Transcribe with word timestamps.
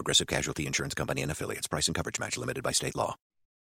Progressive 0.00 0.26
Casualty 0.26 0.64
Insurance 0.64 0.94
Company 0.94 1.20
and 1.20 1.30
Affiliates. 1.30 1.68
Price 1.68 1.86
and 1.88 1.94
coverage 1.94 2.18
match 2.18 2.38
limited 2.38 2.62
by 2.62 2.72
state 2.72 2.96
law. 2.96 3.14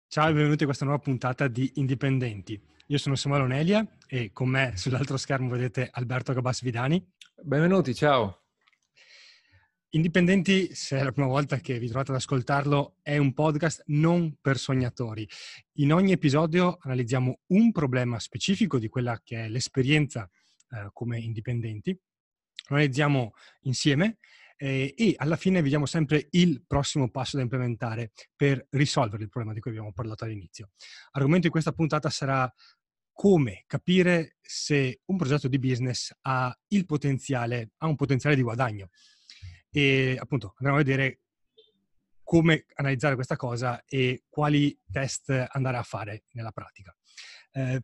Ciao 0.10 0.28
e 0.28 0.34
benvenuti 0.34 0.64
a 0.64 0.66
questa 0.66 0.84
nuova 0.84 1.00
puntata 1.00 1.48
di 1.48 1.72
Indipendenti. 1.76 2.62
Io 2.88 2.98
sono 2.98 3.16
Samuele 3.16 3.46
Onelia 3.46 3.88
e 4.06 4.32
con 4.34 4.50
me 4.50 4.74
sull'altro 4.76 5.16
schermo 5.16 5.48
vedete 5.48 5.88
Alberto 5.90 6.34
Gabas 6.34 6.62
Vidani. 6.62 7.02
Benvenuti, 7.42 7.96
ciao. 7.96 8.42
Indipendenti, 9.92 10.76
se 10.76 11.00
è 11.00 11.04
la 11.04 11.14
prima 11.14 11.30
volta 11.30 11.58
che 11.60 11.80
vi 11.80 11.88
trovate 11.88 12.12
ad 12.12 12.18
ascoltarlo, 12.18 12.98
è 13.02 13.16
un 13.16 13.34
podcast 13.34 13.84
non 13.88 14.36
per 14.42 14.58
sognatori. 14.58 15.26
In 15.76 15.94
ogni 15.94 16.12
episodio 16.12 16.78
analizziamo 16.82 17.44
un 17.48 17.72
problema 17.72 18.20
specifico 18.20 18.78
di 18.78 18.90
quella 18.90 19.22
che 19.24 19.46
è 19.46 19.48
l'esperienza 19.48 20.30
eh, 20.70 20.90
come 20.92 21.18
indipendenti, 21.18 21.92
lo 21.92 22.76
analizziamo 22.76 23.32
insieme 23.62 24.18
eh, 24.58 24.94
e 24.98 25.14
alla 25.18 25.36
fine 25.36 25.62
vediamo 25.62 25.86
sempre 25.86 26.28
il 26.32 26.64
prossimo 26.66 27.10
passo 27.10 27.38
da 27.38 27.44
implementare 27.44 28.12
per 28.36 28.68
risolvere 28.72 29.24
il 29.24 29.30
problema 29.30 29.54
di 29.54 29.60
cui 29.60 29.72
abbiamo 29.72 29.94
parlato 29.94 30.24
all'inizio. 30.24 30.72
L'argomento 31.12 31.48
di 31.48 31.52
questa 31.52 31.72
puntata 31.72 32.10
sarà 32.10 32.52
come 33.12 33.64
capire 33.66 34.36
se 34.42 35.02
un 35.06 35.18
progetto 35.18 35.48
di 35.48 35.58
business 35.58 36.14
ha 36.22 36.58
potenziale, 36.86 37.72
ha 37.78 37.88
un 37.88 37.96
potenziale 37.96 38.36
di 38.36 38.42
guadagno. 38.42 38.90
E 39.72 40.18
appunto 40.20 40.54
andremo 40.58 40.76
a 40.76 40.84
vedere 40.84 41.20
come 42.24 42.66
analizzare 42.74 43.16
questa 43.16 43.36
cosa 43.36 43.84
e 43.86 44.24
quali 44.28 44.78
test 44.92 45.30
andare 45.50 45.78
a 45.78 45.84
fare 45.84 46.26
nella 46.32 46.52
pratica. 46.52 46.94
Eh, 47.52 47.84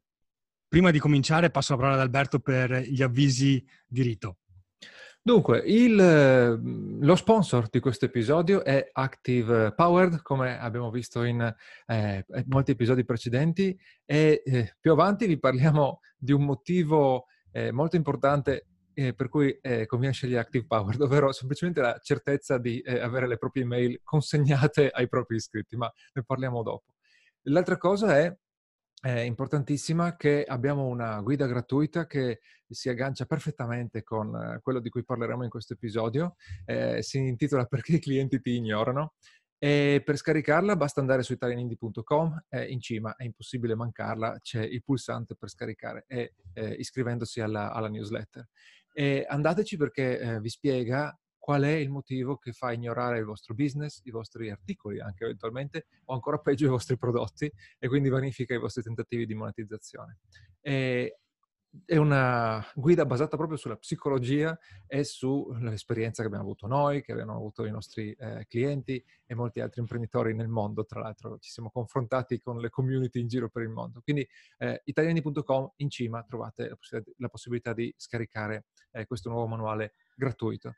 prima 0.68 0.92
di 0.92 1.00
cominciare 1.00 1.50
passo 1.50 1.74
la 1.74 1.80
parola 1.80 1.96
ad 1.96 2.02
Alberto 2.02 2.40
per 2.40 2.82
gli 2.82 3.02
avvisi 3.02 3.64
di 3.88 4.02
rito. 4.02 4.41
Dunque, 5.24 5.60
il, 5.60 5.96
lo 7.00 7.16
sponsor 7.16 7.70
di 7.70 7.80
questo 7.80 8.06
episodio 8.06 8.64
è 8.64 8.90
Active 8.92 9.72
Powered, 9.76 10.24
come 10.24 10.60
abbiamo 10.60 10.90
visto 10.90 11.24
in 11.24 11.42
eh, 11.86 12.26
molti 12.48 12.72
episodi 12.72 13.06
precedenti, 13.06 13.80
e 14.04 14.42
eh, 14.44 14.76
più 14.80 14.92
avanti 14.92 15.28
vi 15.28 15.38
parliamo 15.38 16.00
di 16.18 16.32
un 16.32 16.44
motivo 16.44 17.28
eh, 17.52 17.72
molto 17.72 17.98
importante 17.98 18.66
eh, 18.96 19.14
per 19.14 19.30
cui 19.30 19.56
eh, 19.62 19.86
conviene 19.86 20.16
scegliere 20.16 20.42
Active 20.42 20.66
Powered, 20.66 21.00
ovvero 21.02 21.32
semplicemente 21.32 21.82
la 21.82 22.00
certezza 22.02 22.58
di 22.58 22.80
eh, 22.80 23.00
avere 23.00 23.28
le 23.28 23.38
proprie 23.38 23.62
email 23.62 24.00
consegnate 24.04 24.90
ai 24.90 25.08
propri 25.08 25.36
iscritti, 25.36 25.78
ma 25.78 25.92
ne 26.14 26.24
parliamo 26.24 26.64
dopo. 26.64 26.96
L'altra 27.44 27.78
cosa 27.78 28.18
è 28.18 28.36
è 29.02 29.22
importantissima 29.22 30.16
che 30.16 30.44
abbiamo 30.44 30.86
una 30.86 31.20
guida 31.22 31.48
gratuita 31.48 32.06
che 32.06 32.40
si 32.70 32.88
aggancia 32.88 33.26
perfettamente 33.26 34.04
con 34.04 34.60
quello 34.62 34.80
di 34.80 34.90
cui 34.90 35.04
parleremo 35.04 35.44
in 35.44 35.50
questo 35.50 35.74
episodio. 35.74 36.36
Eh, 36.66 37.02
si 37.02 37.18
intitola 37.18 37.66
Perché 37.66 37.96
i 37.96 38.00
clienti 38.00 38.40
ti 38.40 38.52
ignorano. 38.52 39.14
E 39.58 40.02
per 40.06 40.18
scaricarla 40.18 40.76
basta 40.76 41.02
andare 41.02 41.24
su 41.24 41.34
italianindie.com, 41.34 42.46
eh, 42.50 42.66
in 42.66 42.80
cima 42.80 43.16
è 43.16 43.24
impossibile 43.24 43.76
mancarla, 43.76 44.40
c'è 44.40 44.64
il 44.64 44.84
pulsante 44.84 45.36
per 45.36 45.50
scaricare 45.50 46.06
e 46.08 46.34
eh, 46.54 46.74
iscrivendosi 46.74 47.42
alla, 47.42 47.72
alla, 47.72 47.88
newsletter. 47.88 48.48
E 48.92 49.26
andateci 49.28 49.78
perché 49.78 50.20
eh, 50.20 50.40
vi 50.40 50.50
spiega 50.50 51.16
qual 51.42 51.64
è 51.64 51.72
il 51.72 51.90
motivo 51.90 52.38
che 52.38 52.52
fa 52.52 52.72
ignorare 52.72 53.18
il 53.18 53.26
vostro 53.26 53.56
business, 53.56 54.02
i 54.04 54.12
vostri 54.12 54.52
articoli 54.52 55.00
anche 55.00 55.24
eventualmente, 55.24 55.88
o 56.06 56.14
ancora 56.14 56.38
peggio 56.38 56.68
i 56.68 56.70
vostri 56.70 56.98
prodotti, 56.98 57.52
e 57.80 57.88
quindi 57.88 58.10
vanifica 58.10 58.54
i 58.54 58.60
vostri 58.60 58.84
tentativi 58.84 59.26
di 59.26 59.34
monetizzazione. 59.34 60.20
E 60.62 61.18
è 61.86 61.96
una 61.96 62.64
guida 62.76 63.06
basata 63.06 63.38
proprio 63.38 63.58
sulla 63.58 63.78
psicologia 63.78 64.56
e 64.86 65.04
sull'esperienza 65.04 66.22
che 66.22 66.28
abbiamo 66.28 66.44
avuto 66.44 66.68
noi, 66.68 67.02
che 67.02 67.12
abbiamo 67.12 67.34
avuto 67.34 67.66
i 67.66 67.72
nostri 67.72 68.12
eh, 68.12 68.46
clienti 68.48 69.04
e 69.26 69.34
molti 69.34 69.62
altri 69.62 69.82
imprenditori 69.82 70.36
nel 70.36 70.48
mondo. 70.48 70.86
Tra 70.86 71.00
l'altro 71.00 71.40
ci 71.40 71.50
siamo 71.50 71.72
confrontati 71.72 72.40
con 72.40 72.60
le 72.60 72.70
community 72.70 73.20
in 73.20 73.28
giro 73.28 73.50
per 73.50 73.64
il 73.64 73.70
mondo. 73.70 74.02
Quindi 74.02 74.28
eh, 74.60 74.82
italiani.com 74.84 75.72
in 75.78 75.90
cima 75.90 76.24
trovate 76.24 76.78
la 77.18 77.30
possibilità, 77.30 77.74
di 77.74 77.92
scaricare 77.98 78.66
eh, 78.92 79.08
questo 79.08 79.30
nuovo 79.30 79.48
manuale 79.48 79.94
gratuito. 80.14 80.76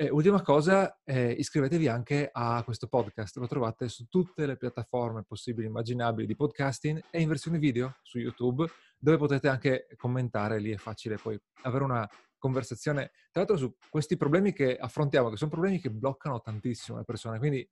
E 0.00 0.10
ultima 0.10 0.42
cosa, 0.42 1.00
eh, 1.02 1.32
iscrivetevi 1.32 1.88
anche 1.88 2.30
a 2.32 2.62
questo 2.62 2.86
podcast, 2.86 3.36
lo 3.38 3.48
trovate 3.48 3.88
su 3.88 4.06
tutte 4.06 4.46
le 4.46 4.56
piattaforme 4.56 5.24
possibili 5.24 5.66
e 5.66 5.70
immaginabili 5.70 6.24
di 6.24 6.36
podcasting 6.36 7.02
e 7.10 7.20
in 7.20 7.26
versione 7.26 7.58
video 7.58 7.96
su 8.02 8.20
YouTube, 8.20 8.64
dove 8.96 9.16
potete 9.16 9.48
anche 9.48 9.88
commentare, 9.96 10.60
lì 10.60 10.70
è 10.70 10.76
facile 10.76 11.16
poi 11.16 11.36
avere 11.62 11.82
una 11.82 12.08
conversazione, 12.38 13.10
tra 13.32 13.42
l'altro 13.42 13.56
su 13.56 13.74
questi 13.90 14.16
problemi 14.16 14.52
che 14.52 14.76
affrontiamo, 14.76 15.30
che 15.30 15.36
sono 15.36 15.50
problemi 15.50 15.80
che 15.80 15.90
bloccano 15.90 16.40
tantissimo 16.40 16.98
le 16.98 17.04
persone, 17.04 17.40
quindi 17.40 17.68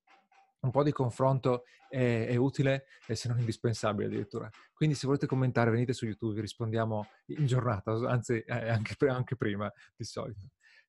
un 0.63 0.73
po' 0.73 0.83
di 0.83 0.91
confronto 0.91 1.63
è, 1.89 2.27
è, 2.27 2.35
utile 2.35 2.87
e 3.07 3.15
se 3.15 3.29
non 3.29 3.39
indispensabile 3.39 4.09
addirittura. 4.09 4.51
Quindi 4.75 4.97
se 4.97 5.07
volete 5.07 5.29
commentare 5.29 5.71
venite 5.71 5.93
su 5.93 6.07
YouTube, 6.07 6.35
vi 6.35 6.41
rispondiamo 6.41 7.07
in 7.27 7.47
giornata, 7.47 7.93
anzi 8.09 8.41
eh, 8.41 8.69
anche, 8.69 8.97
anche 9.07 9.37
prima 9.37 9.73
di 9.95 10.03
solito. 10.03 10.41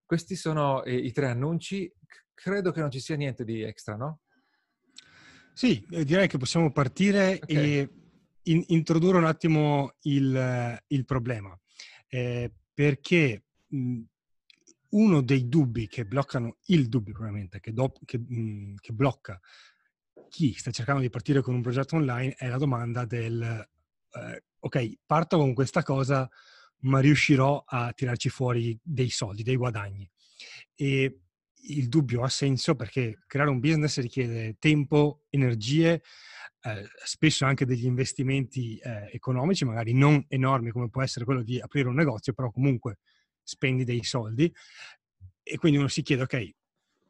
Questi 0.08 0.38
sono 0.38 0.84
eh, 0.86 0.96
i 0.96 1.12
tre 1.12 1.28
annunci. 1.28 1.92
Credo 2.34 2.72
che 2.72 2.80
non 2.80 2.90
ci 2.90 3.02
sia 3.02 3.18
niente 3.18 3.44
di 3.44 3.62
extra, 3.62 3.98
no? 3.98 4.22
Sì, 5.54 5.86
eh, 5.92 6.06
direi 6.06 6.30
che 6.30 6.38
possiamo 6.38 6.72
partire 6.72 7.40
okay. 7.42 7.56
e 7.56 7.90
in, 8.44 8.64
introdurre 8.68 9.18
un 9.18 9.26
attimo 9.26 9.96
il, 10.04 10.82
il 10.88 11.04
problema. 11.04 11.60
Eh, 12.08 12.54
perché 12.74 13.44
mh, 13.68 14.02
uno 14.92 15.22
dei 15.22 15.50
dubbi 15.50 15.88
che 15.88 16.06
bloccano, 16.06 16.60
il 16.68 16.88
dubbio 16.88 17.12
probabilmente, 17.12 17.60
che, 17.60 17.74
do, 17.74 17.92
che, 18.06 18.18
mh, 18.18 18.76
che, 18.80 18.94
blocca 18.94 19.38
chi 20.30 20.54
sta 20.54 20.72
cercando 20.72 21.02
di 21.02 21.10
partire 21.10 21.42
con 21.42 21.54
un 21.54 21.62
progetto 21.62 21.98
online 21.98 22.34
è 22.36 22.48
la 22.48 22.58
domanda 22.58 23.06
del, 23.06 23.42
eh, 23.42 24.44
ok, 24.60 25.00
parto 25.06 25.38
con 25.38 25.54
questa 25.54 25.84
cosa, 25.84 26.30
ma 26.82 27.00
riuscirò 27.00 27.64
a 27.66 27.92
tirarci 27.94 28.30
fuori 28.30 28.78
dei 28.82 29.10
soldi, 29.10 29.44
dei 29.44 29.56
guadagni. 29.56 30.10
E 30.76 31.22
il 31.70 31.88
dubbio 31.90 32.24
ha 32.24 32.30
senso 32.30 32.76
perché 32.76 33.20
creare 33.28 33.50
un 33.50 33.60
business 33.60 34.00
richiede 34.00 34.56
tempo, 34.60 35.26
energie, 35.30 36.02
eh, 36.62 36.88
spesso 37.04 37.46
anche 37.46 37.66
degli 37.66 37.86
investimenti 37.86 38.78
eh, 38.78 39.10
economici, 39.12 39.66
magari 39.66 39.94
non 39.94 40.24
enormi 40.28 40.72
come 40.72 40.90
può 40.90 41.02
essere 41.02 41.26
quello 41.26 41.44
di 41.44 41.60
aprire 41.60 41.88
un 41.88 41.96
negozio, 41.96 42.34
però 42.34 42.52
comunque 42.52 43.00
spendi 43.42 43.84
dei 43.84 44.04
soldi 44.04 44.54
e 45.44 45.58
quindi 45.58 45.78
uno 45.78 45.88
si 45.88 46.02
chiede, 46.02 46.24
ok, 46.24 46.50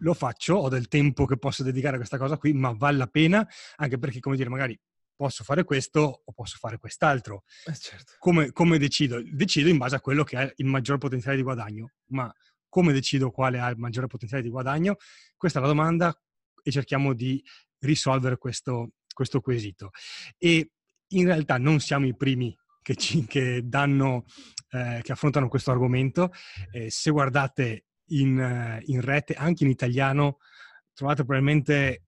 lo 0.02 0.14
faccio, 0.14 0.56
ho 0.56 0.70
del 0.70 0.88
tempo 0.88 1.26
che 1.26 1.38
posso 1.38 1.64
dedicare 1.64 1.96
a 1.96 1.98
questa 1.98 2.18
cosa 2.18 2.38
qui, 2.38 2.54
ma 2.54 2.72
vale 2.72 2.98
la 2.98 3.08
pena, 3.08 3.48
anche 3.78 3.98
perché, 3.98 4.20
come 4.20 4.36
dire, 4.36 4.50
magari 4.50 4.80
posso 5.18 5.44
fare 5.44 5.66
questo 5.66 6.22
o 6.24 6.32
posso 6.32 6.58
fare 6.58 6.78
quest'altro. 6.78 7.44
Eh 7.66 7.76
certo. 7.76 8.14
come, 8.20 8.52
come, 8.52 8.78
decido? 8.78 9.22
Decido 9.22 9.68
in 9.68 9.78
base 9.78 9.96
a 9.96 10.00
quello 10.00 10.24
che 10.24 10.38
ha 10.38 10.54
il 10.56 10.66
maggior 10.66 10.98
potenziale 11.00 11.36
di 11.36 11.44
guadagno, 11.44 11.92
ma 12.12 12.34
come 12.70 12.94
decido 12.94 13.32
quale 13.32 13.60
ha 13.60 13.70
il 13.70 13.78
maggiore 13.78 14.08
potenziale 14.08 14.44
di 14.44 14.50
guadagno? 14.50 14.98
Questa 15.36 15.60
è 15.60 15.62
la 15.62 15.68
domanda 15.68 16.18
e 16.64 16.72
cerchiamo 16.72 17.14
di 17.14 17.44
risolvere 17.80 18.38
questo, 18.38 18.92
questo 19.14 19.42
quesito. 19.42 19.90
E 20.38 20.72
in 21.08 21.26
realtà 21.26 21.58
non 21.58 21.80
siamo 21.80 22.06
i 22.06 22.16
primi 22.16 22.56
che, 22.82 22.96
ci, 22.96 23.26
che, 23.26 23.62
danno, 23.66 24.26
eh, 24.70 25.00
che 25.02 25.12
affrontano 25.12 25.48
questo 25.48 25.72
argomento. 25.72 26.32
Eh, 26.72 26.90
se 26.92 27.10
guardate 27.10 27.86
in, 28.10 28.82
in 28.86 29.02
rete, 29.02 29.34
anche 29.34 29.64
in 29.64 29.70
italiano, 29.70 30.38
trovate 30.94 31.24
probabilmente 31.24 32.04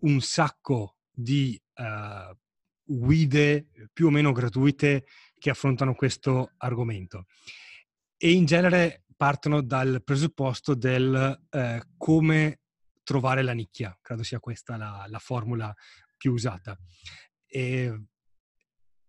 un 0.00 0.20
sacco 0.20 0.93
di 1.14 1.60
uh, 1.76 2.36
guide 2.82 3.66
più 3.92 4.06
o 4.06 4.10
meno 4.10 4.32
gratuite 4.32 5.06
che 5.38 5.50
affrontano 5.50 5.94
questo 5.94 6.52
argomento. 6.58 7.26
E 8.16 8.32
in 8.32 8.44
genere 8.44 9.04
partono 9.16 9.62
dal 9.62 10.02
presupposto 10.02 10.74
del 10.74 11.40
uh, 11.50 11.78
come 11.96 12.60
trovare 13.02 13.42
la 13.42 13.52
nicchia, 13.52 13.96
credo 14.00 14.22
sia 14.22 14.40
questa 14.40 14.76
la, 14.76 15.04
la 15.08 15.18
formula 15.18 15.72
più 16.16 16.32
usata. 16.32 16.76
E, 17.46 18.06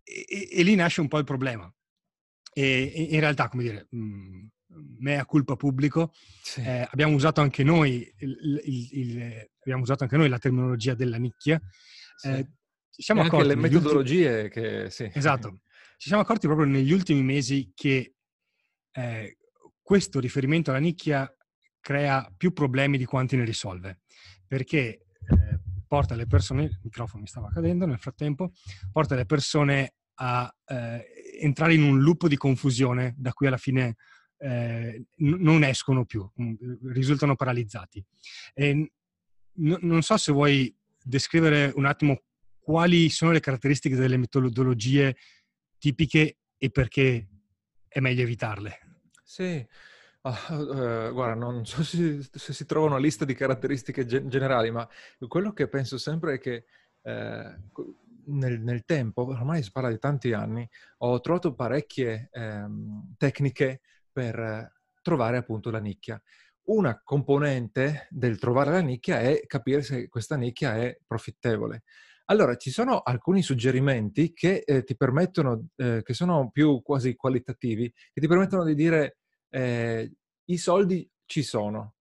e, 0.03 0.49
e, 0.51 0.63
lì 0.63 0.75
nasce 0.75 1.01
un 1.01 1.07
po' 1.07 1.17
il 1.17 1.23
problema. 1.23 1.73
E, 2.53 2.91
e 2.93 3.01
in 3.11 3.19
realtà, 3.19 3.47
come 3.47 3.63
dire, 3.63 3.87
mh, 3.89 3.97
mm, 3.97 4.47
mea 4.99 5.25
culpa 5.25 5.55
pubblico, 5.55 6.13
sì. 6.41 6.61
eh, 6.61 6.87
abbiamo 6.89 7.15
usato 7.15 7.41
anche 7.41 7.63
noi 7.63 8.13
il, 8.19 8.61
il, 8.63 8.89
il, 8.91 9.49
abbiamo 9.65 9.83
usato 9.83 10.03
anche 10.03 10.17
noi 10.17 10.29
la 10.29 10.37
terminologia 10.37 10.93
della 10.93 11.17
nicchia, 11.17 11.61
sì. 12.15 12.29
Eh, 12.29 12.47
ci 12.89 13.01
siamo 13.01 13.23
e 13.23 13.25
accorti... 13.25 13.47
le 13.47 13.55
metodologie 13.55 14.43
ultimi... 14.43 14.49
che... 14.49 14.89
Sì. 14.89 15.11
Esatto. 15.13 15.61
Ci 15.97 16.07
siamo 16.07 16.21
accorti 16.21 16.47
proprio 16.47 16.67
negli 16.67 16.91
ultimi 16.91 17.23
mesi 17.23 17.71
che 17.73 18.15
eh, 18.91 19.37
questo 19.81 20.19
riferimento 20.19 20.71
alla 20.71 20.79
nicchia 20.79 21.29
crea 21.79 22.31
più 22.35 22.53
problemi 22.53 22.97
di 22.97 23.05
quanti 23.05 23.35
ne 23.35 23.43
risolve, 23.43 24.01
perché 24.47 24.77
eh, 24.77 25.59
porta 25.87 26.15
le 26.15 26.25
persone, 26.25 26.63
il 26.63 26.79
microfono 26.83 27.21
mi 27.21 27.27
stava 27.27 27.49
cadendo 27.49 27.85
nel 27.85 27.99
frattempo, 27.99 28.51
porta 28.91 29.15
le 29.15 29.25
persone 29.25 29.95
a 30.15 30.53
eh, 30.65 31.05
entrare 31.41 31.73
in 31.73 31.83
un 31.83 32.01
loop 32.01 32.27
di 32.27 32.37
confusione 32.37 33.13
da 33.17 33.33
cui 33.33 33.47
alla 33.47 33.57
fine 33.57 33.95
eh, 34.37 35.05
n- 35.17 35.37
non 35.39 35.63
escono 35.63 36.05
più, 36.05 36.27
mm, 36.41 36.53
risultano 36.91 37.35
paralizzati. 37.35 38.03
E 38.53 38.91
non 39.55 40.01
so 40.01 40.17
se 40.17 40.31
vuoi 40.31 40.75
descrivere 41.01 41.71
un 41.75 41.85
attimo 41.85 42.21
quali 42.59 43.09
sono 43.09 43.31
le 43.31 43.39
caratteristiche 43.39 43.95
delle 43.95 44.17
metodologie 44.17 45.15
tipiche 45.77 46.37
e 46.57 46.69
perché 46.69 47.27
è 47.87 47.99
meglio 47.99 48.23
evitarle. 48.23 48.79
Sì, 49.23 49.65
Oh, 50.27 50.31
uh, 50.49 51.11
guarda, 51.13 51.35
non 51.35 51.67
so 51.67 51.83
se, 51.83 52.19
se, 52.31 52.51
si 52.51 52.65
trova 52.65 52.87
una 52.87 52.97
lista 52.97 53.25
di 53.25 53.35
caratteristiche 53.35 54.07
gen- 54.07 54.27
generali, 54.27 54.71
ma 54.71 54.87
quello 55.27 55.53
che 55.53 55.67
penso 55.67 55.99
sempre 55.99 56.35
è 56.35 56.39
che 56.39 56.65
eh, 57.03 57.55
nel, 58.25 58.59
nel, 58.59 58.85
tempo, 58.85 59.27
ormai 59.27 59.61
si 59.61 59.71
parla 59.71 59.89
di 59.89 59.99
tanti 59.99 60.33
anni, 60.33 60.67
ho 60.99 61.19
trovato 61.19 61.53
parecchie 61.53 62.29
eh, 62.31 62.65
tecniche 63.17 63.81
per 64.11 64.73
trovare 65.03 65.37
appunto 65.37 65.69
la 65.69 65.77
nicchia. 65.79 66.19
Una 66.65 66.99
componente 67.03 68.07
del 68.09 68.39
trovare 68.39 68.71
la 68.71 68.79
nicchia 68.79 69.19
è 69.19 69.45
capire 69.45 69.83
se 69.83 70.09
questa 70.09 70.35
nicchia 70.35 70.75
è 70.75 70.97
profittevole. 71.05 71.83
Allora, 72.25 72.55
ci 72.55 72.71
sono 72.71 73.01
alcuni 73.01 73.43
suggerimenti 73.43 74.33
che 74.33 74.63
eh, 74.65 74.83
ti 74.83 74.95
permettono, 74.95 75.67
eh, 75.75 76.01
che 76.03 76.13
sono 76.15 76.49
più 76.49 76.81
quasi 76.81 77.15
qualitativi, 77.15 77.93
che 78.11 78.19
ti 78.19 78.27
permettono 78.27 78.63
di 78.63 78.73
dire 78.73 79.17
eh, 79.49 80.11
i 80.45 80.57
soldi 80.57 81.07
ci 81.25 81.43
sono 81.43 81.95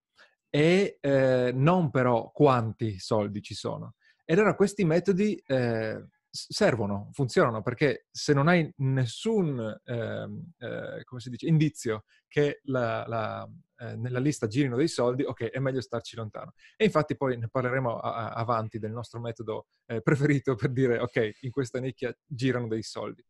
e 0.49 0.97
eh, 0.99 1.53
non 1.55 1.91
però 1.91 2.31
quanti 2.31 2.99
soldi 2.99 3.43
ci 3.43 3.55
sono. 3.55 3.97
Ed 4.25 4.39
allora 4.39 4.55
questi 4.55 4.85
metodi 4.87 5.35
eh, 5.47 6.07
servono, 6.35 7.11
funzionano, 7.13 7.63
perché 7.63 8.07
se 8.11 8.33
non 8.33 8.49
hai 8.49 8.69
nessun 8.79 9.81
ehm, 9.85 10.53
eh, 10.59 11.05
dice, 11.31 11.47
indizio 11.47 12.05
che 12.27 12.61
la, 12.65 13.05
la, 13.07 13.49
eh, 13.79 13.95
nella 13.95 14.19
lista 14.19 14.49
girino 14.49 14.77
dei 14.77 14.89
soldi, 14.89 15.23
ok, 15.23 15.45
è 15.51 15.61
meglio 15.61 15.81
starci 15.81 16.17
lontano. 16.17 16.55
E 16.77 16.85
infatti 16.87 17.17
poi 17.17 17.39
ne 17.39 17.49
parleremo 17.49 17.99
a, 17.99 18.15
a, 18.15 18.29
avanti 18.33 18.81
del 18.81 18.91
nostro 18.91 19.21
metodo 19.21 19.67
eh, 19.87 20.03
preferito 20.03 20.57
per 20.57 20.73
dire, 20.73 20.99
ok, 20.99 21.37
in 21.43 21.53
questa 21.53 21.79
nicchia 21.79 22.13
girano 22.27 22.67
dei 22.67 22.83
soldi. 22.83 23.25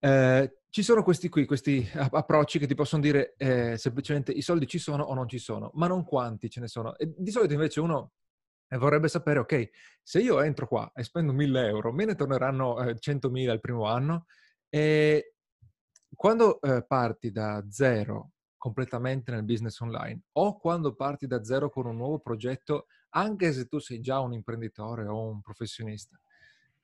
Eh, 0.00 0.58
ci 0.70 0.82
sono 0.84 1.02
questi 1.02 1.28
qui, 1.28 1.44
questi 1.44 1.88
approcci 1.92 2.60
che 2.60 2.68
ti 2.68 2.76
possono 2.76 3.02
dire 3.02 3.34
eh, 3.36 3.76
semplicemente 3.76 4.30
i 4.30 4.42
soldi 4.42 4.68
ci 4.68 4.78
sono 4.78 5.02
o 5.02 5.12
non 5.12 5.28
ci 5.28 5.38
sono, 5.38 5.72
ma 5.74 5.88
non 5.88 6.04
quanti 6.04 6.48
ce 6.48 6.60
ne 6.60 6.68
sono. 6.68 6.96
E 6.96 7.12
di 7.16 7.32
solito 7.32 7.54
invece 7.54 7.80
uno 7.80 8.12
e 8.68 8.76
vorrebbe 8.76 9.08
sapere, 9.08 9.38
ok, 9.40 9.70
se 10.02 10.20
io 10.20 10.40
entro 10.40 10.68
qua 10.68 10.92
e 10.94 11.02
spendo 11.02 11.32
1000 11.32 11.66
euro, 11.66 11.92
me 11.92 12.04
ne 12.04 12.14
torneranno 12.14 12.80
eh, 12.82 12.94
100.000 12.94 13.52
il 13.52 13.60
primo 13.60 13.86
anno 13.86 14.26
e 14.68 15.34
quando 16.14 16.60
eh, 16.60 16.84
parti 16.86 17.30
da 17.30 17.64
zero 17.70 18.32
completamente 18.56 19.30
nel 19.30 19.44
business 19.44 19.78
online 19.80 20.22
o 20.32 20.58
quando 20.58 20.94
parti 20.94 21.26
da 21.26 21.44
zero 21.44 21.70
con 21.70 21.86
un 21.86 21.96
nuovo 21.96 22.18
progetto, 22.18 22.86
anche 23.10 23.52
se 23.52 23.66
tu 23.66 23.78
sei 23.78 24.00
già 24.00 24.20
un 24.20 24.32
imprenditore 24.32 25.06
o 25.06 25.28
un 25.28 25.40
professionista, 25.40 26.20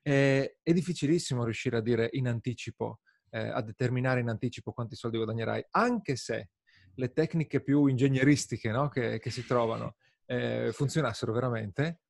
eh, 0.02 0.58
è 0.62 0.72
difficilissimo 0.72 1.44
riuscire 1.44 1.78
a 1.78 1.82
dire 1.82 2.08
in 2.12 2.28
anticipo, 2.28 3.00
eh, 3.31 3.48
a 3.48 3.60
determinare 3.60 4.20
in 4.20 4.28
anticipo 4.28 4.72
quanti 4.72 4.94
soldi 4.94 5.16
guadagnerai, 5.16 5.66
anche 5.70 6.16
se 6.16 6.50
le 6.94 7.12
tecniche 7.12 7.60
più 7.60 7.86
ingegneristiche 7.86 8.70
no, 8.70 8.88
che, 8.88 9.19
che 9.19 9.31
si 9.31 9.44
trovano 9.44 9.96
eh, 10.26 10.71
funzionassero 10.73 11.32
veramente, 11.32 12.00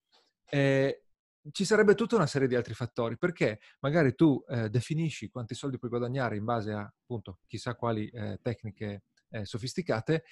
eh, 0.48 1.04
ci 1.50 1.64
sarebbe 1.64 1.94
tutta 1.94 2.16
una 2.16 2.26
serie 2.26 2.48
di 2.48 2.54
altri 2.54 2.74
fattori, 2.74 3.18
perché 3.18 3.60
magari 3.80 4.14
tu 4.14 4.42
eh, 4.48 4.70
definisci 4.70 5.28
quanti 5.28 5.54
soldi 5.54 5.78
puoi 5.78 5.90
guadagnare 5.90 6.36
in 6.36 6.44
base 6.44 6.72
a, 6.72 6.80
appunto, 6.80 7.40
chissà 7.46 7.74
quali 7.74 8.08
eh, 8.08 8.38
tecniche 8.40 9.02
eh, 9.30 9.44
sofisticate, 9.44 10.24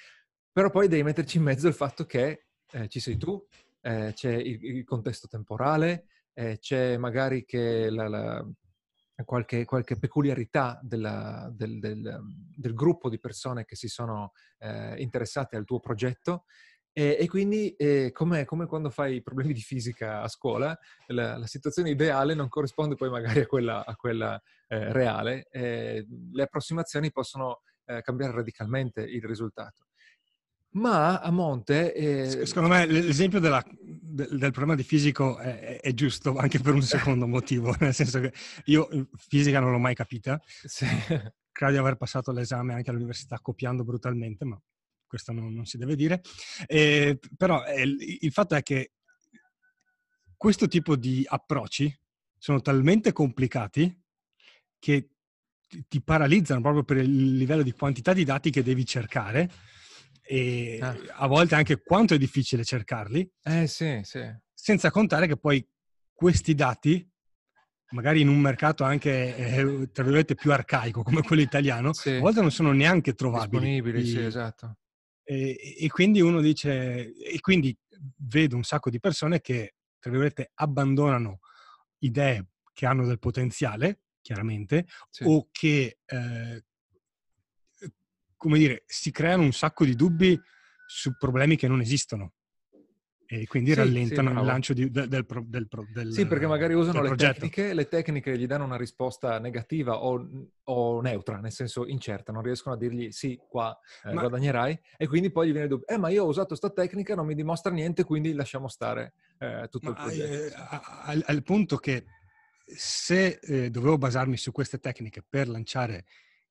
però 0.50 0.70
poi 0.70 0.88
devi 0.88 1.02
metterci 1.02 1.36
in 1.36 1.42
mezzo 1.42 1.68
il 1.68 1.74
fatto 1.74 2.06
che 2.06 2.46
eh, 2.70 2.88
ci 2.88 3.00
sei 3.00 3.16
tu, 3.16 3.44
c'è 3.82 4.30
il, 4.30 4.64
il, 4.64 4.84
contesto 4.84 5.26
temporale, 5.26 6.06
c'è 6.32 6.96
magari 6.98 7.44
che 7.44 7.90
la, 7.90 8.06
la, 8.06 8.46
qualche, 9.24 9.64
qualche, 9.64 9.98
peculiarità 9.98 10.78
della, 10.84 11.50
del, 11.52 11.80
del, 11.80 12.20
del, 12.56 12.74
gruppo 12.74 13.08
di 13.10 13.18
persone 13.18 13.64
che 13.64 13.74
si 13.74 13.88
sono 13.88 14.34
interessate 14.60 15.56
al 15.56 15.64
tuo 15.64 15.80
progetto 15.80 16.44
e, 16.92 17.16
e 17.18 17.26
quindi 17.26 17.74
eh, 17.76 18.10
come, 18.12 18.44
come 18.44 18.66
quando 18.66 18.90
fai 18.90 19.22
problemi 19.22 19.54
di 19.54 19.60
fisica 19.60 20.20
a 20.20 20.28
scuola, 20.28 20.78
la, 21.06 21.38
la, 21.38 21.46
situazione 21.46 21.90
ideale 21.90 22.34
non 22.34 22.48
corrisponde 22.48 22.96
poi 22.96 23.08
magari 23.08 23.40
a 23.40 23.46
quella, 23.46 23.84
a 23.84 23.96
quella 23.96 24.40
eh, 24.68 24.92
reale. 24.92 25.46
Eh, 25.50 26.06
le 26.32 26.42
approssimazioni 26.42 27.10
possono 27.10 27.62
eh, 27.86 28.02
cambiare 28.02 28.34
radicalmente 28.34 29.00
il 29.02 29.22
risultato. 29.24 29.86
Ma 30.72 31.20
a 31.20 31.30
monte... 31.30 31.94
Eh, 31.94 32.46
secondo 32.46 32.68
me 32.68 32.86
l'esempio 32.86 33.40
della, 33.40 33.62
del, 33.80 34.38
del, 34.38 34.52
problema 34.52 34.74
di 34.74 34.82
fisico 34.82 35.38
è, 35.38 35.80
è, 35.80 35.92
giusto 35.92 36.36
anche 36.36 36.60
per 36.60 36.72
un 36.72 36.82
secondo 36.82 37.26
motivo, 37.26 37.74
nel 37.80 37.92
senso 37.92 38.20
che 38.20 38.32
io 38.66 38.88
fisica 39.16 39.60
non 39.60 39.70
l'ho 39.70 39.78
mai 39.78 39.94
capita. 39.94 40.40
Sì. 40.44 40.86
Credo 41.52 41.72
di 41.72 41.78
aver 41.78 41.96
passato 41.96 42.32
l'esame 42.32 42.72
anche 42.72 42.88
all'università 42.88 43.38
copiando 43.40 43.84
brutalmente, 43.84 44.46
ma 44.46 44.58
questo 45.12 45.30
non, 45.32 45.52
non 45.52 45.66
si 45.66 45.76
deve 45.76 45.94
dire, 45.94 46.22
eh, 46.66 47.18
però 47.36 47.62
eh, 47.66 47.82
il 47.82 48.32
fatto 48.32 48.54
è 48.54 48.62
che 48.62 48.92
questo 50.34 50.68
tipo 50.68 50.96
di 50.96 51.22
approcci 51.28 51.94
sono 52.38 52.62
talmente 52.62 53.12
complicati 53.12 53.94
che 54.78 55.10
ti 55.86 56.02
paralizzano 56.02 56.62
proprio 56.62 56.82
per 56.82 56.96
il 56.96 57.36
livello 57.36 57.62
di 57.62 57.72
quantità 57.72 58.14
di 58.14 58.24
dati 58.24 58.48
che 58.48 58.62
devi 58.62 58.86
cercare 58.86 59.50
e 60.22 60.78
ah. 60.80 60.96
a 61.16 61.26
volte 61.26 61.56
anche 61.56 61.82
quanto 61.82 62.14
è 62.14 62.18
difficile 62.18 62.64
cercarli. 62.64 63.30
Eh 63.42 63.66
sì, 63.66 64.00
sì. 64.02 64.22
Senza 64.54 64.90
contare 64.90 65.26
che 65.26 65.36
poi 65.36 65.62
questi 66.10 66.54
dati, 66.54 67.06
magari 67.90 68.22
in 68.22 68.28
un 68.28 68.40
mercato 68.40 68.82
anche, 68.82 69.36
eh, 69.36 69.90
tra 69.92 70.04
virgolette, 70.04 70.34
più 70.34 70.52
arcaico 70.52 71.02
come 71.02 71.20
quello 71.20 71.42
italiano, 71.42 71.92
sì. 71.92 72.12
a 72.12 72.20
volte 72.20 72.40
non 72.40 72.50
sono 72.50 72.72
neanche 72.72 73.12
trovabili. 73.12 73.80
Disponibili, 73.80 74.06
sì, 74.06 74.18
esatto. 74.18 74.78
E, 75.32 75.76
e, 75.78 75.88
quindi 75.88 76.20
uno 76.20 76.40
dice, 76.40 77.14
e 77.16 77.40
quindi 77.40 77.76
vedo 78.16 78.56
un 78.56 78.64
sacco 78.64 78.90
di 78.90 79.00
persone 79.00 79.40
che, 79.40 79.74
tra 79.98 80.10
virgolette, 80.10 80.52
abbandonano 80.54 81.40
idee 81.98 82.48
che 82.72 82.86
hanno 82.86 83.06
del 83.06 83.18
potenziale, 83.18 84.02
chiaramente, 84.20 84.86
sì. 85.10 85.24
o 85.26 85.48
che, 85.50 85.98
eh, 86.04 86.64
come 88.36 88.58
dire, 88.58 88.82
si 88.86 89.10
creano 89.10 89.42
un 89.42 89.52
sacco 89.52 89.84
di 89.84 89.94
dubbi 89.94 90.38
su 90.86 91.16
problemi 91.16 91.56
che 91.56 91.68
non 91.68 91.80
esistono 91.80 92.34
e 93.34 93.46
quindi 93.46 93.70
sì, 93.70 93.76
rallentano 93.76 94.30
sì, 94.30 94.36
il 94.36 94.44
lancio 94.44 94.74
di, 94.74 94.90
del, 94.90 95.08
del, 95.08 95.24
del, 95.46 95.66
del, 95.90 96.12
Sì, 96.12 96.26
perché 96.26 96.46
magari 96.46 96.74
usano 96.74 97.00
le 97.00 97.14
tecniche, 97.14 97.72
le 97.72 97.88
tecniche 97.88 98.36
gli 98.36 98.46
danno 98.46 98.66
una 98.66 98.76
risposta 98.76 99.38
negativa 99.38 100.04
o, 100.04 100.50
o, 100.64 101.00
neutra, 101.00 101.38
nel 101.38 101.50
senso 101.50 101.86
incerta, 101.86 102.30
non 102.30 102.42
riescono 102.42 102.74
a 102.74 102.78
dirgli 102.78 103.10
sì, 103.10 103.40
qua 103.48 103.74
eh, 104.04 104.12
ma... 104.12 104.20
guadagnerai 104.20 104.78
e 104.98 105.06
quindi 105.06 105.30
poi 105.30 105.46
gli 105.46 105.52
viene 105.52 105.64
il 105.64 105.70
dubbio, 105.70 105.86
eh 105.86 105.96
ma 105.96 106.10
io 106.10 106.24
ho 106.24 106.28
usato 106.28 106.48
questa 106.48 106.68
tecnica, 106.68 107.14
non 107.14 107.24
mi 107.24 107.34
dimostra 107.34 107.72
niente, 107.72 108.04
quindi 108.04 108.34
lasciamo 108.34 108.68
stare 108.68 109.14
eh, 109.38 109.66
tutto 109.70 109.92
ma, 109.92 109.96
il 109.96 110.04
progetto. 110.04 110.54
Eh, 110.54 110.62
al, 111.04 111.24
al, 111.26 111.42
punto 111.42 111.78
che 111.78 112.04
se 112.66 113.38
eh, 113.40 113.70
dovevo 113.70 113.96
basarmi 113.96 114.36
su 114.36 114.52
queste 114.52 114.78
tecniche 114.78 115.24
per 115.26 115.48
lanciare 115.48 116.04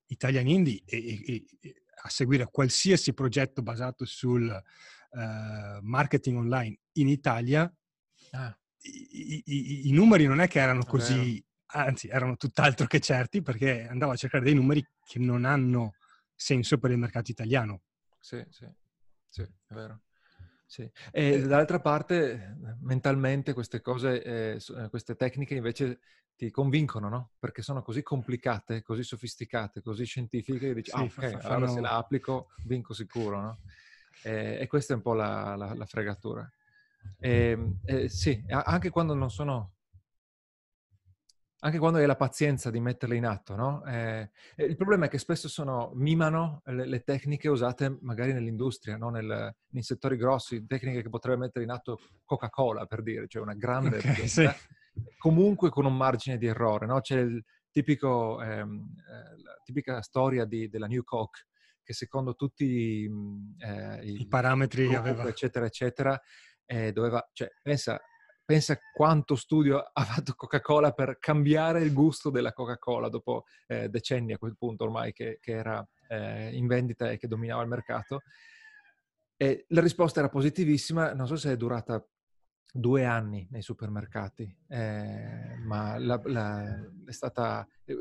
Italian 0.08 0.48
Indie 0.48 0.82
e, 0.88 0.98
e, 0.98 1.46
e 1.62 1.76
a 2.04 2.10
seguire 2.10 2.48
qualsiasi 2.52 3.14
progetto 3.14 3.62
basato 3.62 4.04
sul 4.04 4.52
uh, 5.12 5.80
marketing 5.82 6.38
online 6.38 6.80
in 6.94 7.08
Italia, 7.08 7.72
ah. 8.32 8.58
i, 8.80 9.44
i, 9.46 9.88
i, 9.90 9.92
numeri 9.92 10.26
non 10.26 10.42
è 10.42 10.48
che 10.48 10.60
erano 10.60 10.84
così, 10.84 11.44
anzi 11.74 12.08
erano 12.08 12.36
tutt'altro 12.36 12.88
che 12.88 13.00
certi 13.00 13.42
perché 13.42 13.88
andavo 13.88 14.12
a 14.12 14.16
cercare 14.16 14.44
dei 14.44 14.54
numeri 14.54 14.86
che 15.06 15.20
non 15.20 15.46
hanno 15.46 15.94
senso 16.36 16.78
per 16.78 16.92
il 16.92 16.98
mercato 16.98 17.32
italiano. 17.32 17.84
Sì, 18.20 18.44
sì, 18.50 18.68
sì, 19.30 19.42
è 19.42 19.74
vero. 19.74 20.02
Sì. 20.72 20.90
E 21.12 21.34
eh, 21.34 21.42
dall'altra 21.42 21.82
parte, 21.82 22.58
mentalmente, 22.80 23.52
queste 23.52 23.82
cose, 23.82 24.24
eh, 24.24 24.56
eh, 24.56 24.90
queste 24.90 25.18
tecniche 25.18 25.54
invece 25.54 26.00
ti 26.34 26.50
convincono, 26.50 27.10
no? 27.10 27.32
Perché 27.40 27.62
sono 27.62 27.82
così 27.82 28.02
complicate, 28.04 28.82
così 28.82 29.04
sofisticate, 29.04 29.82
così 29.82 30.06
scientifiche 30.06 30.68
che 30.68 30.74
dici, 30.74 30.92
sì, 30.92 30.96
ah, 30.96 31.02
ok, 31.02 31.40
fanno... 31.40 31.56
allora 31.56 31.68
se 31.68 31.82
la 31.82 31.98
applico 31.98 32.52
vinco 32.66 32.94
sicuro, 32.94 33.42
no? 33.42 33.60
E, 34.24 34.60
e 34.62 34.68
questa 34.68 34.94
è 34.94 34.96
un 34.96 35.02
po' 35.02 35.14
la, 35.14 35.56
la, 35.56 35.74
la 35.74 35.86
fregatura. 35.86 36.50
E, 37.20 37.76
eh, 37.86 38.10
sì, 38.10 38.44
anche 38.48 38.90
quando 38.90 39.14
non 39.14 39.30
sono 39.30 39.74
anche 41.64 41.78
quando 41.78 42.00
hai 42.00 42.08
la 42.08 42.16
pazienza 42.16 42.72
di 42.72 42.80
metterle 42.80 43.16
in 43.16 43.26
atto, 43.26 43.56
no? 43.56 43.86
Eh, 43.86 44.32
il 44.56 44.76
problema 44.76 45.06
è 45.06 45.10
che 45.10 45.20
spesso 45.20 45.48
sono, 45.48 45.92
mimano 45.94 46.62
le, 46.66 46.88
le 46.88 47.04
tecniche 47.04 47.50
usate 47.50 48.00
magari 48.02 48.34
nell'industria, 48.34 48.98
no? 48.98 49.10
Nel, 49.10 49.56
nei 49.70 49.84
settori 49.84 50.18
grossi, 50.18 50.66
tecniche 50.66 51.04
che 51.04 51.10
potrebbe 51.10 51.38
mettere 51.38 51.64
in 51.64 51.70
atto 51.70 52.00
Coca-Cola, 52.26 52.88
per 52.88 53.04
dire, 53.04 53.28
cioè 53.28 53.44
una 53.44 53.54
grande 53.54 53.98
okay, 53.98 54.28
sì. 54.28 54.50
comunque 55.20 55.70
con 55.70 55.86
un 55.86 55.96
margine 55.96 56.40
di 56.40 56.48
errore, 56.48 56.88
no? 56.88 57.00
C'è 57.00 57.20
il 57.20 57.44
tipico, 57.70 58.42
ehm, 58.42 58.96
eh, 58.98 59.42
la 59.44 59.60
tipica 59.64 60.02
storia 60.02 60.46
di, 60.46 60.68
della 60.68 60.88
New 60.88 61.04
Coke, 61.04 61.46
che 61.92 61.94
secondo 61.94 62.36
tutti 62.36 63.06
eh, 63.60 64.00
i, 64.04 64.22
i, 64.22 64.28
parametri 64.28 64.88
gruppo, 64.88 65.00
aveva... 65.00 65.28
eccetera, 65.28 65.66
eccetera, 65.66 66.20
eh, 66.66 66.92
doveva, 66.92 67.30
cioè, 67.34 67.50
pensa, 67.62 68.00
pensa 68.44 68.80
quanto 68.94 69.36
studio 69.36 69.80
ha 69.94 70.04
fatto 70.04 70.34
Coca-Cola 70.34 70.92
per 70.94 71.20
cambiare 71.20 71.82
il 71.82 71.94
gusto 71.94 72.30
della 72.30 72.54
Coca-Cola 72.54 73.10
dopo 73.10 73.44
eh, 73.68 73.90
decenni 73.90 74.34
a 74.34 74.38
quel 74.38 74.56
punto 74.58 74.86
ormai 74.86 75.12
che, 75.12 75.38
che 75.42 75.52
era 75.52 75.86
eh, 76.08 76.56
in 76.56 76.68
vendita 76.68 77.12
e 77.12 77.18
che 77.18 77.28
dominava 77.28 77.62
il 77.62 77.68
mercato. 77.68 78.22
E 79.36 79.66
la 79.70 79.82
risposta 79.82 80.20
era 80.20 80.30
positivissima, 80.30 81.14
non 81.14 81.28
so 81.28 81.36
se 81.36 81.52
è 81.52 81.58
durata 81.58 82.06
due 82.74 83.04
anni 83.04 83.48
nei 83.50 83.64
supermercati, 83.64 84.56
eh, 84.70 85.56
ma 85.66 85.98
la, 85.98 86.22
la, 86.26 86.90
è 87.06 87.12
stata, 87.12 87.68
eh, 87.84 87.98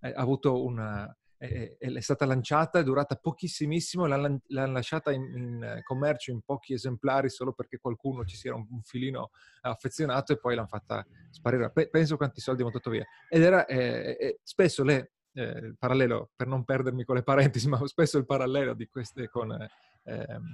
ha 0.00 0.12
avuto 0.14 0.64
una, 0.64 1.14
è, 1.48 1.76
è, 1.78 2.00
stata 2.00 2.24
lanciata, 2.24 2.78
è 2.78 2.82
durata 2.82 3.16
pochissimissimo, 3.16 4.06
l'hanno, 4.06 4.40
lasciata 4.46 5.12
in, 5.12 5.22
in, 5.22 5.80
commercio 5.82 6.30
in 6.30 6.40
pochi 6.42 6.72
esemplari 6.72 7.28
solo 7.30 7.52
perché 7.52 7.78
qualcuno 7.78 8.24
ci 8.24 8.36
si 8.36 8.48
era 8.48 8.56
un, 8.56 8.66
un 8.70 8.82
filino 8.82 9.30
affezionato 9.62 10.32
e 10.32 10.38
poi 10.38 10.54
l'hanno 10.54 10.66
fatta 10.66 11.06
sparire. 11.30 11.70
Pe- 11.70 11.88
penso 11.88 12.16
quanti 12.16 12.40
soldi 12.40 12.62
hanno 12.62 12.70
buttato 12.70 12.90
via. 12.90 13.04
Ed 13.28 13.42
era 13.42 13.66
eh, 13.66 14.16
eh, 14.18 14.40
spesso 14.42 14.82
le, 14.84 15.12
eh, 15.34 15.42
il 15.42 15.76
parallelo, 15.78 16.30
per 16.34 16.46
non 16.46 16.64
perdermi 16.64 17.04
con 17.04 17.16
le 17.16 17.22
parentesi, 17.22 17.68
ma 17.68 17.84
spesso 17.86 18.18
il 18.18 18.26
parallelo 18.26 18.74
di 18.74 18.86
queste 18.88 19.28
con 19.28 19.52
ehm, 19.52 20.44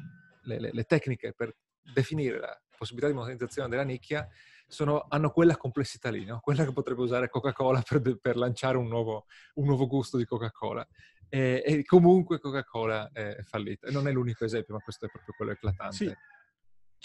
le, 0.43 0.61
le, 0.61 0.71
le 0.73 0.85
tecniche 0.85 1.33
per 1.33 1.55
definire 1.93 2.39
la 2.39 2.61
possibilità 2.77 3.11
di 3.13 3.19
monetizzazione 3.19 3.69
della 3.69 3.83
nicchia 3.83 4.29
sono, 4.73 5.05
hanno 5.11 5.31
quella 5.31 5.57
complessità 5.59 6.09
lì, 6.09 6.25
no? 6.25 6.41
quella 6.41 6.65
che 6.65 6.73
potrebbe 6.73 7.03
usare 7.03 7.29
Coca-Cola 7.29 7.83
per, 7.87 8.19
per 8.19 8.37
lanciare 8.37 8.79
un 8.79 8.89
nuovo, 8.89 9.27
un 9.55 9.67
nuovo, 9.67 9.87
gusto 9.87 10.17
di 10.17 10.25
Coca-Cola. 10.25 10.87
E, 11.29 11.63
e 11.65 11.85
comunque 11.85 12.41
Coca-Cola 12.41 13.11
è 13.13 13.43
fallita. 13.43 13.87
E 13.87 13.91
non 13.91 14.09
è 14.09 14.13
l'unico 14.13 14.47
esempio, 14.47 14.75
ma 14.75 14.81
questo 14.81 15.05
è 15.05 15.11
proprio 15.11 15.35
quello 15.37 15.53
eclatante. 15.53 15.95
Sì. 15.95 16.17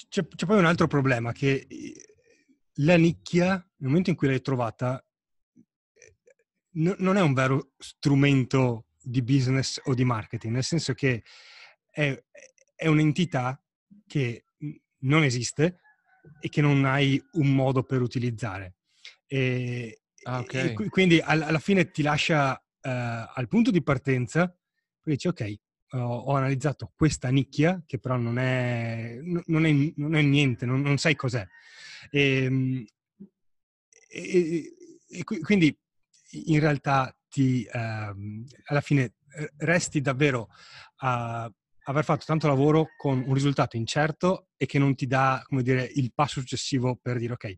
C'è, 0.08 0.26
c'è, 0.28 0.46
poi 0.46 0.58
un 0.58 0.66
altro 0.66 0.88
problema, 0.88 1.34
che 1.34 1.68
la 2.76 2.96
nicchia, 2.96 3.50
nel 3.50 3.90
momento 3.90 4.12
in 4.12 4.16
cui 4.16 4.28
l'hai 4.28 4.42
trovata, 4.42 5.06
n- 6.76 6.96
non 7.00 7.18
è 7.18 7.22
un 7.22 7.34
vero 7.34 7.72
strumento 7.78 8.86
di 8.98 9.22
business 9.22 9.82
o 9.84 9.94
di 9.94 10.06
marketing, 10.06 10.54
nel 10.54 10.64
senso 10.64 10.94
che 10.94 11.24
è, 11.90 12.24
è 12.76 12.88
un'entità 12.88 13.62
che 14.06 14.46
non 15.00 15.24
esiste, 15.24 15.82
e 16.40 16.50
che 16.50 16.62
non 16.62 16.86
hai 16.86 17.22
un 17.34 17.54
modo 17.54 17.84
per 17.84 18.02
utilizzare. 18.02 18.76
E, 19.26 20.02
ah, 20.24 20.40
okay. 20.40 20.74
e 20.78 20.90
quindi 20.90 21.20
alla 21.20 21.60
fine 21.60 21.92
ti 21.92 22.02
lascia 22.02 22.54
uh, 22.54 22.90
al 23.34 23.48
punto 23.48 23.72
di 23.72 23.84
partenza, 23.84 24.48
poi 24.48 25.14
dici 25.14 25.28
ok, 25.28 25.54
ho, 25.92 26.00
ho 26.00 26.36
analizzato 26.36 26.92
questa 26.96 27.30
nicchia 27.30 27.84
che 27.86 28.00
però 28.00 28.18
non 28.18 28.38
è, 28.38 29.20
non 29.22 29.66
è, 29.66 29.94
non 29.96 30.16
è 30.16 30.22
niente, 30.22 30.66
non, 30.66 30.82
non, 30.82 30.98
sai 30.98 31.16
cos'è. 31.16 31.46
Ehm, 32.12 32.86
e, 34.10 34.74
e, 35.10 35.24
quindi 35.24 35.78
in 36.46 36.60
realtà 36.60 37.16
ti, 37.30 37.68
uh, 37.72 38.46
alla 38.66 38.82
fine 38.82 39.16
resti 39.58 40.02
davvero 40.02 40.50
a 40.98 41.52
aver 41.88 42.04
fatto 42.04 42.26
tanto 42.26 42.48
lavoro 42.48 42.90
con 42.98 43.24
un 43.26 43.34
risultato 43.34 43.78
incerto 43.78 44.48
e 44.58 44.66
che 44.66 44.78
non 44.78 44.96
ti 44.96 45.08
dà, 45.08 45.42
come 45.46 45.64
dire, 45.64 45.90
il 45.96 46.12
passo 46.14 46.40
successivo 46.40 46.98
per 47.02 47.18
dire 47.18 47.34
ok, 47.34 47.56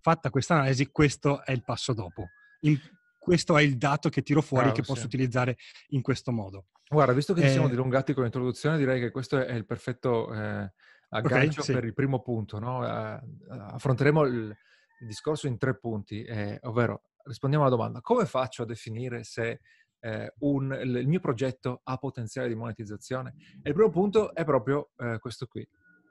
fatta 0.00 0.30
questa 0.30 0.54
analisi, 0.54 0.86
questo 0.90 1.44
è 1.44 1.52
il 1.52 1.62
passo 1.62 1.92
dopo. 1.92 2.28
In, 2.62 2.78
questo 3.18 3.56
è 3.56 3.62
il 3.62 3.76
dato 3.76 4.08
che 4.08 4.22
tiro 4.22 4.42
fuori 4.42 4.66
Bravo, 4.66 4.80
che 4.80 4.86
posso 4.86 5.00
sì. 5.02 5.06
utilizzare 5.06 5.56
in 5.88 6.02
questo 6.02 6.32
modo. 6.32 6.66
Guarda, 6.88 7.12
visto 7.12 7.32
che 7.32 7.42
eh, 7.42 7.46
ci 7.46 7.52
siamo 7.52 7.68
dilungati 7.68 8.12
con 8.12 8.24
l'introduzione, 8.24 8.76
direi 8.76 8.98
che 8.98 9.10
questo 9.10 9.38
è 9.38 9.52
il 9.52 9.66
perfetto 9.66 10.32
eh, 10.34 10.72
aggancio 11.10 11.60
okay, 11.60 11.62
sì. 11.62 11.72
per 11.72 11.84
il 11.84 11.94
primo 11.94 12.20
punto. 12.20 12.58
No? 12.58 12.80
Uh, 12.80 13.20
affronteremo 13.48 14.24
il, 14.24 14.56
il, 15.00 15.06
discorso 15.06 15.46
in 15.46 15.58
tre 15.58 15.78
punti, 15.78 16.24
eh, 16.24 16.58
ovvero 16.62 17.02
rispondiamo 17.22 17.64
alla 17.64 17.76
domanda, 17.76 18.00
come 18.00 18.26
faccio 18.26 18.62
a 18.62 18.66
definire 18.66 19.22
se 19.22 19.60
eh, 20.00 20.34
un, 20.38 20.78
il 20.82 21.06
mio 21.06 21.20
progetto 21.20 21.80
ha 21.84 21.96
potenziale 21.96 22.48
di 22.48 22.54
monetizzazione? 22.54 23.34
E 23.62 23.68
il 23.68 23.74
primo 23.74 23.90
punto 23.90 24.34
è 24.34 24.44
proprio 24.44 24.90
eh, 24.96 25.18
questo 25.18 25.46
qui. 25.46 25.66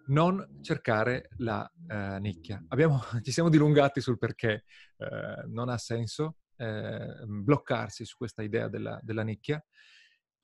Non 0.08 0.60
cercare 0.62 1.30
la 1.38 1.70
eh, 1.88 2.20
nicchia. 2.20 2.64
Abbiamo, 2.70 3.02
ci 3.22 3.32
siamo 3.32 3.50
dilungati 3.50 4.02
sul 4.02 4.18
perché 4.18 4.64
eh, 4.98 5.44
non 5.48 5.70
ha 5.70 5.78
senso 5.78 6.38
eh, 6.58 7.24
bloccarsi 7.26 8.06
su 8.06 8.18
questa 8.18 8.44
idea 8.44 8.68
della, 8.68 9.00
della, 9.02 9.24
nicchia. 9.24 9.64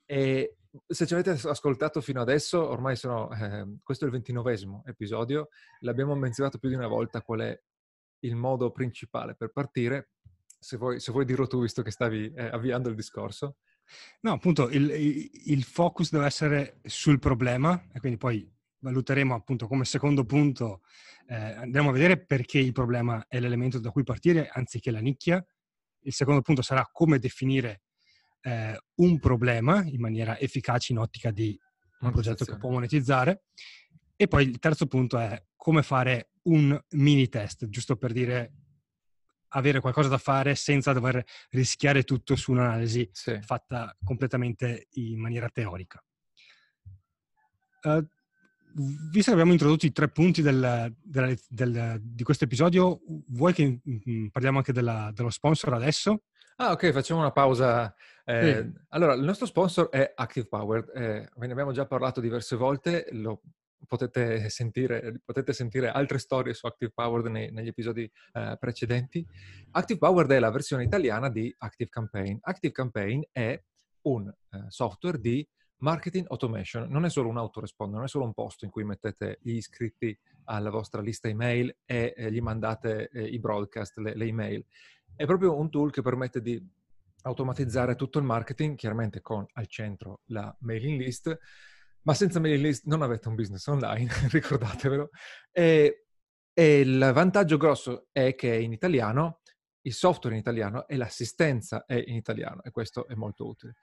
E 0.05 0.57
se 0.87 1.05
ci 1.05 1.13
avete 1.13 1.31
ascoltato 1.31 2.01
fino 2.01 2.21
adesso, 2.21 2.67
ormai 2.67 2.95
sono, 2.95 3.31
eh, 3.31 3.77
questo 3.83 4.05
è 4.05 4.07
il 4.07 4.13
ventinovesimo 4.13 4.83
episodio, 4.85 5.49
l'abbiamo 5.79 6.15
menzionato 6.15 6.57
più 6.57 6.69
di 6.69 6.75
una 6.75 6.87
volta 6.87 7.21
qual 7.21 7.41
è 7.41 7.61
il 8.19 8.35
modo 8.35 8.71
principale 8.71 9.35
per 9.35 9.51
partire, 9.51 10.11
se 10.65 10.77
vuoi, 10.77 11.00
se 11.00 11.12
vuoi 11.12 11.25
dirlo 11.25 11.45
tu, 11.45 11.62
visto 11.62 11.84
che 11.84 11.91
stavi 11.91 12.34
eh, 12.34 12.48
avviando 12.48 12.89
il 12.89 12.95
discorso. 12.95 13.57
No, 14.22 14.31
appunto, 14.31 14.67
il, 14.69 14.89
il, 15.45 15.63
focus 15.63 16.10
deve 16.10 16.25
essere 16.25 16.79
sul 16.86 17.19
problema 17.19 17.79
e 17.93 18.00
quindi 18.00 18.17
poi 18.17 18.51
valuteremo 18.79 19.36
appunto 19.36 19.67
come 19.67 19.86
secondo 19.86 20.25
punto, 20.25 20.81
eh, 21.27 21.36
andremo 21.36 21.89
a 21.89 21.91
vedere 21.91 22.25
perché 22.25 22.57
il 22.57 22.72
problema 22.72 23.25
è 23.27 23.39
l'elemento 23.39 23.79
da 23.79 23.91
cui 23.91 24.01
partire 24.01 24.50
anziché 24.51 24.89
la 24.89 25.01
nicchia. 25.01 25.45
Il 26.00 26.13
secondo 26.13 26.41
punto 26.41 26.63
sarà 26.63 26.89
come 26.91 27.19
definire 27.19 27.84
eh, 28.41 28.75
un 28.95 29.19
problema 29.19 29.84
in 29.86 30.00
maniera 30.00 30.39
efficace 30.39 30.93
in 30.93 30.98
ottica 30.98 31.29
di 31.29 31.55
un 32.00 32.12
progetto 32.12 32.43
che 32.43 32.57
può 32.57 32.72
monetizzare. 32.72 33.43
E 34.15 34.27
poi 34.27 34.45
il 34.45 34.57
terzo 34.57 34.88
punto 34.88 35.19
è 35.19 35.39
come 35.55 35.84
fare 35.84 36.31
un 36.45 36.75
mini 36.93 37.29
test, 37.29 37.69
giusto 37.69 37.98
per 37.98 38.13
dire 38.13 38.64
avere 39.55 39.79
qualcosa 39.79 40.09
da 40.09 40.17
fare 40.17 40.55
senza 40.55 40.93
dover 40.93 41.24
rischiare 41.50 42.03
tutto 42.03 42.35
su 42.35 42.51
un'analisi 42.51 43.09
sì. 43.12 43.39
fatta 43.41 43.95
completamente 44.03 44.88
in 44.91 45.19
maniera 45.19 45.50
teorica. 45.50 46.03
Uh, 47.83 48.05
visto 49.09 49.29
che 49.29 49.31
abbiamo 49.31 49.51
introdotto 49.51 49.85
i 49.85 49.91
tre 49.91 50.09
punti 50.09 50.41
del, 50.41 50.93
del, 51.01 51.39
del, 51.47 52.00
di 52.01 52.24
questo 52.24 52.43
episodio, 52.43 53.00
vuoi 53.27 53.53
che 53.53 53.79
mh, 53.81 54.27
parliamo 54.27 54.57
anche 54.57 54.74
della, 54.74 55.12
dello 55.13 55.29
sponsor 55.29 55.74
adesso? 55.74 56.24
Ah, 56.57 56.71
ok, 56.71 56.91
facciamo 56.91 57.19
una 57.19 57.31
pausa. 57.31 57.93
Eh, 58.24 58.63
sì. 58.63 58.81
Allora, 58.89 59.13
il 59.13 59.24
nostro 59.24 59.45
sponsor 59.45 59.89
è 59.89 60.13
Active 60.15 60.47
Power. 60.47 60.89
Eh, 60.95 61.29
ve 61.35 61.45
ne 61.45 61.51
abbiamo 61.51 61.74
già 61.74 61.85
parlato 61.85 62.21
diverse 62.21 62.55
volte, 62.55 63.07
lo 63.12 63.41
potete 63.88 64.50
sentire, 64.50 65.22
potete 65.24 65.54
sentire 65.54 65.89
altre 65.89 66.18
storie 66.18 66.54
su 66.54 66.65
Active 66.65 66.92
Powered 66.94 67.27
nei, 67.27 67.51
negli 67.51 67.68
episodi 67.68 68.10
eh, 68.34 68.58
precedenti. 68.60 69.25
Active 69.72 70.00
Powered 70.00 70.32
è 70.32 70.39
la 70.39 70.51
versione 70.51 70.84
italiana 70.84 71.30
di 71.30 71.54
Active 71.58 71.89
Campaign. 71.89 72.38
Active 72.42 72.74
Campaign 72.74 73.22
è 73.32 73.62
un 74.04 74.27
eh, 74.27 74.65
software 74.68 75.20
di 75.20 75.48
marketing 75.77 76.25
automation. 76.30 76.89
Non 76.89 77.06
è 77.06 77.10
solo 77.10 77.30
un 77.30 77.38
autoresponder, 77.38 77.96
non 77.96 78.06
è 78.06 78.10
solo 78.10 78.25
un 78.25 78.34
posto 78.34 78.65
in 78.65 78.72
cui 78.72 78.84
mettete 78.84 79.39
gli 79.42 79.56
iscritti 79.56 80.18
alla 80.46 80.70
vostra 80.70 81.01
lista 81.01 81.27
email 81.27 81.75
e 81.86 82.13
eh, 82.15 82.32
gli 82.32 82.42
mandate 82.42 83.10
eh, 83.10 83.24
i 83.24 83.39
broadcast, 83.39 83.98
le, 83.98 84.15
le 84.15 84.25
email. 84.25 84.65
È 85.15 85.25
proprio 85.25 85.58
un 85.58 85.70
tool 85.70 85.92
che 85.92 86.01
permette 86.01 86.42
di 86.42 86.62
automatizzare 87.24 87.96
tutto 87.96 88.20
il 88.20 88.25
marketing, 88.25 88.75
chiaramente 88.75 89.22
con 89.22 89.46
al 89.54 89.68
centro 89.68 90.22
la 90.25 90.56
mailing 90.60 91.00
list, 91.00 91.38
ma 92.05 92.13
senza 92.13 92.39
mailing 92.39 92.63
list 92.63 92.85
non 92.85 93.01
avete 93.01 93.27
un 93.27 93.35
business 93.35 93.65
online, 93.67 94.09
ricordatevelo. 94.29 95.09
E, 95.51 96.05
e, 96.53 96.79
il 96.79 97.12
vantaggio 97.13 97.57
grosso 97.57 98.07
è 98.12 98.35
che 98.35 98.55
in 98.55 98.71
italiano, 98.71 99.41
il 99.81 99.93
software 99.93 100.35
in 100.35 100.41
italiano 100.41 100.88
e 100.88 100.97
l'assistenza 100.97 101.85
è 101.85 101.95
in 101.95 102.15
italiano 102.15 102.63
e 102.63 102.71
questo 102.71 103.07
è 103.07 103.15
molto 103.15 103.47
utile. 103.47 103.75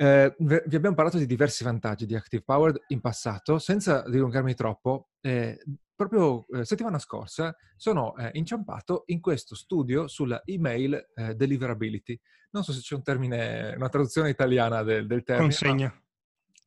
Eh, 0.00 0.32
vi 0.38 0.76
abbiamo 0.76 0.94
parlato 0.94 1.18
di 1.18 1.26
diversi 1.26 1.64
vantaggi 1.64 2.06
di 2.06 2.14
Active 2.14 2.44
Powered 2.44 2.84
in 2.88 3.00
passato, 3.00 3.58
senza 3.58 4.02
dilungarmi 4.08 4.54
troppo. 4.54 5.10
Eh, 5.20 5.58
proprio 5.96 6.46
eh, 6.50 6.64
settimana 6.64 7.00
scorsa 7.00 7.56
sono 7.74 8.16
eh, 8.16 8.30
inciampato 8.34 9.02
in 9.06 9.20
questo 9.20 9.56
studio 9.56 10.06
sulla 10.06 10.40
email 10.44 11.10
eh, 11.14 11.34
deliverability. 11.34 12.16
Non 12.50 12.62
so 12.62 12.72
se 12.72 12.80
c'è 12.80 12.94
un 12.94 13.02
termine, 13.02 13.74
una 13.74 13.88
traduzione 13.88 14.30
italiana 14.30 14.84
del, 14.84 15.08
del 15.08 15.24
termine. 15.24 15.48
Consegna. 15.48 16.02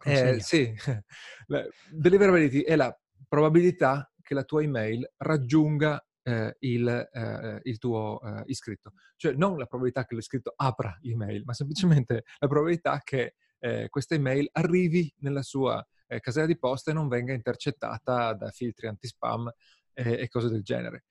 Eh, 0.04 0.40
sì, 0.40 0.74
la 1.48 1.66
deliverability 1.90 2.62
è 2.62 2.76
la 2.76 2.96
probabilità 3.28 4.12
che 4.22 4.34
la 4.34 4.44
tua 4.44 4.64
email 4.64 5.10
raggiunga 5.18 6.04
eh, 6.24 6.56
il, 6.60 7.10
eh, 7.12 7.60
il, 7.64 7.78
tuo 7.78 8.22
eh, 8.22 8.44
iscritto. 8.46 8.94
Cioè 9.16 9.34
non 9.34 9.58
la 9.58 9.66
probabilità 9.66 10.06
che 10.06 10.16
l'iscritto 10.16 10.54
apra 10.56 10.98
l'email, 11.02 11.44
ma 11.46 11.54
semplicemente 11.54 12.24
la 12.40 12.48
probabilità 12.48 13.02
che 13.04 13.36
eh, 13.60 13.90
questa 13.90 14.16
email 14.16 14.48
arrivi 14.54 15.14
nella 15.20 15.42
sua 15.42 15.86
eh, 16.08 16.20
casella 16.20 16.48
di 16.48 16.58
posta 16.58 16.92
e 16.92 16.94
non 16.94 17.08
venga 17.08 17.34
intercettata 17.34 18.34
da 18.34 18.50
filtri 18.50 18.88
anti-spam 18.88 19.52
e 19.94 20.30
cose 20.30 20.48
del 20.48 20.64
genere. 20.64 21.04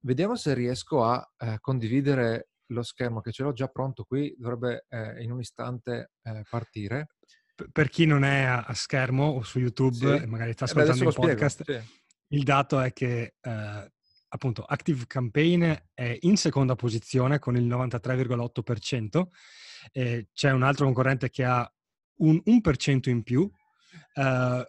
Vediamo 0.00 0.34
se 0.34 0.54
riesco 0.54 1.04
a 1.04 1.24
condividere 1.60 2.48
lo 2.70 2.82
schermo 2.82 3.20
che 3.20 3.30
ce 3.30 3.44
l'ho 3.44 3.52
già 3.52 3.68
pronto 3.68 4.02
qui, 4.02 4.34
dovrebbe 4.36 4.86
in 5.20 5.30
un 5.30 5.38
istante 5.38 6.10
partire 6.50 7.10
per 7.72 7.88
chi 7.88 8.06
non 8.06 8.24
è 8.24 8.42
a, 8.42 8.72
schermo 8.74 9.24
o 9.24 9.42
su 9.42 9.58
YouTube 9.58 10.16
sì. 10.16 10.22
e 10.22 10.26
magari 10.26 10.52
sta 10.52 10.64
ascoltando 10.64 11.08
il 11.08 11.14
podcast, 11.14 11.64
sì. 11.64 11.80
il 12.28 12.42
dato 12.42 12.80
è 12.80 12.92
che 12.92 13.34
eh, 13.40 13.92
appunto 14.28 14.62
Active 14.62 15.04
Campaign 15.06 15.72
è 15.94 16.16
in 16.20 16.36
seconda 16.36 16.74
posizione 16.74 17.38
con 17.38 17.56
il 17.56 17.66
93,8%, 17.66 19.26
eh, 19.92 20.28
c'è 20.32 20.50
un 20.50 20.62
altro 20.62 20.84
concorrente 20.84 21.30
che 21.30 21.44
ha 21.44 21.70
un 22.18 22.40
1% 22.44 23.08
in 23.08 23.22
più. 23.22 23.42
Uh, 24.14 24.62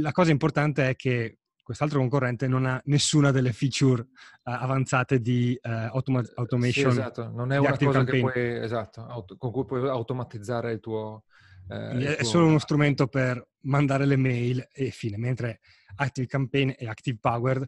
la 0.00 0.12
cosa 0.12 0.30
importante 0.30 0.88
è 0.88 0.96
che 0.96 1.38
quest'altro 1.62 1.98
concorrente 1.98 2.46
non 2.46 2.64
ha 2.64 2.80
nessuna 2.84 3.30
delle 3.30 3.52
feature 3.52 4.00
uh, 4.02 4.06
avanzate 4.42 5.20
di 5.20 5.58
uh, 5.62 5.68
automa- 5.68 6.24
automation. 6.34 6.92
Sì, 6.92 6.98
esatto, 6.98 7.30
non 7.30 7.52
è 7.52 7.58
una 7.58 7.76
cosa 7.76 8.04
puoi, 8.04 8.32
esatto, 8.58 9.06
auto- 9.06 9.36
con 9.36 9.50
cui 9.50 9.64
puoi 9.64 9.88
automatizzare 9.88 10.72
il 10.72 10.80
tuo... 10.80 11.24
Eh, 11.68 12.16
è 12.16 12.22
solo 12.24 12.46
uno 12.46 12.58
strumento 12.58 13.06
per 13.06 13.44
mandare 13.62 14.06
le 14.06 14.16
mail 14.16 14.68
e 14.72 14.90
fine, 14.90 15.16
mentre 15.16 15.60
Active 15.96 16.26
Campaign 16.26 16.72
e 16.76 16.86
Active 16.86 17.18
Powered 17.20 17.66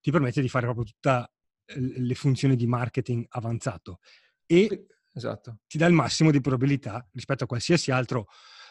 ti 0.00 0.10
permette 0.10 0.40
di 0.40 0.48
fare 0.48 0.64
proprio 0.66 0.84
tutte 0.84 1.30
le 1.74 2.14
funzioni 2.14 2.56
di 2.56 2.66
marketing 2.66 3.26
avanzato 3.28 3.98
e 4.46 4.86
esatto. 5.12 5.58
ti 5.66 5.76
dà 5.76 5.86
il 5.86 5.92
massimo 5.92 6.30
di 6.30 6.40
probabilità 6.40 7.06
rispetto 7.12 7.44
a 7.44 7.46
qualsiasi 7.46 7.90
altro 7.90 8.28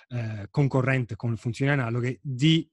eh, 0.09 0.47
concorrente 0.49 1.15
con 1.15 1.35
funzioni 1.37 1.71
analoghe 1.71 2.19
di 2.21 2.67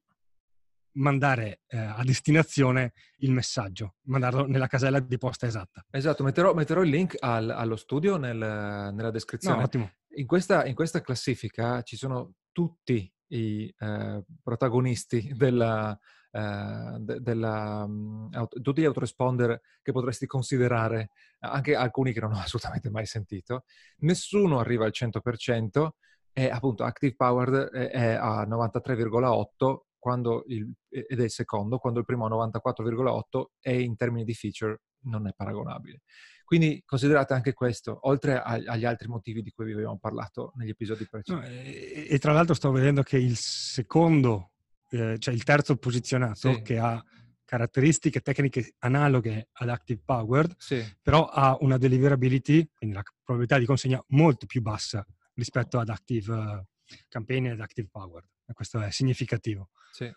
mandare 0.97 1.63
eh, 1.67 1.77
a 1.77 2.03
destinazione 2.05 2.93
il 3.19 3.33
messaggio, 3.33 3.97
mandarlo 4.03 4.47
nella 4.47 4.69
casella 4.69 5.01
di 5.01 5.19
posta 5.19 5.47
esatta. 5.47 5.85
Esatto, 5.91 6.23
metterò, 6.23 6.55
metterò 6.55 6.83
il 6.83 6.91
link 6.91 7.17
al, 7.19 7.51
allo 7.51 7.77
studio 7.77 8.17
nel, 8.17 8.37
nella 8.37 9.11
descrizione. 9.11 9.57
No, 9.57 9.63
ottimo. 9.65 9.93
In 10.17 10.27
questa, 10.27 10.65
in 10.67 10.75
questa, 10.75 11.01
classifica 11.01 11.83
ci 11.83 11.97
sono 11.97 12.35
tutti 12.53 13.13
i 13.29 13.73
eh, 13.77 14.25
protagonisti 14.43 15.33
della, 15.35 15.99
eh, 16.31 16.97
de, 16.99 17.21
della, 17.21 17.85
um, 17.85 18.29
tutti 18.63 18.81
gli 18.81 18.85
autoresponder 18.85 19.61
che 19.83 19.93
potresti 19.93 20.27
considerare, 20.27 21.11
anche 21.41 21.75
alcuni 21.75 22.13
che 22.13 22.21
non 22.21 22.33
ho 22.33 22.39
assolutamente 22.43 22.91
mai 22.91 23.07
sentito. 23.07 23.65
Nessuno 23.99 24.59
arriva 24.59 24.85
al 24.85 24.93
100% 24.95 25.89
e 26.33 26.51
appunto 26.51 26.85
Active 26.85 27.15
Powered 27.15 27.71
è 27.71 28.15
a 28.15 28.47
93,8 28.47 30.43
il, 30.49 30.71
ed 30.91 31.21
è 31.21 31.23
il 31.23 31.31
secondo, 31.31 31.79
quando 31.79 32.01
il 32.01 32.05
primo 32.05 32.27
a 32.27 32.49
94,8 32.49 33.45
e 33.61 33.81
in 33.81 33.97
termini 33.97 34.25
di 34.25 34.35
feature 34.35 34.83
non 35.05 35.27
è 35.27 35.33
paragonabile. 35.35 36.03
Quindi 36.45 36.83
considerate 36.85 37.33
anche 37.33 37.53
questo, 37.55 37.99
oltre 38.03 38.41
agli 38.41 38.85
altri 38.85 39.09
motivi 39.09 39.43
di 39.43 39.51
cui 39.51 39.65
vi 39.65 39.73
abbiamo 39.73 39.99
parlato 39.99 40.53
negli 40.57 40.69
episodi 40.69 41.07
precedenti. 41.09 41.49
No, 41.49 41.61
e, 41.63 42.07
e, 42.11 42.19
tra 42.19 42.33
l'altro 42.33 42.55
sto 42.55 42.71
vedendo 42.71 43.03
che 43.03 43.17
il 43.17 43.37
secondo 43.37 44.51
eh, 44.91 45.19
cioè 45.19 45.35
il 45.35 45.43
terzo 45.43 45.77
posizionato 45.77 46.53
sì. 46.53 46.63
che 46.63 46.79
ha 46.79 47.03
caratteristiche 47.45 48.21
tecniche 48.21 48.75
analoghe 48.79 49.49
ad 49.53 49.69
Active 49.69 50.03
Powered, 50.05 50.55
sì. 50.59 50.85
però 51.03 51.27
ha 51.27 51.57
una 51.61 51.79
deliverability, 51.79 52.71
quindi 52.75 52.97
la 52.97 53.03
probabilità 53.23 53.59
di 53.59 53.67
consegna 53.67 54.03
molto 54.09 54.47
più 54.47 54.63
bassa 54.63 55.05
rispetto 55.35 55.79
ad 55.79 55.89
Active 55.89 56.33
uh, 56.33 56.65
Campaign 57.09 57.47
ed 57.47 57.61
Active 57.61 57.89
Powered. 57.91 58.29
E 58.47 58.53
questo 58.53 58.81
è 58.81 58.91
significativo. 58.91 59.71
Sì. 59.93 60.11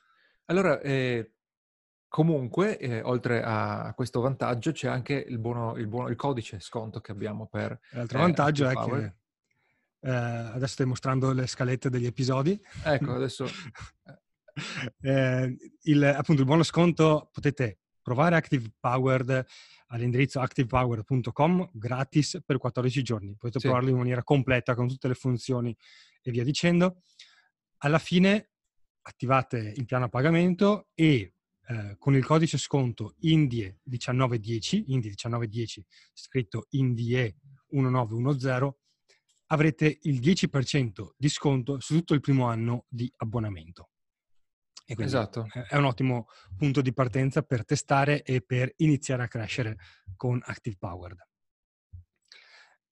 Allora, 0.46 0.80
eh, 0.80 1.34
comunque, 2.18 2.80
eh, 2.80 3.04
oltre 3.04 3.44
a 3.44 3.94
questo 3.96 4.22
vantaggio, 4.22 4.72
c'è 4.72 4.88
anche 4.88 5.14
il, 5.14 5.38
buono, 5.38 5.78
il, 5.78 5.86
buono, 5.86 6.08
il 6.08 6.16
codice 6.16 6.60
sconto 6.60 7.00
che 7.00 7.12
abbiamo 7.12 7.46
per... 7.46 7.80
L'altro 7.92 8.18
vantaggio 8.18 8.66
Active 8.66 8.98
è 8.98 9.02
che... 10.00 10.10
Eh, 10.10 10.12
adesso 10.12 10.74
stai 10.74 10.88
mostrando 10.88 11.32
le 11.32 11.46
scalette 11.46 11.92
degli 11.92 12.08
episodi. 12.08 12.60
Ecco, 12.84 13.14
adesso 13.14 13.46
eh, 15.02 15.58
il, 15.84 16.04
appunto 16.04 16.42
il 16.42 16.48
buono 16.48 16.64
sconto 16.64 17.30
potete 17.32 17.82
provare 18.02 18.36
Active 18.36 18.68
Powered 18.80 19.46
all'indirizzo 19.90 20.40
activepower.com 20.40 21.70
gratis 21.72 22.42
per 22.44 22.58
14 22.58 23.04
giorni. 23.04 23.36
Potete 23.38 23.60
sì. 23.60 23.68
provarlo 23.68 23.92
in 23.92 23.98
maniera 23.98 24.24
completa 24.24 24.74
con 24.74 24.88
tutte 24.88 25.08
le 25.08 25.14
funzioni 25.14 25.78
e 26.24 26.32
via 26.32 26.44
dicendo. 26.44 27.04
Alla 27.82 28.00
fine 28.00 28.50
attivate 29.04 29.74
il 29.76 29.86
piano 29.86 30.06
a 30.06 30.10
pagamento 30.10 30.88
e 30.96 31.34
eh, 31.70 31.96
con 31.98 32.16
il 32.16 32.26
codice 32.26 32.58
sconto 32.58 33.16
INDIE1910, 33.22 34.86
INDIE1910 34.88 35.82
scritto 36.14 36.68
INDIE1910, 36.74 38.70
avrete 39.48 40.00
il 40.04 40.20
10% 40.20 41.10
di 41.18 41.30
sconto 41.30 41.80
su 41.80 41.96
tutto 41.96 42.14
il 42.14 42.22
primo 42.22 42.48
anno 42.48 42.86
di 42.88 43.12
abbonamento. 43.18 43.90
E 44.86 44.96
esatto. 45.00 45.48
È 45.52 45.76
un 45.76 45.84
ottimo 45.84 46.28
punto 46.56 46.80
di 46.82 46.94
partenza 46.94 47.42
per 47.42 47.66
testare 47.66 48.24
e 48.24 48.42
per 48.42 48.72
iniziare 48.78 49.24
a 49.24 49.28
crescere 49.28 49.76
con 50.16 50.42
Active 50.46 50.78
Powered. 50.80 51.18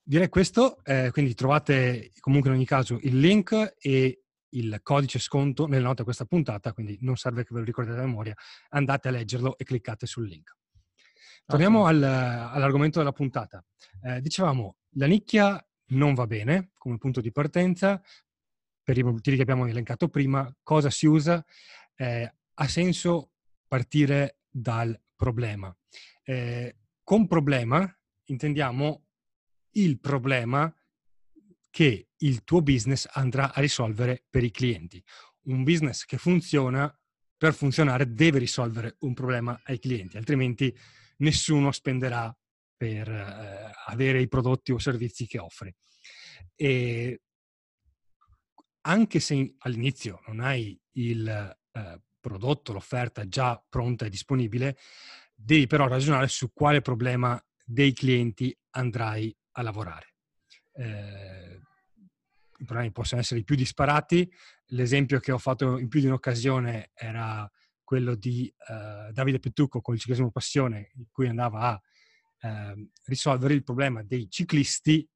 Direi 0.03 0.27
questo, 0.27 0.83
eh, 0.83 1.09
quindi 1.11 1.33
trovate 1.33 2.11
comunque 2.19 2.49
in 2.49 2.57
ogni 2.57 2.65
caso 2.65 2.99
il 3.01 3.17
link 3.17 3.75
e 3.79 4.24
il 4.49 4.79
codice 4.81 5.19
sconto 5.19 5.67
nelle 5.67 5.83
note 5.83 5.97
di 5.97 6.03
questa 6.03 6.25
puntata, 6.25 6.73
quindi 6.73 6.97
non 7.01 7.15
serve 7.17 7.43
che 7.43 7.53
ve 7.53 7.59
lo 7.59 7.65
ricordiate 7.65 7.99
a 7.99 8.05
memoria, 8.05 8.33
andate 8.69 9.07
a 9.07 9.11
leggerlo 9.11 9.57
e 9.57 9.63
cliccate 9.63 10.05
sul 10.05 10.27
link. 10.27 10.55
Torniamo 11.45 11.81
okay. 11.81 11.95
al, 11.95 12.03
all'argomento 12.03 12.99
della 12.99 13.11
puntata. 13.11 13.63
Eh, 14.01 14.21
dicevamo, 14.21 14.77
la 14.91 15.05
nicchia 15.05 15.63
non 15.89 16.13
va 16.13 16.25
bene 16.25 16.71
come 16.77 16.97
punto 16.97 17.21
di 17.21 17.31
partenza, 17.31 18.01
per 18.83 18.97
i 18.97 19.03
motivi 19.03 19.35
che 19.35 19.41
abbiamo 19.41 19.65
elencato 19.65 20.09
prima, 20.09 20.55
cosa 20.63 20.89
si 20.89 21.07
usa? 21.07 21.43
eh, 21.95 22.33
ha 22.53 22.67
senso 22.67 23.31
partire 23.67 24.39
dal 24.49 24.99
problema. 25.15 25.75
Eh, 26.23 26.77
con 27.03 27.27
problema 27.27 27.99
intendiamo 28.25 29.05
il 29.71 29.99
problema 29.99 30.73
che 31.75 32.07
il 32.19 32.45
tuo 32.45 32.61
business 32.61 33.05
andrà 33.11 33.53
a 33.53 33.59
risolvere 33.59 34.23
per 34.29 34.45
i 34.45 34.49
clienti. 34.49 35.03
Un 35.47 35.65
business 35.65 36.05
che 36.05 36.17
funziona, 36.17 36.89
per 37.35 37.53
funzionare, 37.53 38.13
deve 38.13 38.39
risolvere 38.39 38.95
un 38.99 39.13
problema 39.13 39.59
ai 39.65 39.77
clienti, 39.77 40.15
altrimenti 40.15 40.73
nessuno 41.17 41.73
spenderà 41.73 42.33
per 42.77 43.09
eh, 43.09 43.71
avere 43.87 44.21
i 44.21 44.29
prodotti 44.29 44.71
o 44.71 44.77
servizi 44.77 45.27
che 45.27 45.37
offre. 45.37 45.75
E 46.55 47.23
anche 48.83 49.19
se 49.19 49.55
all'inizio 49.57 50.21
non 50.27 50.39
hai 50.39 50.79
il 50.93 51.27
eh, 51.27 52.01
prodotto, 52.21 52.71
l'offerta 52.71 53.27
già 53.27 53.61
pronta 53.67 54.05
e 54.05 54.09
disponibile, 54.09 54.77
devi 55.35 55.67
però 55.67 55.89
ragionare 55.89 56.29
su 56.29 56.53
quale 56.53 56.79
problema 56.79 57.37
dei 57.65 57.91
clienti 57.91 58.57
andrai 58.69 59.35
a 59.57 59.61
lavorare. 59.61 60.13
Eh, 60.71 61.64
Problemi 62.65 62.91
possono 62.91 63.21
essere 63.21 63.39
i 63.39 63.43
più 63.43 63.55
disparati. 63.55 64.29
L'esempio 64.67 65.19
che 65.19 65.31
ho 65.31 65.37
fatto 65.37 65.77
in 65.77 65.87
più 65.87 65.99
di 65.99 66.07
un'occasione 66.07 66.91
era 66.93 67.49
quello 67.83 68.15
di 68.15 68.47
eh, 68.47 69.11
Davide 69.11 69.39
Pettucco 69.39 69.79
con 69.79 69.93
il 69.93 69.99
ciclismo 69.99 70.31
passione, 70.31 70.91
in 70.95 71.05
cui 71.11 71.27
andava 71.27 71.59
a 71.69 71.81
eh, 72.41 72.89
risolvere 73.05 73.53
il 73.53 73.63
problema 73.63 74.03
dei 74.03 74.29
ciclisti 74.29 75.07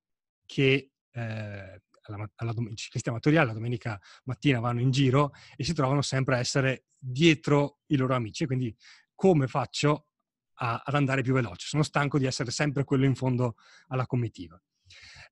che 0.46 0.92
eh, 1.12 1.82
alla, 2.02 2.32
alla, 2.36 2.54
i 2.70 2.76
ciclisti 2.76 3.10
amatoriali 3.10 3.48
la 3.48 3.54
domenica 3.54 4.00
mattina 4.26 4.60
vanno 4.60 4.82
in 4.82 4.92
giro 4.92 5.32
e 5.56 5.64
si 5.64 5.74
trovano 5.74 6.02
sempre 6.02 6.36
a 6.36 6.40
essere 6.40 6.86
dietro 6.98 7.80
i 7.88 7.98
loro 7.98 8.16
amici. 8.16 8.46
Quindi 8.46 8.76
come 9.14 9.48
faccio 9.48 10.08
a, 10.56 10.82
ad 10.86 10.94
andare 10.94 11.22
più 11.22 11.34
veloce? 11.34 11.68
Sono 11.68 11.84
stanco 11.84 12.18
di 12.18 12.26
essere 12.26 12.52
sempre 12.52 12.84
quello 12.84 13.06
in 13.06 13.16
fondo 13.16 13.56
alla 13.88 14.06
comitiva. 14.06 14.62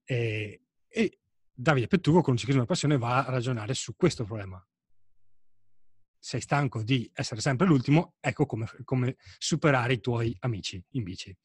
E, 0.03 0.61
e 0.87 1.19
Davide 1.59 1.87
Pettugo 1.87 2.21
con 2.21 2.33
il 2.33 2.39
ciclismo 2.39 2.61
di 2.61 2.67
passione 2.67 2.97
va 2.97 3.25
a 3.25 3.29
ragionare 3.31 3.73
su 3.73 3.95
questo 3.95 4.25
problema. 4.25 4.63
Sei 6.19 6.41
stanco 6.41 6.83
di 6.83 7.09
essere 7.13 7.41
sempre 7.41 7.65
l'ultimo, 7.65 8.15
ecco 8.19 8.45
come, 8.45 8.67
come 8.83 9.15
superare 9.37 9.93
i 9.93 9.99
tuoi 9.99 10.35
amici 10.39 10.83
in 10.91 11.03
bici 11.03 11.35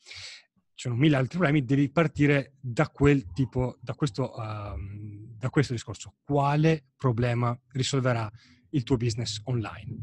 ci 0.82 0.88
sono 0.88 1.00
mille 1.00 1.14
altri 1.14 1.38
problemi, 1.38 1.64
devi 1.64 1.90
partire 1.90 2.54
da 2.60 2.88
quel 2.88 3.30
tipo, 3.32 3.78
da 3.80 3.94
questo, 3.94 4.34
um, 4.36 5.36
da 5.38 5.48
questo 5.48 5.74
discorso. 5.74 6.16
Quale 6.24 6.86
problema 6.96 7.56
risolverà 7.68 8.28
il 8.70 8.82
tuo 8.82 8.96
business 8.96 9.40
online? 9.44 9.96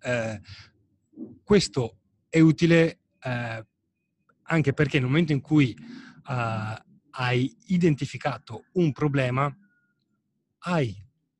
Eh, 0.00 0.40
questo 1.44 1.98
è 2.30 2.40
utile 2.40 3.00
eh, 3.20 3.66
anche 4.44 4.72
perché 4.72 4.98
nel 4.98 5.08
momento 5.08 5.32
in 5.32 5.42
cui 5.42 5.76
eh, 5.76 6.84
hai 7.12 7.54
identificato 7.66 8.66
un 8.74 8.92
problema, 8.92 9.54
hai 10.64 10.94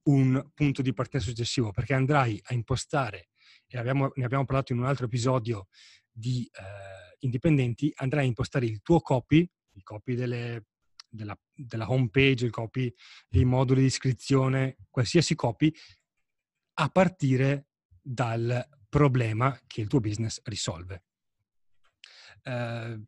un 0.05 0.51
punto 0.55 0.83
di 0.83 0.93
partenza 0.93 1.29
successivo 1.29 1.71
perché 1.71 1.95
andrai 1.95 2.41
a 2.45 2.55
impostare, 2.55 3.29
e 3.67 3.79
abbiamo, 3.79 4.11
ne 4.15 4.25
abbiamo 4.25 4.45
parlato 4.45 4.73
in 4.73 4.81
un 4.81 4.87
altro 4.87 5.07
episodio 5.07 5.69
di 6.11 6.49
eh, 6.53 7.17
indipendenti, 7.21 7.93
andrai 7.97 8.25
a 8.25 8.29
impostare 8.29 8.67
il 8.67 8.83
tuo 8.83 9.01
copy, 9.01 9.49
il 9.75 9.83
copy 9.83 10.15
delle, 10.15 10.67
della, 11.09 11.39
della 11.55 11.91
home 11.91 12.11
page, 12.11 12.45
il 12.45 12.51
copy 12.51 12.93
dei 13.29 13.45
moduli 13.45 13.81
di 13.81 13.87
iscrizione, 13.87 14.77
qualsiasi 14.91 15.35
copy, 15.35 15.73
a 16.75 16.89
partire 16.89 17.69
dal 18.01 18.67
problema 18.89 19.59
che 19.67 19.81
il 19.81 19.87
tuo 19.87 20.01
business 20.01 20.41
risolve. 20.45 21.05
Eh, 22.43 23.01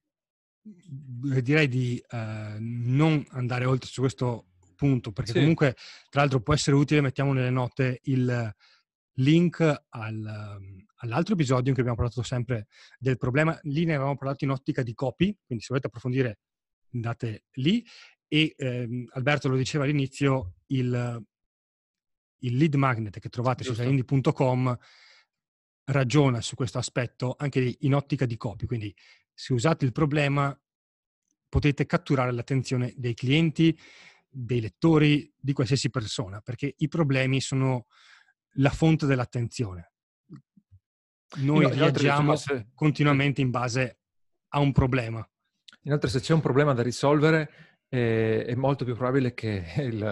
direi 0.64 1.68
di 1.68 2.02
eh, 2.08 2.56
non 2.58 3.24
andare 3.30 3.66
oltre 3.66 3.88
su 3.88 4.00
questo 4.00 4.46
punto, 4.74 5.12
perché 5.12 5.32
sì. 5.32 5.38
comunque, 5.38 5.76
tra 6.08 6.22
l'altro, 6.22 6.40
può 6.40 6.54
essere 6.54 6.76
utile, 6.76 7.00
mettiamo 7.00 7.32
nelle 7.32 7.50
note 7.50 8.00
il 8.04 8.54
link 9.18 9.84
al, 9.90 10.58
all'altro 10.96 11.34
episodio 11.34 11.68
in 11.68 11.72
cui 11.72 11.82
abbiamo 11.82 11.96
parlato 11.96 12.22
sempre 12.22 12.66
del 12.98 13.16
problema. 13.16 13.58
Lì 13.62 13.84
ne 13.84 13.94
avevamo 13.94 14.16
parlato 14.16 14.44
in 14.44 14.50
ottica 14.50 14.82
di 14.82 14.94
copy, 14.94 15.36
quindi 15.46 15.62
se 15.62 15.68
volete 15.70 15.88
approfondire 15.88 16.38
andate 16.92 17.44
lì. 17.52 17.84
E 18.26 18.54
ehm, 18.56 19.08
Alberto 19.12 19.48
lo 19.48 19.56
diceva 19.56 19.84
all'inizio, 19.84 20.54
il, 20.68 21.24
il 22.38 22.56
lead 22.56 22.74
magnet 22.74 23.18
che 23.20 23.28
trovate 23.28 23.62
Giusto. 23.62 23.82
su 23.82 23.82
salindi.com 23.82 24.76
ragiona 25.86 26.40
su 26.40 26.54
questo 26.54 26.78
aspetto 26.78 27.34
anche 27.38 27.76
in 27.80 27.94
ottica 27.94 28.26
di 28.26 28.36
copy, 28.36 28.66
quindi 28.66 28.94
se 29.32 29.52
usate 29.52 29.84
il 29.84 29.92
problema 29.92 30.56
potete 31.48 31.86
catturare 31.86 32.32
l'attenzione 32.32 32.92
dei 32.96 33.14
clienti, 33.14 33.78
dei 34.28 34.60
lettori, 34.60 35.32
di 35.38 35.52
qualsiasi 35.52 35.90
persona, 35.90 36.40
perché 36.40 36.74
i 36.78 36.88
problemi 36.88 37.40
sono 37.40 37.86
la 38.56 38.70
fonte 38.70 39.06
dell'attenzione. 39.06 39.92
Noi 41.36 41.68
reagiamo 41.72 42.34
continuamente 42.74 43.40
in 43.40 43.50
base 43.50 43.98
a 44.48 44.58
un 44.58 44.72
problema. 44.72 45.28
Inoltre, 45.82 46.08
se 46.08 46.20
c'è 46.20 46.32
un 46.32 46.40
problema 46.40 46.72
da 46.72 46.82
risolvere, 46.82 47.78
eh, 47.88 48.44
è 48.44 48.54
molto 48.54 48.84
più 48.84 48.94
probabile 48.94 49.34
che 49.34 49.64
il, 49.78 50.02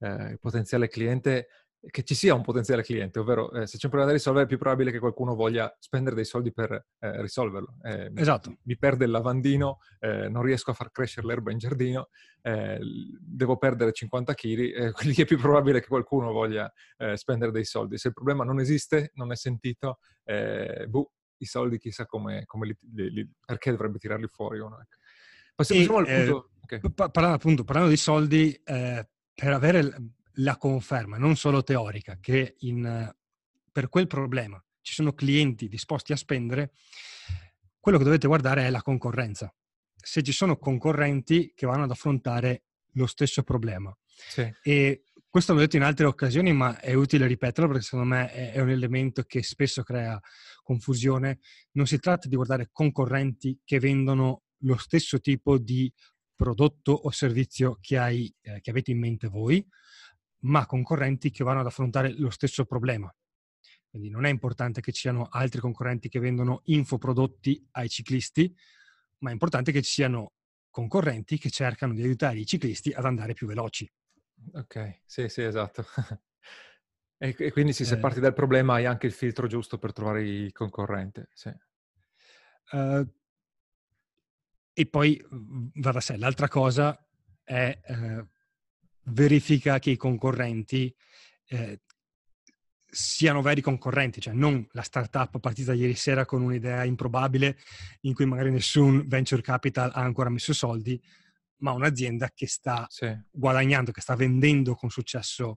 eh, 0.00 0.30
il 0.30 0.38
potenziale 0.38 0.88
cliente 0.88 1.48
che 1.88 2.02
ci 2.02 2.14
sia 2.14 2.34
un 2.34 2.42
potenziale 2.42 2.82
cliente, 2.82 3.18
ovvero 3.20 3.50
eh, 3.52 3.66
se 3.66 3.78
c'è 3.78 3.84
un 3.84 3.90
problema 3.90 4.06
da 4.06 4.12
risolvere 4.12 4.44
è 4.44 4.48
più 4.48 4.58
probabile 4.58 4.90
che 4.90 4.98
qualcuno 4.98 5.34
voglia 5.34 5.74
spendere 5.78 6.16
dei 6.16 6.24
soldi 6.24 6.52
per 6.52 6.72
eh, 6.72 7.20
risolverlo. 7.22 7.76
Eh, 7.82 8.12
esatto. 8.14 8.50
Mi, 8.50 8.58
mi, 8.62 8.78
perde 8.78 9.04
il 9.04 9.10
lavandino, 9.10 9.78
eh, 10.00 10.28
non 10.28 10.42
riesco 10.42 10.70
a 10.70 10.74
far 10.74 10.90
crescere 10.90 11.26
l'erba 11.26 11.52
in 11.52 11.58
giardino, 11.58 12.08
eh, 12.42 12.78
devo 13.20 13.56
perdere 13.56 13.92
50 13.92 14.34
kg, 14.34 14.92
quindi 14.92 15.22
è 15.22 15.24
più 15.24 15.38
probabile 15.38 15.80
che 15.80 15.86
qualcuno 15.86 16.32
voglia 16.32 16.70
eh, 16.96 17.16
spendere 17.16 17.52
dei 17.52 17.64
soldi. 17.64 17.98
Se 17.98 18.08
il 18.08 18.14
problema 18.14 18.44
non 18.44 18.58
esiste, 18.60 19.12
non 19.14 19.32
è 19.32 19.36
sentito, 19.36 19.98
boh, 20.88 21.12
i 21.38 21.44
soldi 21.44 21.78
chissà 21.78 22.06
come, 22.06 22.44
come 22.46 22.66
li, 22.66 22.76
li, 22.94 23.10
li, 23.10 23.30
perché 23.44 23.70
dovrebbe 23.70 23.98
tirarli 23.98 24.26
fuori 24.26 24.58
uno. 24.58 24.80
Ecco. 24.80 24.96
Passiamo 25.54 25.98
al 25.98 26.06
punto... 26.06 26.50
Okay. 26.66 26.80
Parlando, 26.92 27.36
appunto, 27.36 27.62
parlando 27.62 27.90
di 27.90 27.96
soldi, 27.96 28.60
per 28.64 29.52
avere 29.52 30.14
la 30.36 30.56
conferma, 30.56 31.18
non 31.18 31.36
solo 31.36 31.62
teorica, 31.62 32.18
che 32.20 32.56
in, 32.60 33.14
per 33.70 33.88
quel 33.88 34.06
problema 34.06 34.62
ci 34.80 34.94
sono 34.94 35.12
clienti 35.12 35.68
disposti 35.68 36.12
a 36.12 36.16
spendere, 36.16 36.72
quello 37.78 37.98
che 37.98 38.04
dovete 38.04 38.26
guardare 38.26 38.66
è 38.66 38.70
la 38.70 38.82
concorrenza. 38.82 39.52
Se 39.94 40.22
ci 40.22 40.32
sono 40.32 40.58
concorrenti 40.58 41.52
che 41.54 41.66
vanno 41.66 41.84
ad 41.84 41.90
affrontare 41.90 42.64
lo 42.92 43.06
stesso 43.06 43.42
problema. 43.42 43.96
Sì. 44.06 44.50
E 44.62 45.02
questo 45.28 45.52
l'ho 45.52 45.60
detto 45.60 45.76
in 45.76 45.82
altre 45.82 46.06
occasioni, 46.06 46.52
ma 46.52 46.80
è 46.80 46.94
utile 46.94 47.26
ripeterlo 47.26 47.68
perché 47.68 47.84
secondo 47.84 48.14
me 48.14 48.32
è 48.32 48.60
un 48.60 48.70
elemento 48.70 49.22
che 49.22 49.42
spesso 49.42 49.82
crea 49.82 50.18
confusione. 50.62 51.40
Non 51.72 51.86
si 51.86 51.98
tratta 51.98 52.28
di 52.28 52.36
guardare 52.36 52.70
concorrenti 52.72 53.60
che 53.64 53.78
vendono 53.78 54.44
lo 54.60 54.76
stesso 54.78 55.20
tipo 55.20 55.58
di 55.58 55.92
prodotto 56.34 56.92
o 56.92 57.10
servizio 57.10 57.78
che, 57.80 57.98
hai, 57.98 58.32
eh, 58.42 58.60
che 58.60 58.70
avete 58.70 58.92
in 58.92 58.98
mente 58.98 59.28
voi, 59.28 59.66
ma 60.46 60.66
concorrenti 60.66 61.30
che 61.30 61.44
vanno 61.44 61.60
ad 61.60 61.66
affrontare 61.66 62.12
lo 62.12 62.30
stesso 62.30 62.64
problema. 62.64 63.12
Quindi 63.88 64.10
non 64.10 64.24
è 64.24 64.30
importante 64.30 64.80
che 64.80 64.92
ci 64.92 65.02
siano 65.02 65.26
altri 65.30 65.60
concorrenti 65.60 66.08
che 66.08 66.18
vendono 66.18 66.60
infoprodotti 66.64 67.66
ai 67.72 67.88
ciclisti, 67.88 68.54
ma 69.18 69.30
è 69.30 69.32
importante 69.32 69.72
che 69.72 69.82
ci 69.82 69.92
siano 69.92 70.32
concorrenti 70.70 71.38
che 71.38 71.50
cercano 71.50 71.94
di 71.94 72.02
aiutare 72.02 72.38
i 72.38 72.46
ciclisti 72.46 72.92
ad 72.92 73.06
andare 73.06 73.32
più 73.32 73.46
veloci. 73.46 73.90
Ok, 74.52 75.00
sì, 75.06 75.28
sì, 75.28 75.42
esatto. 75.42 75.84
e, 77.16 77.34
e, 77.38 77.52
quindi 77.52 77.72
sì, 77.72 77.84
se 77.84 77.94
eh, 77.94 77.98
parti 77.98 78.20
dal 78.20 78.34
problema 78.34 78.74
hai 78.74 78.84
anche 78.84 79.06
il 79.06 79.12
filtro 79.12 79.46
giusto 79.46 79.78
per 79.78 79.92
trovare 79.92 80.22
il 80.28 80.52
concorrente. 80.52 81.30
Sì. 81.32 81.48
Uh, 82.72 83.10
e 84.74 84.86
poi 84.86 85.24
va 85.30 85.92
da 85.92 86.00
sé. 86.00 86.18
L'altra 86.18 86.48
cosa 86.48 87.02
è 87.42 87.80
uh, 87.88 88.28
verifica 89.06 89.78
che 89.78 89.90
i 89.90 89.96
concorrenti 89.96 90.94
eh, 91.48 91.80
siano 92.88 93.42
veri 93.42 93.60
concorrenti, 93.60 94.20
cioè 94.20 94.32
non 94.32 94.66
la 94.72 94.82
startup 94.82 95.38
partita 95.38 95.74
ieri 95.74 95.94
sera 95.94 96.24
con 96.24 96.42
un'idea 96.42 96.84
improbabile 96.84 97.58
in 98.02 98.14
cui 98.14 98.24
magari 98.24 98.50
nessun 98.50 99.06
venture 99.06 99.42
capital 99.42 99.90
ha 99.92 100.00
ancora 100.00 100.30
messo 100.30 100.52
soldi, 100.52 101.00
ma 101.58 101.72
un'azienda 101.72 102.30
che 102.34 102.46
sta 102.46 102.86
sì. 102.88 103.14
guadagnando, 103.30 103.92
che 103.92 104.00
sta 104.00 104.14
vendendo 104.14 104.74
con 104.74 104.88
successo 104.88 105.56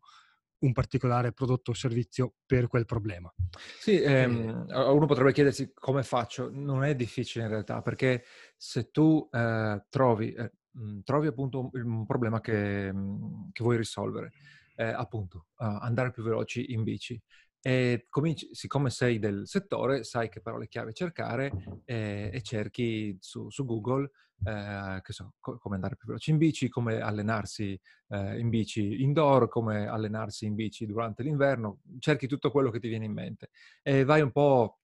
un 0.59 0.73
particolare 0.73 1.31
prodotto 1.31 1.71
o 1.71 1.73
servizio 1.73 2.33
per 2.45 2.67
quel 2.67 2.85
problema. 2.85 3.33
Sì, 3.79 4.01
ehm, 4.01 4.65
uno 4.69 5.05
potrebbe 5.05 5.31
chiedersi 5.31 5.71
come 5.73 6.03
faccio. 6.03 6.49
Non 6.51 6.83
è 6.83 6.95
difficile 6.95 7.45
in 7.45 7.51
realtà, 7.51 7.81
perché 7.81 8.25
se 8.57 8.91
tu 8.91 9.29
eh, 9.31 9.85
trovi, 9.89 10.33
eh, 10.33 10.51
Mhmm, 10.71 11.01
trovi 11.03 11.27
appunto 11.27 11.69
un, 11.71 12.05
problema 12.05 12.39
che, 12.41 12.91
mhmm, 12.93 13.51
che 13.51 13.63
vuoi 13.63 13.77
risolvere, 13.77 14.31
eh, 14.75 14.83
appunto 14.85 15.47
andare 15.55 16.11
più 16.11 16.23
veloci 16.23 16.71
in 16.73 16.83
bici. 16.83 17.21
E 17.61 18.05
cominci, 18.09 18.47
siccome 18.53 18.89
sei 18.89 19.19
del 19.19 19.45
settore, 19.45 20.03
sai 20.03 20.29
che 20.29 20.39
parole 20.41 20.67
chiave 20.69 20.93
cercare 20.93 21.81
eh, 21.85 22.29
e 22.33 22.41
cerchi 22.41 23.17
su, 23.19 23.49
su 23.49 23.65
Google, 23.65 24.09
eh, 24.45 25.01
so, 25.03 25.33
co- 25.39 25.57
come 25.57 25.75
andare 25.75 25.97
più 25.97 26.07
veloci 26.07 26.31
in 26.31 26.37
bici, 26.37 26.69
come 26.69 27.01
allenarsi 27.01 27.77
eh, 28.09 28.39
in 28.39 28.47
bici 28.49 29.01
indoor, 29.03 29.49
come 29.49 29.87
allenarsi 29.87 30.45
in 30.45 30.55
bici 30.55 30.85
durante 30.85 31.23
l'inverno, 31.23 31.79
cerchi 31.99 32.27
tutto 32.27 32.49
quello 32.49 32.69
che 32.69 32.79
ti 32.79 32.87
viene 32.87 33.05
in 33.05 33.13
mente 33.13 33.49
e 33.81 34.05
vai 34.05 34.21
un 34.21 34.31
po' 34.31 34.79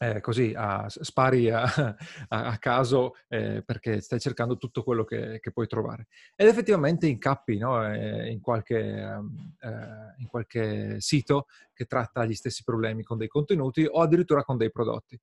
eh, 0.00 0.20
così 0.20 0.52
a, 0.56 0.86
spari 0.88 1.50
a, 1.50 1.62
a, 2.28 2.46
a 2.46 2.58
caso 2.58 3.14
eh, 3.28 3.62
perché 3.64 4.00
stai 4.00 4.18
cercando 4.20 4.56
tutto 4.56 4.82
quello 4.82 5.04
che, 5.04 5.38
che, 5.40 5.52
puoi 5.52 5.66
trovare. 5.66 6.08
Ed 6.34 6.48
effettivamente 6.48 7.06
incappi 7.06 7.58
no? 7.58 7.86
eh, 7.92 8.30
in, 8.30 8.40
qualche, 8.40 8.78
ehm, 8.78 9.54
eh, 9.60 10.14
in, 10.18 10.26
qualche, 10.26 11.00
sito 11.00 11.46
che 11.72 11.84
tratta 11.84 12.24
gli 12.24 12.34
stessi 12.34 12.64
problemi 12.64 13.02
con 13.02 13.18
dei 13.18 13.28
contenuti 13.28 13.86
o 13.88 14.00
addirittura 14.00 14.42
con 14.42 14.56
dei 14.56 14.70
prodotti. 14.70 15.18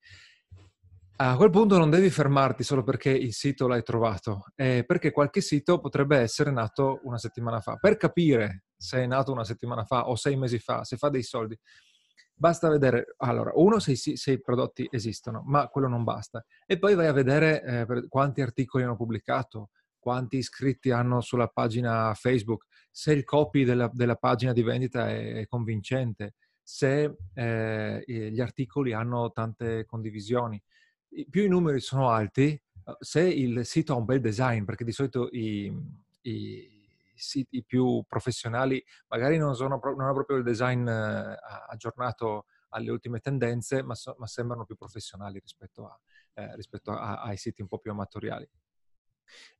A 1.22 1.36
quel 1.36 1.50
punto 1.50 1.78
non 1.78 1.90
devi 1.90 2.10
fermarti 2.10 2.64
solo 2.64 2.82
perché 2.82 3.10
il 3.10 3.34
sito 3.34 3.68
l'hai 3.68 3.84
trovato, 3.84 4.46
eh, 4.56 4.86
perché 4.88 5.12
qualche 5.12 5.42
sito 5.42 5.80
potrebbe 5.80 6.18
essere 6.18 6.50
nato 6.50 7.02
una 7.04 7.18
settimana 7.18 7.60
fa. 7.60 7.76
Per 7.76 7.98
capire 7.98 8.64
se 8.78 9.04
è 9.04 9.06
nato 9.06 9.34
una 9.34 9.44
settimana 9.44 9.84
fa 9.84 10.08
o 10.08 10.16
sei 10.16 10.38
mesi 10.38 10.60
fa, 10.60 10.86
se 10.86 10.96
fa 10.96 11.10
dei 11.10 11.24
soldi, 11.24 11.60
Basta 12.40 12.70
vedere, 12.70 13.16
allora, 13.18 13.52
uno, 13.56 13.80
se, 13.80 13.98
se, 13.98 14.32
i 14.32 14.40
prodotti 14.40 14.88
esistono, 14.90 15.44
ma 15.46 15.68
quello 15.68 15.90
non 15.90 16.06
basta. 16.06 16.46
E 16.66 16.80
poi 16.80 16.96
vai 16.96 17.08
a 17.08 17.12
vedere 17.12 17.62
eh, 17.62 18.08
quanti 18.08 18.40
articoli 18.40 18.86
hanno 18.86 18.96
pubblicato, 18.96 19.72
quanti 20.00 20.38
iscritti 20.38 20.90
hanno 20.90 21.20
sulla 21.20 21.48
pagina 21.48 22.14
Facebook, 22.14 22.68
se 22.90 23.12
il 23.12 23.26
copy 23.26 23.66
della, 23.66 23.90
della 23.92 24.16
pagina 24.16 24.54
di 24.54 24.64
vendita 24.64 25.10
è, 25.10 25.46
convincente, 25.48 26.36
se 26.64 27.14
eh, 27.34 28.04
gli 28.08 28.40
articoli 28.40 28.94
hanno 28.94 29.34
tante 29.34 29.84
condivisioni. 29.86 30.64
Più 31.30 31.44
i 31.44 31.50
numeri 31.50 31.82
sono 31.82 32.08
alti, 32.08 32.58
se 33.00 33.22
il 33.22 33.66
sito 33.66 33.92
ha 33.92 33.98
un 33.98 34.06
bel 34.06 34.22
design, 34.22 34.64
perché 34.64 34.86
di 34.86 34.94
solito 34.94 35.28
i, 35.34 35.70
i 36.22 36.79
siti 37.20 37.64
più 37.64 38.04
professionali 38.08 38.84
magari 39.08 39.38
non, 39.38 39.56
sono, 39.56 39.80
non 39.82 40.02
hanno 40.02 40.14
proprio 40.14 40.38
il 40.38 40.44
design 40.44 40.88
eh, 40.88 41.38
aggiornato 41.68 42.46
alle 42.70 42.92
ultime 42.92 43.20
tendenze, 43.20 43.82
ma, 43.84 43.96
so, 43.96 44.16
ma 44.20 44.28
sembrano 44.28 44.66
più 44.66 44.76
professionali 44.76 45.40
rispetto, 45.40 45.88
a, 45.88 46.00
eh, 46.34 46.56
rispetto 46.56 46.92
a, 46.92 47.22
ai 47.22 47.38
siti 47.38 47.62
un 47.62 47.68
po' 47.68 47.80
più 47.80 47.92
amatoriali. 47.92 48.48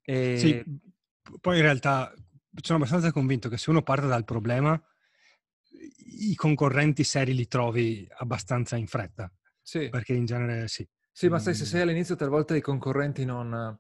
E... 0.02 0.38
Sì, 0.38 0.64
poi 1.40 1.58
in 1.58 1.62
realtà 1.64 2.14
sono 2.62 2.78
abbastanza 2.78 3.12
convinto 3.12 3.50
che 3.50 3.58
se 3.58 3.70
uno 3.70 3.82
parte 3.82 4.08
dal 4.08 4.26
problema, 4.26 4.80
i 5.72 6.36
concorrenti 6.36 7.04
seri 7.04 7.34
li 7.34 7.48
trovi 7.48 8.08
abbastanza 8.18 8.76
in 8.76 8.88
fretta. 8.88 9.32
Sì. 9.62 9.90
Perché 9.90 10.14
in 10.14 10.26
genere 10.26 10.68
sì. 10.68 10.88
Sì, 11.12 11.28
ma 11.28 11.38
sai, 11.38 11.54
se 11.54 11.66
sei 11.66 11.82
all'inizio 11.82 12.16
talvolta 12.16 12.56
i 12.56 12.62
concorrenti 12.62 13.26
non, 13.26 13.78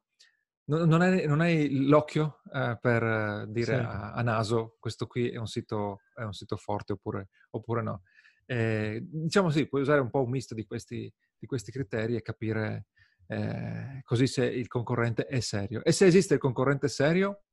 non, 0.70 0.88
non, 0.88 1.02
hai, 1.02 1.26
non 1.26 1.42
hai, 1.42 1.86
l'occhio 1.88 2.42
eh, 2.54 2.78
per 2.80 3.48
dire 3.48 3.76
sì. 3.76 3.82
a, 3.82 4.14
a, 4.14 4.22
naso 4.22 4.78
questo 4.80 5.08
qui 5.08 5.30
è 5.30 5.38
un 5.38 5.48
sito, 5.48 6.02
è 6.14 6.22
un 6.22 6.34
sito 6.34 6.56
forte 6.58 6.94
oppure, 6.94 7.30
oppure 7.52 7.82
no. 7.82 8.04
Eh, 8.46 9.00
diciamo 9.04 9.50
sì, 9.50 9.68
puoi 9.68 9.82
usare 9.82 10.00
un 10.00 10.10
po' 10.10 10.24
un 10.24 10.30
misto 10.30 10.54
di 10.54 10.66
questi, 10.66 11.12
di 11.38 11.48
questi 11.48 11.72
criteri 11.72 12.16
e 12.16 12.22
capire 12.22 12.88
eh, 13.28 14.02
così 14.04 14.28
se 14.28 14.46
il 14.46 14.68
concorrente 14.68 15.26
è 15.26 15.40
serio. 15.40 15.84
E 15.84 15.92
se 15.92 16.06
esiste 16.06 16.36
il 16.36 16.40
concorrente 16.40 16.88
serio, 16.88 17.44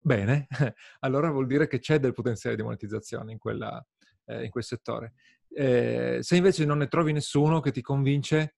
bene, 0.00 0.46
allora 1.00 1.30
vuol 1.30 1.46
dire 1.46 1.68
che 1.68 1.78
c'è 1.78 1.98
del 1.98 2.12
potenziale 2.12 2.56
di 2.56 2.62
monetizzazione 2.62 3.32
in, 3.32 3.38
quella, 3.38 3.84
eh, 4.26 4.44
in 4.44 4.50
quel 4.50 4.64
settore. 4.64 5.14
Eh, 5.48 6.18
se 6.22 6.36
invece 6.36 6.64
non 6.64 6.78
ne 6.78 6.88
trovi 6.88 7.12
nessuno 7.12 7.60
che 7.60 7.70
ti 7.70 7.82
convince, 7.82 8.54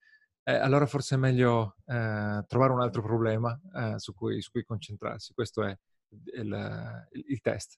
eh, 0.48 0.54
allora 0.54 0.86
forse 0.86 1.16
è 1.16 1.18
meglio 1.18 1.74
eh, 1.86 2.44
trovare 2.46 2.72
un 2.72 2.80
altro 2.80 3.02
problema 3.02 3.60
eh, 3.74 3.98
su 3.98 4.14
cui, 4.14 4.40
su, 4.40 4.52
cui, 4.52 4.62
concentrarsi. 4.62 5.34
Questo 5.34 5.64
è 5.64 5.76
il, 6.34 7.08
il, 7.26 7.40
test. 7.40 7.76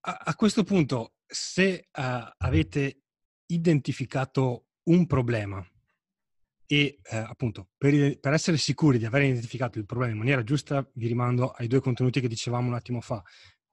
A, 0.00 0.22
a, 0.24 0.34
questo 0.34 0.64
punto, 0.64 1.16
se 1.26 1.88
uh, 1.92 2.02
avete 2.38 3.02
identificato 3.46 4.68
un 4.84 5.06
problema 5.06 5.62
e 6.64 6.98
eh, 7.02 7.16
appunto 7.16 7.68
per, 7.76 8.18
per, 8.18 8.32
essere 8.32 8.56
sicuri 8.56 8.98
di 8.98 9.04
aver 9.04 9.22
identificato 9.22 9.78
il 9.78 9.84
problema 9.84 10.12
in 10.12 10.18
maniera 10.18 10.42
giusta 10.42 10.88
vi 10.94 11.06
rimando 11.06 11.50
ai 11.50 11.68
due 11.68 11.80
contenuti 11.80 12.20
che 12.20 12.26
dicevamo 12.26 12.66
un 12.66 12.74
attimo 12.74 13.00
fa 13.00 13.22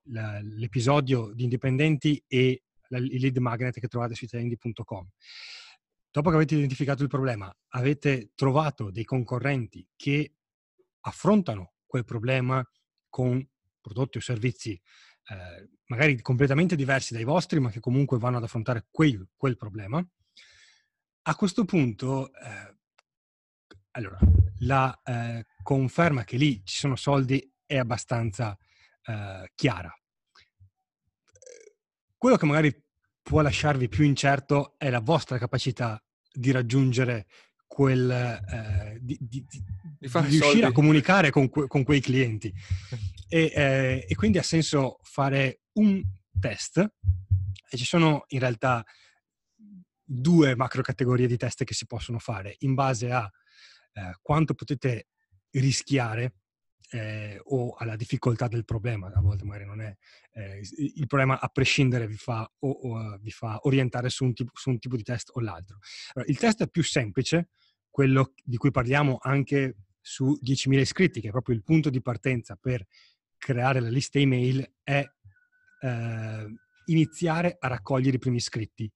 l'episodio 0.03 1.31
di 1.33 1.43
indipendenti 1.43 2.23
e 2.27 2.63
il 2.89 3.19
lead 3.19 3.37
magnet 3.37 3.79
che 3.79 3.87
trovate 3.87 4.13
su 4.13 4.25
italiandi.com 4.25 5.07
dopo 6.13 6.29
che 6.29 6.35
avete 6.35 6.55
identificato 6.55 7.01
il 7.01 7.09
problema 7.09 7.53
avete 7.69 8.31
trovato 8.35 8.91
dei 8.91 9.03
concorrenti 9.03 9.85
che 9.95 10.35
affrontano 11.01 11.73
quel 11.85 12.05
problema 12.05 12.65
con 13.09 13.45
prodotti 13.81 14.19
o 14.19 14.21
servizi 14.21 14.71
eh, 14.71 15.69
magari 15.87 16.21
completamente 16.21 16.75
diversi 16.75 17.13
dai 17.13 17.23
vostri 17.23 17.59
ma 17.59 17.71
che 17.71 17.79
comunque 17.79 18.19
vanno 18.19 18.37
ad 18.37 18.43
affrontare 18.43 18.87
quel, 18.91 19.27
quel 19.35 19.57
problema 19.57 20.05
a 21.23 21.35
questo 21.35 21.65
punto 21.65 22.31
eh, 22.33 22.77
allora, 23.95 24.17
la 24.59 25.01
eh, 25.03 25.45
conferma 25.61 26.23
che 26.23 26.37
lì 26.37 26.63
ci 26.65 26.77
sono 26.77 26.95
soldi 26.95 27.51
è 27.63 27.77
abbastanza 27.77 28.57
eh, 29.03 29.51
chiara. 29.53 29.93
Quello 32.17 32.37
che 32.37 32.45
magari 32.45 32.83
può 33.23 33.41
lasciarvi 33.41 33.87
più 33.87 34.03
incerto 34.03 34.75
è 34.77 34.89
la 34.89 34.99
vostra 34.99 35.37
capacità 35.37 36.01
di 36.31 36.51
raggiungere 36.51 37.25
quel... 37.65 38.11
Eh, 38.11 38.99
di, 39.01 39.17
di, 39.19 39.45
di, 39.49 39.63
di 39.97 40.07
riuscire 40.07 40.43
soldi. 40.43 40.61
a 40.63 40.71
comunicare 40.71 41.31
con, 41.31 41.49
que, 41.49 41.67
con 41.67 41.83
quei 41.83 42.01
clienti. 42.01 42.53
E, 43.33 43.51
eh, 43.51 44.05
e 44.07 44.13
quindi 44.13 44.37
ha 44.37 44.43
senso 44.43 44.99
fare 45.01 45.61
un 45.79 45.99
test 46.39 46.77
e 46.77 47.77
ci 47.77 47.83
sono 47.83 48.25
in 48.27 48.39
realtà 48.39 48.85
due 50.03 50.55
macro 50.55 50.83
categorie 50.83 51.25
di 51.25 51.35
test 51.35 51.63
che 51.63 51.73
si 51.73 51.87
possono 51.87 52.19
fare 52.19 52.57
in 52.59 52.75
base 52.75 53.09
a 53.09 53.27
eh, 53.93 54.17
quanto 54.21 54.53
potete 54.53 55.07
rischiare 55.49 56.35
eh, 56.93 57.41
o 57.45 57.73
alla 57.73 57.95
difficoltà 57.95 58.47
del 58.47 58.65
problema, 58.65 59.11
a 59.11 59.19
volte 59.19 59.43
magari 59.45 59.65
non 59.65 59.81
è 59.81 59.95
eh, 60.33 60.61
il 60.95 61.07
problema 61.07 61.39
a 61.39 61.47
prescindere 61.47 62.07
vi 62.07 62.17
fa, 62.17 62.49
o, 62.59 62.69
o, 62.69 63.17
vi 63.19 63.31
fa 63.31 63.59
orientare 63.63 64.09
su 64.09 64.25
un, 64.25 64.33
tipo, 64.33 64.51
su 64.53 64.69
un, 64.69 64.77
tipo, 64.77 64.95
di 64.95 65.03
test 65.03 65.31
o 65.33 65.41
l'altro. 65.41 65.79
Allora, 66.13 66.31
il 66.31 66.37
test 66.37 66.67
più 66.67 66.83
semplice, 66.83 67.49
quello 67.89 68.33
di 68.43 68.57
cui 68.57 68.69
parliamo 68.69 69.17
anche 69.21 69.77
su 69.99 70.37
10.000 70.39 70.79
iscritti, 70.79 71.19
che 71.19 71.29
è 71.29 71.31
proprio 71.31 71.55
il 71.55 71.63
punto 71.63 71.89
di 71.89 72.01
partenza 72.01 72.55
per 72.55 72.85
creare 73.37 73.79
la 73.79 73.89
lista 73.89 74.19
email, 74.19 74.73
è 74.83 75.03
eh, 75.81 76.53
iniziare 76.85 77.57
a 77.59 77.67
raccogliere 77.67 78.17
i 78.17 78.19
primi 78.19 78.37
iscritti, 78.37 78.91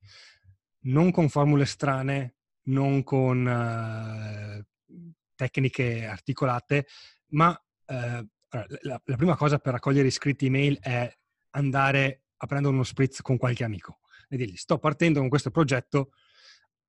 non 0.81 1.09
con 1.09 1.29
formule 1.29 1.65
strane, 1.65 2.35
non 2.67 3.01
con 3.03 3.45
uh, 3.45 4.93
tecniche 5.35 6.05
articolate, 6.05 6.85
ma 7.29 7.57
eh, 7.87 8.27
la, 8.49 9.01
la, 9.03 9.15
prima 9.15 9.35
cosa 9.35 9.59
per 9.59 9.73
raccogliere 9.73 10.07
iscritti 10.07 10.45
email 10.45 10.77
è 10.79 11.11
andare 11.51 12.23
a 12.37 12.45
prendere 12.45 12.73
uno 12.73 12.83
spritz 12.83 13.21
con 13.21 13.37
qualche 13.37 13.63
amico 13.63 13.99
e 14.29 14.37
dirgli 14.37 14.55
sto 14.55 14.77
partendo 14.77 15.19
con 15.19 15.29
questo 15.29 15.51
progetto, 15.51 16.11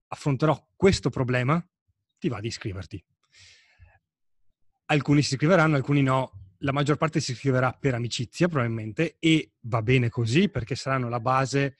affronterò 0.08 0.68
questo 0.74 1.10
problema, 1.10 1.64
ti 2.18 2.28
va 2.28 2.40
di 2.40 2.48
iscriverti. 2.48 3.02
Alcuni 4.86 5.22
si 5.22 5.34
iscriveranno, 5.34 5.76
alcuni 5.76 6.02
no. 6.02 6.32
La 6.62 6.72
maggior 6.72 6.96
parte 6.96 7.20
si 7.20 7.32
iscriverà 7.32 7.72
per 7.72 7.94
amicizia 7.94 8.48
probabilmente 8.48 9.16
e 9.20 9.52
va 9.60 9.82
bene 9.82 10.08
così 10.08 10.48
perché 10.48 10.74
saranno 10.74 11.08
la 11.08 11.20
base 11.20 11.76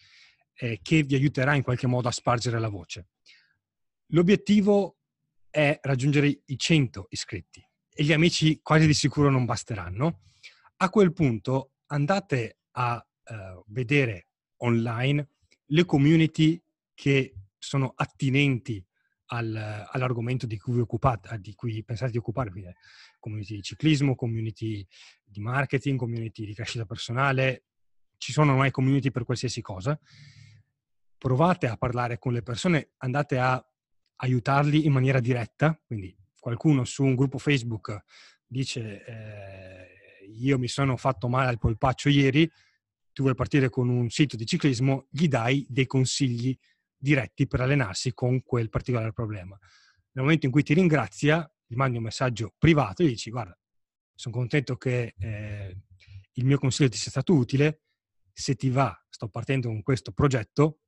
eh, 0.55 0.79
che 0.83 1.03
vi 1.03 1.17
aiuterà 1.17 1.55
in 1.55 1.63
qualche 1.63 1.89
modo 1.89 2.07
a 2.07 2.13
spargere 2.13 2.61
la 2.61 2.69
voce. 2.69 3.09
L'obiettivo 4.13 4.99
è 5.51 5.81
raggiungere 5.83 6.43
i 6.45 6.57
100 6.57 7.07
iscritti 7.11 7.68
e 8.01 8.05
gli 8.05 8.13
amici 8.13 8.61
quasi 8.63 8.87
di 8.87 8.95
sicuro 8.95 9.29
non 9.29 9.45
basteranno. 9.45 10.21
A 10.77 10.89
quel 10.89 11.13
punto 11.13 11.73
andate 11.87 12.59
a 12.77 12.95
uh, 12.95 13.65
vedere 13.67 14.29
online 14.59 15.31
le 15.65 15.85
community 15.85 16.63
che 16.95 17.35
sono 17.59 17.93
attinenti 17.97 18.81
al, 19.31 19.85
all'argomento 19.91 20.47
di 20.47 20.59
cui 20.59 20.79
occupate, 20.79 21.41
di 21.41 21.57
cui 21.57 21.83
pensate 21.83 22.13
di 22.13 22.19
occuparvi, 22.19 22.67
community 23.19 23.57
di 23.57 23.63
ciclismo, 23.63 24.15
community 24.15 24.87
di 25.25 25.41
marketing, 25.41 25.99
community 25.99 26.47
di 26.47 26.55
crescita 26.55 26.87
personale, 26.87 27.65
ci 28.17 28.31
sono 28.31 28.53
ormai 28.53 28.71
community 28.71 29.11
per 29.11 29.25
qualsiasi 29.25 29.61
cosa. 29.61 29.99
Provate 31.19 31.67
a 31.67 31.77
parlare 31.77 32.19
con 32.19 32.33
le 32.33 32.43
persone, 32.43 32.91
andate 32.99 33.39
a 33.41 33.61
aiutarli 34.21 34.87
in 34.87 34.93
maniera 34.93 35.19
diretta, 35.19 35.77
quindi 35.85 36.17
qualcuno 36.39 36.85
su 36.85 37.05
un 37.05 37.15
gruppo 37.15 37.39
Facebook 37.39 38.03
dice 38.47 39.05
eh, 39.05 39.99
io 40.37 40.59
mi 40.59 40.69
sono 40.69 40.97
fatto 40.97 41.29
male 41.29 41.49
al 41.49 41.59
polpaccio 41.59 42.09
ieri, 42.09 42.51
tu 43.13 43.23
vuoi 43.23 43.35
partire 43.35 43.69
con 43.69 43.89
un 43.89 44.09
sito 44.11 44.37
di 44.37 44.47
ciclismo, 44.47 45.07
gli 45.11 45.29
dai 45.29 45.67
dei 45.69 45.87
consigli 45.87 46.57
diretti 46.97 47.47
per 47.47 47.61
allenarsi 47.61 48.13
con 48.13 48.43
quel 48.43 48.69
particolare 48.69 49.13
problema. 49.13 49.57
Nel 50.13 50.25
momento 50.25 50.47
in 50.47 50.53
cui 50.53 50.63
ti 50.63 50.75
ringrazia, 50.75 51.51
gli 51.67 51.75
mandi 51.75 51.97
un 51.97 52.05
messaggio 52.05 52.55
privato 52.59 53.03
e 53.03 53.07
dici 53.07 53.31
guarda, 53.31 53.57
sono 54.15 54.35
contento 54.35 54.77
che 54.77 55.15
eh, 55.19 55.77
il 56.33 56.45
mio 56.45 56.59
consiglio 56.59 56.89
ti 56.89 56.97
sia 56.97 57.11
stato 57.11 57.35
utile, 57.35 57.83
se 58.33 58.55
ti 58.55 58.71
va, 58.71 58.97
sto 59.09 59.29
partendo 59.29 59.69
con 59.69 59.83
questo 59.83 60.13
progetto, 60.13 60.81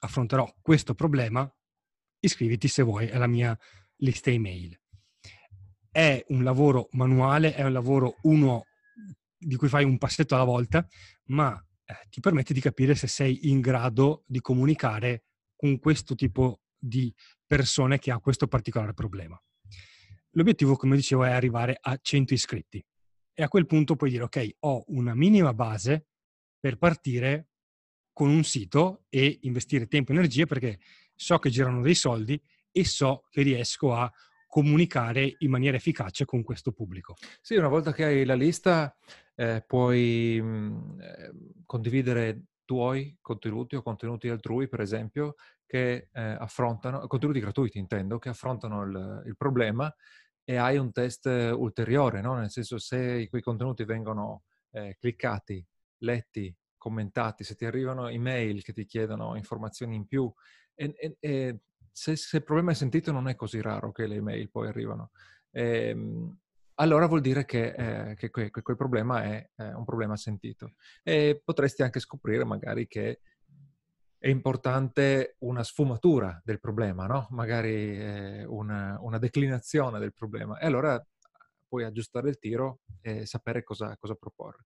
affronterò 0.00 0.56
questo 0.60 0.94
problema, 0.94 1.50
iscriviti 2.20 2.68
se 2.68 2.82
vuoi 2.82 3.10
alla 3.10 3.26
mia 3.26 3.58
lista 4.00 4.30
email. 4.30 4.78
È 5.90 6.24
un 6.28 6.44
lavoro 6.44 6.88
manuale, 6.92 7.54
è 7.54 7.64
un 7.64 7.72
lavoro 7.72 8.16
uno 8.22 8.66
di 9.36 9.56
cui 9.56 9.68
fai 9.68 9.84
un 9.84 9.98
passetto 9.98 10.34
alla 10.34 10.44
volta, 10.44 10.86
ma 11.26 11.58
eh, 11.84 11.94
ti 12.08 12.20
permette 12.20 12.52
di 12.52 12.60
capire 12.60 12.94
se 12.94 13.06
sei 13.06 13.50
in 13.50 13.60
grado 13.60 14.24
di 14.26 14.40
comunicare 14.40 15.24
con 15.56 15.78
questo 15.78 16.14
tipo 16.14 16.60
di 16.78 17.12
persone 17.46 17.98
che 17.98 18.10
ha 18.10 18.18
questo 18.20 18.46
particolare 18.46 18.94
problema. 18.94 19.40
L'obiettivo, 20.34 20.76
come 20.76 20.96
dicevo, 20.96 21.24
è 21.24 21.30
arrivare 21.30 21.76
a 21.80 21.98
100 22.00 22.34
iscritti 22.34 22.84
e 23.34 23.42
a 23.42 23.48
quel 23.48 23.66
punto 23.66 23.96
puoi 23.96 24.10
dire, 24.10 24.24
ok, 24.24 24.56
ho 24.60 24.84
una 24.88 25.14
minima 25.14 25.52
base 25.52 26.06
per 26.58 26.76
partire 26.76 27.48
con 28.12 28.28
un 28.28 28.44
sito 28.44 29.06
e 29.08 29.38
investire 29.42 29.86
tempo 29.86 30.12
e 30.12 30.14
energie 30.14 30.46
perché 30.46 30.78
so 31.14 31.38
che 31.38 31.50
girano 31.50 31.80
dei 31.80 31.94
soldi 31.94 32.40
e 32.72 32.84
so 32.84 33.24
che 33.30 33.42
riesco 33.42 33.92
a 33.94 34.10
comunicare 34.46 35.36
in 35.38 35.50
maniera 35.50 35.76
efficace 35.76 36.24
con 36.24 36.42
questo 36.42 36.72
pubblico. 36.72 37.14
Sì, 37.40 37.54
una 37.54 37.68
volta 37.68 37.92
che 37.92 38.04
hai 38.04 38.24
la 38.24 38.34
lista 38.34 38.94
eh, 39.36 39.62
puoi 39.66 40.40
mh, 40.42 40.46
mm, 40.46 41.00
eh, 41.00 41.32
condividere 41.64 42.42
tuoi 42.64 43.16
contenuti 43.20 43.76
o 43.76 43.82
contenuti 43.82 44.28
altrui, 44.28 44.68
per 44.68 44.80
esempio, 44.80 45.34
che 45.66 46.08
eh, 46.12 46.20
affrontano, 46.20 47.06
contenuti 47.06 47.40
gratuiti 47.40 47.78
intendo, 47.78 48.18
che 48.18 48.28
affrontano 48.28 48.82
il, 48.82 49.22
il 49.26 49.36
problema 49.36 49.92
e 50.44 50.56
hai 50.56 50.76
un 50.78 50.90
test 50.90 51.26
ulteriore, 51.26 52.20
no? 52.20 52.34
nel 52.34 52.50
senso 52.50 52.78
se 52.78 53.28
quei 53.28 53.42
contenuti 53.42 53.84
vengono 53.84 54.42
eh, 54.72 54.96
cliccati, 54.98 55.64
letti, 55.98 56.52
commentati, 56.76 57.44
se 57.44 57.54
ti 57.54 57.66
arrivano 57.66 58.08
email 58.08 58.62
che 58.62 58.72
ti 58.72 58.84
chiedono 58.84 59.36
informazioni 59.36 59.94
in 59.94 60.06
più 60.06 60.32
e, 60.74 60.94
e, 60.96 61.16
e 61.20 61.60
se, 61.92 62.16
se, 62.16 62.38
il 62.38 62.44
problema 62.44 62.70
è 62.72 62.74
sentito 62.74 63.12
non 63.12 63.28
è 63.28 63.34
così 63.34 63.60
raro 63.60 63.92
che 63.92 64.06
le 64.06 64.16
email 64.16 64.50
poi 64.50 64.68
arrivano. 64.68 65.10
Ehm, 65.52 66.36
allora 66.74 67.06
vuol 67.06 67.20
dire 67.20 67.44
che, 67.44 67.74
eh, 67.76 68.14
che, 68.14 68.30
que, 68.30 68.50
che, 68.50 68.62
quel 68.62 68.76
problema 68.76 69.22
è 69.22 69.50
eh, 69.56 69.74
un 69.74 69.84
problema 69.84 70.16
sentito. 70.16 70.72
E 71.02 71.40
potresti 71.44 71.82
anche 71.82 72.00
scoprire 72.00 72.44
magari 72.44 72.86
che 72.86 73.20
è 74.18 74.28
importante 74.28 75.36
una 75.40 75.62
sfumatura 75.62 76.40
del 76.44 76.60
problema, 76.60 77.06
no? 77.06 77.26
magari 77.30 77.98
eh, 77.98 78.44
una, 78.44 78.98
una, 79.00 79.18
declinazione 79.18 79.98
del 79.98 80.12
problema. 80.12 80.58
E 80.58 80.66
allora 80.66 81.02
puoi 81.66 81.84
aggiustare 81.84 82.28
il 82.28 82.38
tiro 82.38 82.80
e 83.00 83.24
sapere 83.26 83.62
cosa, 83.62 83.96
cosa 83.98 84.14
proporre. 84.14 84.64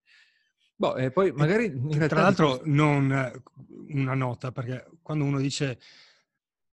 Boh, 0.76 0.96
e 0.96 1.10
poi 1.10 1.30
magari... 1.32 1.70
Tra 2.08 2.22
l'altro, 2.22 2.60
non 2.64 3.42
una 3.88 4.14
nota, 4.14 4.50
perché 4.50 4.88
quando 5.02 5.24
uno 5.24 5.38
dice 5.38 5.78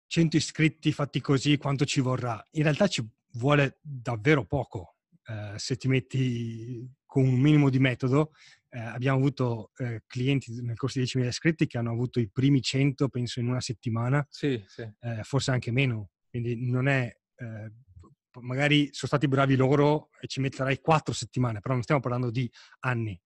100 0.07 0.37
iscritti 0.37 0.91
fatti 0.91 1.21
così, 1.21 1.57
quanto 1.57 1.85
ci 1.85 1.99
vorrà? 1.99 2.43
In 2.51 2.63
realtà 2.63 2.87
ci 2.87 3.05
vuole 3.33 3.79
davvero 3.81 4.45
poco. 4.45 4.95
Eh, 5.25 5.53
se 5.57 5.75
ti 5.75 5.87
metti 5.87 6.89
con 7.05 7.25
un 7.25 7.39
minimo 7.39 7.69
di 7.69 7.79
metodo, 7.79 8.31
eh, 8.69 8.79
abbiamo 8.79 9.17
avuto 9.17 9.71
eh, 9.77 10.03
clienti 10.07 10.61
nel 10.61 10.77
corso 10.77 10.99
di 10.99 11.05
10.000 11.05 11.27
iscritti 11.27 11.67
che 11.67 11.77
hanno 11.77 11.91
avuto 11.91 12.19
i 12.19 12.29
primi 12.29 12.61
100, 12.61 13.09
penso, 13.09 13.39
in 13.39 13.47
una 13.47 13.61
settimana, 13.61 14.25
sì, 14.29 14.63
sì. 14.67 14.81
Eh, 14.99 15.23
forse 15.23 15.51
anche 15.51 15.71
meno. 15.71 16.11
Quindi 16.29 16.69
non 16.69 16.87
è... 16.87 17.15
Eh, 17.35 17.71
magari 18.39 18.89
sono 18.91 19.07
stati 19.07 19.27
bravi 19.27 19.55
loro 19.55 20.09
e 20.21 20.27
ci 20.27 20.39
metterai 20.39 20.79
quattro 20.79 21.11
settimane, 21.11 21.59
però 21.59 21.73
non 21.73 21.81
stiamo 21.81 22.01
parlando 22.01 22.29
di 22.29 22.49
anni. 22.81 23.19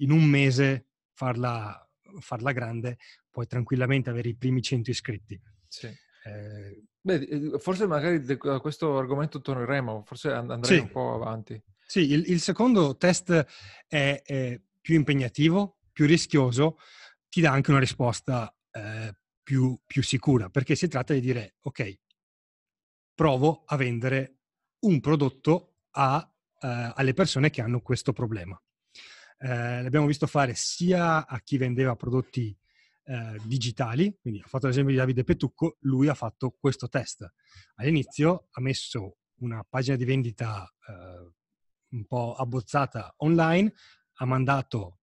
In 0.00 0.10
un 0.10 0.22
mese 0.22 0.88
farla, 1.14 1.88
farla 2.18 2.52
grande, 2.52 2.98
puoi 3.30 3.46
tranquillamente 3.46 4.10
avere 4.10 4.28
i 4.28 4.36
primi 4.36 4.60
100 4.60 4.90
iscritti. 4.90 5.40
Sì. 5.66 5.88
Eh, 6.24 6.84
Beh, 7.02 7.58
forse 7.58 7.86
magari 7.86 8.22
a 8.38 8.60
questo 8.60 8.98
argomento 8.98 9.40
torneremo, 9.40 10.02
forse 10.04 10.32
andremo 10.32 10.64
sì. 10.64 10.78
un 10.78 10.90
po' 10.90 11.14
avanti. 11.14 11.62
Sì, 11.86 12.12
il, 12.12 12.30
il 12.30 12.40
secondo 12.40 12.96
test 12.96 13.32
è, 13.86 14.22
è, 14.22 14.60
più 14.80 14.94
impegnativo, 14.94 15.78
più 15.92 16.06
rischioso, 16.06 16.78
ti 17.28 17.40
dà 17.40 17.52
anche 17.52 17.70
una 17.70 17.80
risposta 17.80 18.54
eh, 18.70 19.14
più, 19.42 19.78
più 19.86 20.02
sicura, 20.02 20.50
perché 20.50 20.74
si 20.74 20.88
tratta 20.88 21.14
di 21.14 21.20
dire, 21.20 21.56
ok, 21.62 21.98
provo 23.14 23.64
a 23.66 23.76
vendere 23.76 24.36
un 24.80 25.00
prodotto 25.00 25.78
a, 25.92 26.16
uh, 26.16 26.92
alle 26.94 27.12
persone 27.12 27.50
che 27.50 27.60
hanno 27.60 27.80
questo 27.80 28.12
problema. 28.12 28.60
Uh, 29.38 29.82
l'abbiamo 29.82 30.06
visto 30.06 30.26
fare 30.26 30.54
sia 30.54 31.26
a 31.26 31.40
chi 31.40 31.56
vendeva 31.56 31.96
prodotti 31.96 32.56
uh, 33.10 33.46
digitali, 33.46 34.16
quindi 34.20 34.40
ho 34.40 34.48
fatto 34.48 34.66
l'esempio 34.66 34.92
di 34.92 34.98
Davide 34.98 35.24
Petucco, 35.24 35.76
lui 35.80 36.08
ha 36.08 36.14
fatto 36.14 36.56
questo 36.58 36.88
test. 36.88 37.28
All'inizio 37.76 38.48
ha 38.52 38.60
messo 38.60 39.18
una 39.40 39.64
pagina 39.68 39.96
di 39.96 40.04
vendita 40.04 40.70
un 41.90 42.04
po' 42.06 42.34
abbozzata 42.34 43.14
online, 43.18 43.72
ha 44.14 44.26
mandato 44.26 45.00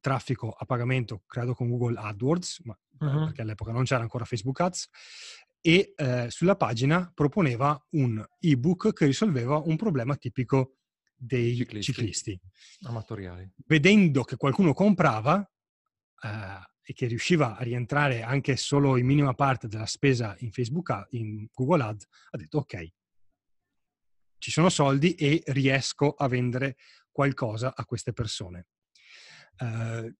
traffico 0.00 0.50
a 0.50 0.64
pagamento, 0.64 1.22
credo 1.26 1.54
con 1.54 1.68
Google 1.68 1.98
AdWords, 1.98 2.60
ma, 2.64 2.78
uh-huh. 2.98 3.24
perché 3.24 3.42
all'epoca 3.42 3.72
non 3.72 3.84
c'era 3.84 4.02
ancora 4.02 4.24
Facebook 4.24 4.60
Ads, 4.60 4.88
e 5.60 5.94
eh, 5.96 6.30
sulla 6.30 6.54
pagina 6.54 7.10
proponeva 7.12 7.76
un 7.90 8.24
ebook 8.38 8.92
che 8.92 9.06
risolveva 9.06 9.56
un 9.56 9.76
problema 9.76 10.14
tipico 10.14 10.76
dei 11.16 11.56
ciclisti, 11.56 11.92
ciclisti. 11.92 12.40
amatoriali. 12.82 13.50
Vedendo 13.66 14.22
che 14.22 14.36
qualcuno 14.36 14.72
comprava 14.74 15.40
eh, 16.22 16.60
e 16.88 16.92
che 16.92 17.06
riusciva 17.06 17.56
a 17.56 17.64
rientrare 17.64 18.22
anche 18.22 18.56
solo 18.56 18.96
in 18.96 19.06
minima 19.06 19.34
parte 19.34 19.66
della 19.66 19.86
spesa 19.86 20.36
in 20.38 20.52
Facebook, 20.52 21.08
in 21.10 21.48
Google 21.52 21.82
Ads, 21.82 22.06
ha 22.30 22.36
detto 22.36 22.58
ok, 22.58 22.92
ci 24.38 24.52
sono 24.52 24.68
soldi 24.68 25.16
e 25.16 25.42
riesco 25.46 26.12
a 26.12 26.28
vendere 26.28 26.76
qualcosa 27.10 27.74
a 27.74 27.84
queste 27.84 28.12
persone. 28.12 28.68
Uh, 29.58 30.14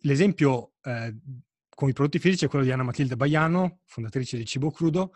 l'esempio 0.00 0.72
uh, 0.82 1.44
con 1.68 1.90
i 1.90 1.92
prodotti 1.92 2.20
fisici 2.20 2.46
è 2.46 2.48
quello 2.48 2.64
di 2.64 2.72
Anna 2.72 2.82
Matilde 2.82 3.16
Baiano, 3.16 3.80
fondatrice 3.84 4.38
di 4.38 4.46
Cibo 4.46 4.70
Crudo. 4.70 5.12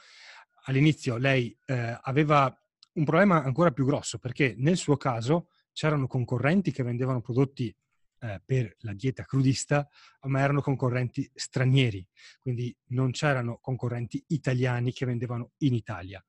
All'inizio 0.65 1.17
lei 1.17 1.57
eh, 1.65 1.99
aveva 2.03 2.55
un 2.93 3.05
problema 3.05 3.43
ancora 3.43 3.71
più 3.71 3.87
grosso 3.87 4.19
perché 4.19 4.55
nel 4.59 4.77
suo 4.77 4.99
caso 4.99 5.49
c'erano 5.73 6.07
concorrenti 6.07 6.71
che 6.71 6.83
vendevano 6.83 7.23
prodotti 7.23 7.75
eh, 8.21 8.41
per 8.45 8.75
la 8.81 8.93
dieta 8.93 9.25
crudista, 9.25 9.89
ma 10.23 10.41
erano 10.41 10.61
concorrenti 10.61 11.29
stranieri, 11.35 12.07
quindi 12.39 12.75
non 12.89 13.11
c'erano 13.11 13.59
concorrenti 13.61 14.23
italiani 14.29 14.93
che 14.93 15.07
vendevano 15.07 15.53
in 15.59 15.75
Italia. 15.75 16.25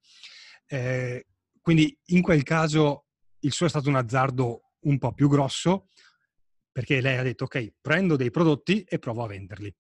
Eh, 0.66 1.28
quindi 1.62 1.98
in 2.06 2.22
quel 2.22 2.44
caso 2.44 3.08
il 3.40 3.52
suo 3.52 3.66
è 3.66 3.70
stato 3.70 3.90
un 3.90 3.96
azzardo 3.96 4.74
un 4.82 4.98
po' 4.98 5.14
più 5.14 5.28
grosso 5.28 5.90
perché 6.72 7.02
lei 7.02 7.18
ha 7.18 7.24
detto 7.24 7.44
ok, 7.44 7.74
prendo 7.82 8.16
dei 8.16 8.32
prodotti 8.32 8.84
e 8.84 8.98
provo 8.98 9.24
a 9.24 9.28
venderli. 9.28 9.76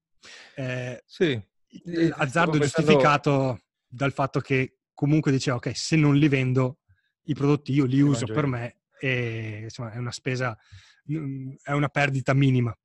Eh, 0.55 1.01
sì. 1.05 1.41
L'azzardo 1.83 2.59
giustificato 2.59 3.61
dal 3.87 4.11
fatto 4.11 4.41
che 4.41 4.79
comunque 4.93 5.31
diceva 5.31 5.55
ok, 5.55 5.71
se 5.75 5.95
non 5.95 6.17
li 6.17 6.27
vendo, 6.27 6.79
i 7.23 7.33
prodotti 7.33 7.71
io 7.71 7.85
li 7.85 7.95
Ti 7.95 8.01
uso 8.01 8.25
per 8.25 8.45
me 8.45 8.80
e 9.03 9.61
insomma 9.63 9.91
è 9.91 9.97
una 9.97 10.11
spesa, 10.11 10.55
mm, 11.11 11.53
è 11.63 11.71
una 11.71 11.89
perdita 11.89 12.35
minima. 12.35 12.75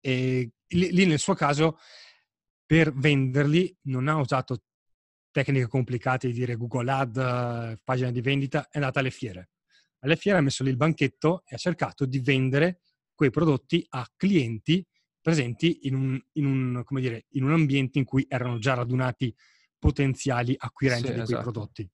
E 0.00 0.50
lì, 0.66 0.90
lì 0.90 1.06
nel 1.06 1.20
suo 1.20 1.34
caso, 1.34 1.78
per 2.66 2.92
venderli, 2.92 3.76
non 3.82 4.08
ha 4.08 4.18
usato 4.18 4.64
tecniche 5.30 5.68
complicate 5.68 6.26
di 6.26 6.32
dire 6.32 6.56
Google 6.56 6.90
Ad, 6.90 7.80
pagina 7.84 8.10
di 8.10 8.20
vendita, 8.20 8.68
è 8.68 8.78
andata 8.78 8.98
alle 8.98 9.10
fiere. 9.10 9.50
Alle 10.00 10.16
fiere 10.16 10.38
ha 10.38 10.42
messo 10.42 10.64
lì 10.64 10.70
il 10.70 10.76
banchetto 10.76 11.44
e 11.46 11.54
ha 11.54 11.58
cercato 11.58 12.06
di 12.06 12.18
vendere 12.18 12.80
quei 13.14 13.30
prodotti 13.30 13.86
a 13.90 14.06
clienti 14.16 14.84
presenti 15.20 15.86
in 15.86 15.94
un, 15.94 16.20
in 16.32 16.44
un, 16.44 16.84
dire, 17.00 17.26
in 17.30 17.44
un 17.44 17.52
ambiente 17.52 17.98
in 17.98 18.04
cui 18.04 18.26
erano 18.28 18.58
già 18.58 18.74
radunati 18.74 19.34
potenziali 19.78 20.54
acquirenti 20.58 21.06
sì, 21.06 21.12
di 21.12 21.14
quei 21.14 21.24
esatto. 21.24 21.42
prodotti. 21.42 21.90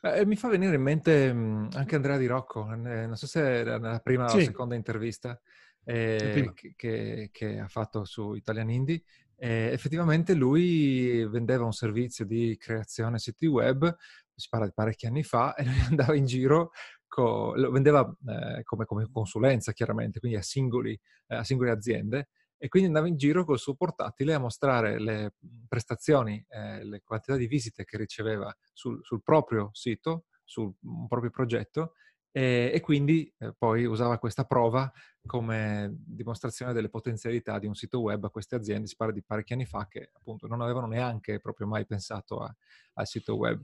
Eh, 0.00 0.24
mi 0.26 0.36
fa 0.36 0.48
venire 0.48 0.76
in 0.76 0.82
mente 0.82 1.32
mh, 1.32 1.70
anche 1.74 1.96
Andrea 1.96 2.16
Di 2.16 2.26
Rocco, 2.26 2.70
eh, 2.70 3.06
non 3.06 3.16
so 3.16 3.26
se 3.26 3.40
era 3.40 3.78
nella 3.78 4.00
prima 4.00 4.28
sì. 4.28 4.36
o 4.36 4.40
seconda 4.40 4.74
intervista 4.74 5.40
eh, 5.84 6.52
che, 6.76 7.30
che, 7.32 7.58
ha 7.58 7.68
fatto 7.68 8.04
su 8.04 8.34
Italian 8.34 8.70
Indie. 8.70 9.02
Effettivamente 9.40 10.34
lui 10.34 11.24
vendeva 11.28 11.64
un 11.64 11.72
servizio 11.72 12.24
di 12.24 12.56
creazione 12.58 13.18
siti 13.18 13.46
web, 13.46 13.96
si 14.34 14.48
parla 14.48 14.66
di 14.66 14.72
parecchi 14.74 15.06
anni 15.06 15.22
fa, 15.22 15.54
e 15.56 15.64
lui 15.64 15.80
andava 15.88 16.14
in 16.14 16.26
giro 16.26 16.72
co- 17.06 17.54
lo 17.56 17.70
vendeva 17.70 18.00
eh, 18.26 18.62
come, 18.62 18.84
come, 18.84 19.08
consulenza 19.10 19.72
chiaramente, 19.72 20.20
quindi 20.20 20.38
a, 20.38 20.42
singoli, 20.42 20.98
eh, 21.26 21.36
a 21.36 21.44
singole 21.44 21.70
aziende 21.70 22.28
e 22.58 22.68
quindi 22.68 22.88
andava 22.88 23.06
in 23.06 23.16
giro 23.16 23.44
col 23.44 23.58
suo 23.58 23.74
portatile 23.74 24.34
a 24.34 24.38
mostrare 24.38 25.00
le 25.00 25.34
mhmm, 25.38 25.66
prestazioni, 25.68 26.44
eh, 26.48 26.84
le 26.84 27.00
quantità 27.02 27.36
di 27.36 27.46
visite 27.46 27.84
che 27.84 27.96
riceveva 27.96 28.54
sul, 28.72 28.98
sul 29.02 29.22
proprio 29.22 29.70
sito, 29.72 30.24
sul 30.44 30.74
proprio 31.08 31.30
progetto 31.30 31.94
e, 32.30 32.70
e 32.74 32.80
quindi 32.80 33.32
eh, 33.38 33.54
poi 33.56 33.84
usava 33.84 34.18
questa 34.18 34.44
prova 34.44 34.90
come 35.24 35.94
dimostrazione 36.04 36.72
delle 36.72 36.88
potenzialità 36.88 37.58
di 37.58 37.66
un 37.66 37.74
sito 37.74 38.00
web 38.00 38.24
a 38.24 38.30
queste 38.30 38.56
aziende. 38.56 38.86
Si 38.86 38.96
parla 38.96 39.12
di 39.12 39.22
parecchi 39.22 39.52
anni 39.52 39.66
fa 39.66 39.86
che 39.88 40.10
appunto 40.12 40.46
non 40.46 40.60
avevano 40.60 40.86
neanche 40.86 41.40
proprio 41.40 41.66
mai 41.66 41.86
pensato 41.86 42.40
a, 42.40 42.54
al 42.94 43.06
sito 43.06 43.36
web. 43.36 43.62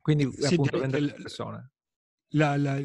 Quindi 0.00 0.30
sì, 0.32 0.54
appunto 0.54 0.78
vendere 0.78 1.04
le 1.04 1.12
persone. 1.14 1.70
La, 2.30 2.56
la, 2.56 2.80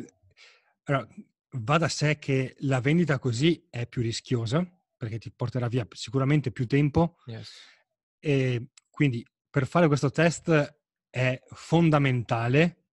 allora, 0.84 1.08
va 1.52 1.78
da 1.78 1.90
sé 1.90 2.18
che 2.18 2.56
la 2.60 2.80
vendita 2.80 3.20
così 3.20 3.68
è 3.70 3.88
più 3.88 4.02
rischiosa 4.02 4.66
perché 5.00 5.18
ti 5.18 5.32
porterà 5.32 5.70
via 5.70 5.88
sicuramente 5.92 6.52
più 6.52 6.68
tempo. 6.68 7.16
Yes. 7.26 7.50
E 8.20 8.72
quindi 8.90 9.26
per 9.50 9.66
fare 9.66 9.88
questo 9.88 10.12
test 10.12 10.78
è 11.10 11.42
fondamentale 11.52 12.88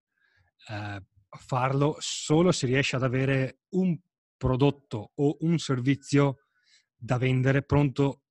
eh, 0.69 1.05
farlo 1.29 1.97
solo 1.99 2.53
se 2.53 2.66
riesci 2.66 2.95
ad 2.95 3.03
avere 3.03 3.62
un 3.71 3.99
prodotto 4.37 5.11
o 5.16 5.37
un 5.40 5.59
servizio 5.59 6.45
da 6.95 7.19
vendere 7.19 7.64
pronto. 7.64 8.22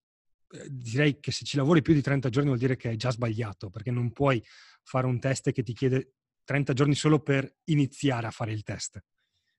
Eh, 0.50 0.68
direi 0.70 1.20
che 1.20 1.34
se 1.34 1.44
ci 1.44 1.58
lavori 1.58 1.82
più 1.82 1.94
di 1.94 2.02
30 2.02 2.30
giorni 2.30 2.48
vuol 2.48 2.60
dire 2.60 2.78
che 2.78 2.92
è 2.92 2.96
già 2.96 3.12
sbagliato, 3.12 3.70
perché 3.70 3.92
non 3.92 4.14
puoi 4.14 4.42
fare 4.84 5.06
un 5.06 5.20
test 5.20 5.52
che 5.52 5.64
ti 5.64 5.74
chiede 5.74 6.14
30 6.46 6.72
giorni 6.72 6.96
solo 6.96 7.20
per 7.20 7.58
iniziare 7.66 8.28
a 8.28 8.32
fare 8.32 8.54
il 8.54 8.64
test. 8.64 9.04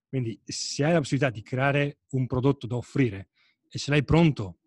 Quindi 0.09 0.40
se 0.43 0.86
hai 0.86 0.93
la 0.93 1.01
possibilità 1.01 1.30
di 1.30 1.43
creare 1.43 1.99
un 2.12 2.26
prodotto 2.26 2.66
da 2.66 2.76
offrire 2.76 3.28
e 3.68 3.78
ce 3.78 3.90
l'hai 3.90 4.04
pronto 4.04 4.58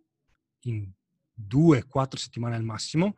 in 0.61 0.91
due, 1.33 1.85
quattro 1.85 2.19
settimane 2.19 2.55
al 2.55 2.63
massimo, 2.63 3.17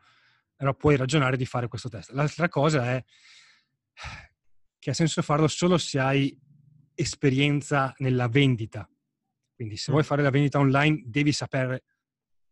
allora 0.57 0.75
puoi 0.75 0.95
ragionare 0.95 1.37
di 1.37 1.45
fare 1.45 1.67
questo 1.67 1.89
test. 1.89 2.11
L'altra 2.11 2.47
cosa 2.47 2.91
è 2.91 3.03
che 4.77 4.89
ha 4.89 4.93
senso 4.93 5.21
farlo 5.21 5.47
solo 5.47 5.77
se 5.77 5.99
hai 5.99 6.39
esperienza 6.93 7.93
nella 7.97 8.27
vendita. 8.27 8.87
Quindi 9.55 9.77
se 9.77 9.91
mm. 9.91 9.93
vuoi 9.93 10.05
fare 10.05 10.21
la 10.21 10.29
vendita 10.29 10.59
online 10.59 11.03
devi 11.05 11.31
saper 11.31 11.81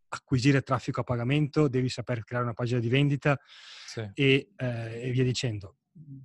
acquisire 0.08 0.62
traffico 0.62 1.00
a 1.00 1.04
pagamento, 1.04 1.68
devi 1.68 1.88
saper 1.88 2.24
creare 2.24 2.44
una 2.44 2.54
pagina 2.54 2.80
di 2.80 2.88
vendita 2.88 3.38
sì. 3.86 4.08
e, 4.14 4.50
eh, 4.56 5.08
e, 5.08 5.10
via 5.10 5.24
dicendo. 5.24 5.78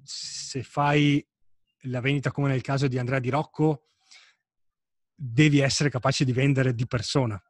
Se 0.04 0.64
fai 0.64 1.26
la 1.82 2.02
vendita 2.02 2.32
come 2.32 2.50
nel 2.50 2.62
caso 2.62 2.88
di 2.88 2.98
Andrea 2.98 3.20
Di 3.20 3.30
Rocco, 3.30 3.90
devi 5.16 5.60
essere 5.60 5.90
capace 5.90 6.26
di 6.26 6.34
vendere 6.34 6.76
di 6.76 6.86
persona. 6.86 7.42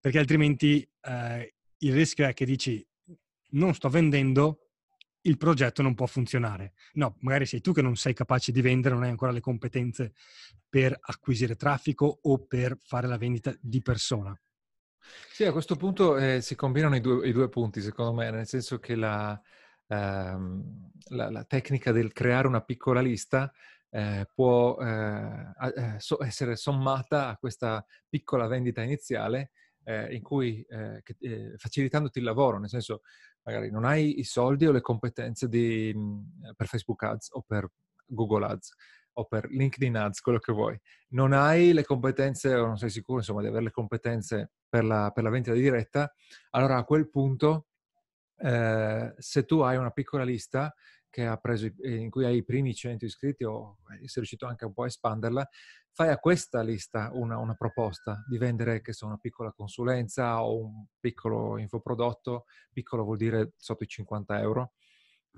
perché 0.00 0.18
altrimenti 0.18 0.88
eh, 1.00 1.54
il 1.78 1.92
rischio 1.92 2.26
è 2.26 2.32
che 2.32 2.44
dici 2.44 2.86
non 3.50 3.74
sto 3.74 3.88
vendendo, 3.88 4.68
il 5.22 5.36
progetto 5.36 5.82
non 5.82 5.94
può 5.94 6.06
funzionare. 6.06 6.74
No, 6.94 7.16
magari 7.20 7.46
sei 7.46 7.60
tu 7.60 7.72
che 7.72 7.82
non 7.82 7.96
sei 7.96 8.14
capace 8.14 8.52
di 8.52 8.60
vendere, 8.60 8.94
non 8.94 9.04
hai 9.04 9.10
ancora 9.10 9.32
le 9.32 9.40
competenze 9.40 10.12
per 10.68 10.96
acquisire 11.00 11.56
traffico 11.56 12.18
o 12.22 12.44
per 12.46 12.78
fare 12.82 13.06
la 13.06 13.16
vendita 13.16 13.54
di 13.60 13.80
persona. 13.80 14.38
Sì, 15.32 15.44
a 15.44 15.52
questo 15.52 15.76
punto 15.76 16.16
eh, 16.16 16.40
si 16.40 16.54
combinano 16.54 16.96
i 16.96 17.00
due, 17.00 17.28
i 17.28 17.32
due, 17.32 17.48
punti, 17.48 17.80
secondo 17.80 18.12
me, 18.12 18.30
nel 18.30 18.46
senso 18.46 18.78
che 18.78 18.96
la, 18.96 19.40
ehm, 19.86 20.90
la, 21.10 21.30
la 21.30 21.44
tecnica 21.44 21.92
del 21.92 22.12
creare 22.12 22.46
una 22.46 22.62
piccola 22.62 23.00
lista 23.00 23.52
eh, 23.94 24.26
può 24.34 24.76
eh, 24.80 25.52
eh, 25.76 25.94
so, 25.98 26.20
essere 26.20 26.56
sommata 26.56 27.28
a 27.28 27.36
questa 27.36 27.84
piccola 28.08 28.48
vendita 28.48 28.82
iniziale 28.82 29.52
eh, 29.84 30.12
in 30.16 30.22
cui, 30.22 30.66
eh, 30.68 31.00
che, 31.04 31.54
facilitandoti 31.56 32.18
il 32.18 32.24
lavoro, 32.24 32.58
nel 32.58 32.68
senso 32.68 33.02
magari 33.44 33.70
non 33.70 33.84
hai 33.84 34.18
i 34.18 34.24
soldi 34.24 34.66
o 34.66 34.72
le 34.72 34.80
competenze 34.80 35.48
di, 35.48 35.92
mh, 35.94 36.54
per 36.56 36.66
Facebook 36.66 37.04
Ads 37.04 37.28
o 37.32 37.44
per 37.46 37.70
Google 38.04 38.46
Ads 38.46 38.74
o 39.12 39.26
per 39.26 39.48
LinkedIn 39.48 39.96
Ads, 39.96 40.20
quello 40.22 40.40
che 40.40 40.52
vuoi. 40.52 40.76
Non 41.10 41.32
hai 41.32 41.72
le 41.72 41.84
competenze 41.84 42.52
o 42.52 42.66
non 42.66 42.78
sei 42.78 42.90
sicuro 42.90 43.18
insomma 43.18 43.42
di 43.42 43.46
avere 43.46 43.64
le 43.64 43.70
competenze 43.70 44.54
per 44.68 44.82
la, 44.82 45.12
per 45.14 45.22
la 45.22 45.30
vendita 45.30 45.54
diretta, 45.54 46.12
allora 46.50 46.78
a 46.78 46.84
quel 46.84 47.08
punto 47.08 47.68
eh, 48.38 49.14
se 49.16 49.44
tu 49.44 49.60
hai 49.60 49.76
una 49.76 49.92
piccola 49.92 50.24
lista 50.24 50.74
preso, 51.40 51.68
in 51.82 52.10
cui 52.10 52.24
hai 52.24 52.36
i 52.36 52.44
primi 52.44 52.74
100 52.74 53.04
iscritti 53.04 53.44
o 53.44 53.78
sei 53.86 54.08
riuscito 54.14 54.46
anche 54.46 54.64
un 54.64 54.72
po' 54.72 54.82
a 54.82 54.86
espanderla, 54.86 55.48
fai 55.92 56.08
a 56.08 56.18
questa 56.18 56.60
lista 56.62 57.10
una, 57.12 57.38
una 57.38 57.54
proposta 57.54 58.24
di 58.28 58.36
vendere 58.36 58.80
che 58.80 58.92
sia 58.92 59.06
una 59.06 59.18
piccola 59.18 59.52
consulenza 59.52 60.42
o 60.42 60.58
un 60.58 60.86
piccolo 60.98 61.58
infoprodotto, 61.58 62.46
piccolo 62.72 63.04
vuol 63.04 63.16
dire 63.16 63.52
sotto 63.56 63.84
i 63.84 63.88
50 63.88 64.40
euro, 64.40 64.72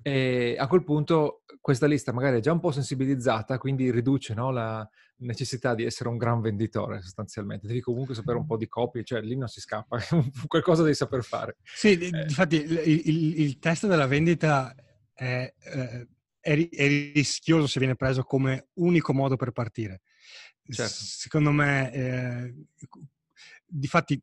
e 0.03 0.57
a 0.59 0.67
quel 0.67 0.85
punto 0.85 1.43
questa 1.61 1.87
lista 1.87 2.13
magari 2.13 2.39
è 2.39 2.41
già 2.41 2.53
un 2.53 2.61
po' 2.61 2.71
sensibilizzata, 2.71 3.59
quindi 3.59 3.91
riduce 3.91 4.35
no, 4.35 4.51
la 4.51 4.89
necessità 5.19 5.75
di 5.75 5.85
essere 5.85 6.09
un 6.09 6.17
gran 6.17 6.41
venditore 6.41 7.01
sostanzialmente. 7.01 7.67
Devi 7.67 7.81
comunque 7.81 8.15
sapere 8.15 8.39
un 8.39 8.47
po' 8.47 8.57
di 8.57 8.69
copie, 8.69 9.05
cioè 9.05 9.21
lì 9.21 9.37
non 9.37 9.49
si 9.49 9.61
scappa, 9.61 9.99
qualcosa 10.47 10.83
devi 10.83 10.95
saper 10.95 11.23
fare. 11.23 11.57
Sì, 11.63 11.99
eh. 11.99 12.23
infatti 12.23 12.57
il, 12.57 12.83
il, 12.85 13.41
il, 13.41 13.59
test 13.59 13.87
della 13.87 14.07
vendita 14.07 14.75
è, 15.17 15.53
eh, 15.59 16.09
è, 16.39 16.69
è, 16.69 16.87
rischioso 17.15 17.67
se 17.67 17.79
viene 17.79 17.97
preso 17.97 18.23
come 18.23 18.69
unico 18.75 19.13
modo 19.13 19.37
per 19.37 19.51
partire. 19.51 20.03
Certo. 20.69 20.93
Secondo 20.93 21.51
me, 21.51 21.93
eh, 21.93 22.55
difatti, 23.65 24.21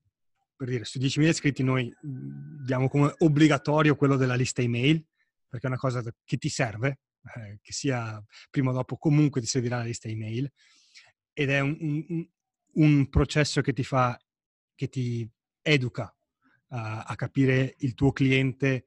per 0.56 0.68
dire, 0.68 0.86
su 0.86 1.00
10.000 1.00 1.28
iscritti 1.28 1.64
noi 1.64 1.94
diamo 2.02 2.88
come 2.88 3.14
obbligatorio 3.18 3.96
quello 3.96 4.16
della 4.16 4.36
lista 4.36 4.62
email, 4.62 5.04
perché 5.48 5.66
è 5.66 5.70
una 5.70 5.80
cosa 5.80 6.04
che 6.24 6.38
ti 6.38 6.50
serve, 6.50 7.00
eh, 7.36 7.60
che 7.62 7.74
sia 7.74 8.24
prima 8.50 8.70
o 8.70 8.74
dopo 8.74 8.98
comunque 8.98 9.42
ti 9.42 9.48
servirà 9.48 9.78
la 9.78 9.84
lista 9.84 10.08
email 10.08 10.52
ed 11.34 11.50
è 11.50 11.60
un, 11.60 11.76
un, 11.80 12.28
un 12.74 13.10
processo 13.10 13.62
che 13.62 13.74
ti 13.74 13.84
fa, 13.84 14.18
che 14.76 14.88
ti 14.88 15.28
educa 15.62 16.16
a, 16.70 17.04
a 17.04 17.16
capire 17.16 17.76
il 17.80 17.94
tuo 17.94 18.12
cliente 18.12 18.86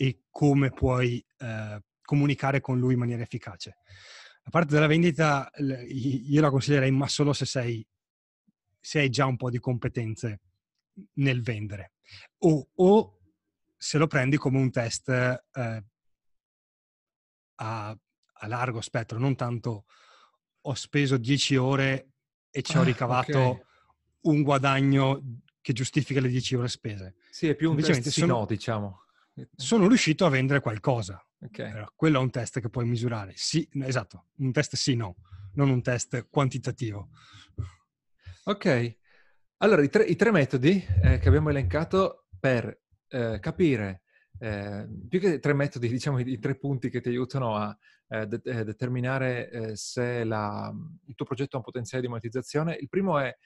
e 0.00 0.26
come 0.30 0.70
puoi 0.70 1.24
eh, 1.38 1.82
comunicare 2.02 2.60
con 2.60 2.78
lui 2.78 2.92
in 2.92 3.00
maniera 3.00 3.22
efficace. 3.22 3.78
La 4.44 4.50
parte 4.50 4.74
della 4.74 4.86
vendita 4.86 5.50
io 5.88 6.40
la 6.40 6.50
consiglierei, 6.50 6.92
ma 6.92 7.08
solo 7.08 7.32
se 7.32 7.44
sei 7.44 7.84
se 8.80 9.00
hai 9.00 9.10
già 9.10 9.26
un 9.26 9.36
po' 9.36 9.50
di 9.50 9.58
competenze 9.58 10.40
nel 11.14 11.42
vendere 11.42 11.94
o, 12.38 12.68
o 12.76 13.18
se 13.76 13.98
lo 13.98 14.06
prendi 14.06 14.36
come 14.36 14.58
un 14.58 14.70
test 14.70 15.08
eh, 15.08 15.84
a, 17.56 17.88
a, 17.90 18.46
largo 18.46 18.80
spettro, 18.80 19.18
non 19.18 19.34
tanto 19.34 19.84
ho 20.60 20.74
speso 20.74 21.16
10 21.16 21.56
ore 21.56 22.12
e 22.50 22.62
ci 22.62 22.76
ho 22.76 22.82
ah, 22.82 22.84
ricavato 22.84 23.38
okay. 23.38 23.64
un 24.22 24.42
guadagno 24.42 25.40
che 25.60 25.72
giustifica 25.72 26.20
le 26.20 26.28
10 26.28 26.54
ore 26.54 26.68
spese. 26.68 27.16
Sì, 27.30 27.48
è 27.48 27.54
più 27.54 27.70
un 27.70 27.76
test 27.76 28.08
sì 28.08 28.20
sono, 28.20 28.38
no, 28.38 28.46
diciamo. 28.46 29.02
Sono 29.54 29.86
riuscito 29.86 30.24
a 30.24 30.28
vendere 30.28 30.60
qualcosa. 30.60 31.22
Okay. 31.40 31.70
Allora, 31.70 31.92
quello 31.94 32.18
è 32.18 32.22
un 32.22 32.30
test 32.30 32.60
che 32.60 32.68
puoi 32.68 32.86
misurare. 32.86 33.32
Sì, 33.36 33.68
esatto, 33.82 34.26
un 34.38 34.50
test 34.50 34.74
sì, 34.74 34.96
no, 34.96 35.16
non 35.54 35.70
un 35.70 35.82
test 35.82 36.28
quantitativo. 36.28 37.10
Ok, 38.44 38.96
allora 39.58 39.82
i 39.82 39.88
tre, 39.88 40.04
i 40.04 40.16
tre 40.16 40.30
metodi 40.30 40.84
eh, 41.02 41.18
che 41.18 41.28
abbiamo 41.28 41.50
elencato 41.50 42.26
per 42.40 42.80
eh, 43.08 43.38
capire 43.40 44.02
eh, 44.40 44.88
più 45.08 45.20
che 45.20 45.38
tre 45.38 45.52
metodi, 45.52 45.88
diciamo 45.88 46.18
i, 46.18 46.38
tre 46.38 46.56
punti 46.56 46.90
che 46.90 47.00
ti 47.00 47.08
aiutano 47.08 47.56
a 47.56 47.76
eh, 48.08 48.26
de- 48.26 48.40
eh, 48.44 48.64
determinare 48.64 49.50
eh, 49.50 49.76
se 49.76 50.24
la, 50.24 50.72
il 51.06 51.14
tuo 51.14 51.26
progetto 51.26 51.56
ha 51.56 51.58
un 51.58 51.64
potenziale 51.64 52.02
di 52.02 52.08
monetizzazione. 52.08 52.74
Il 52.74 52.88
primo 52.88 53.18
è 53.18 53.36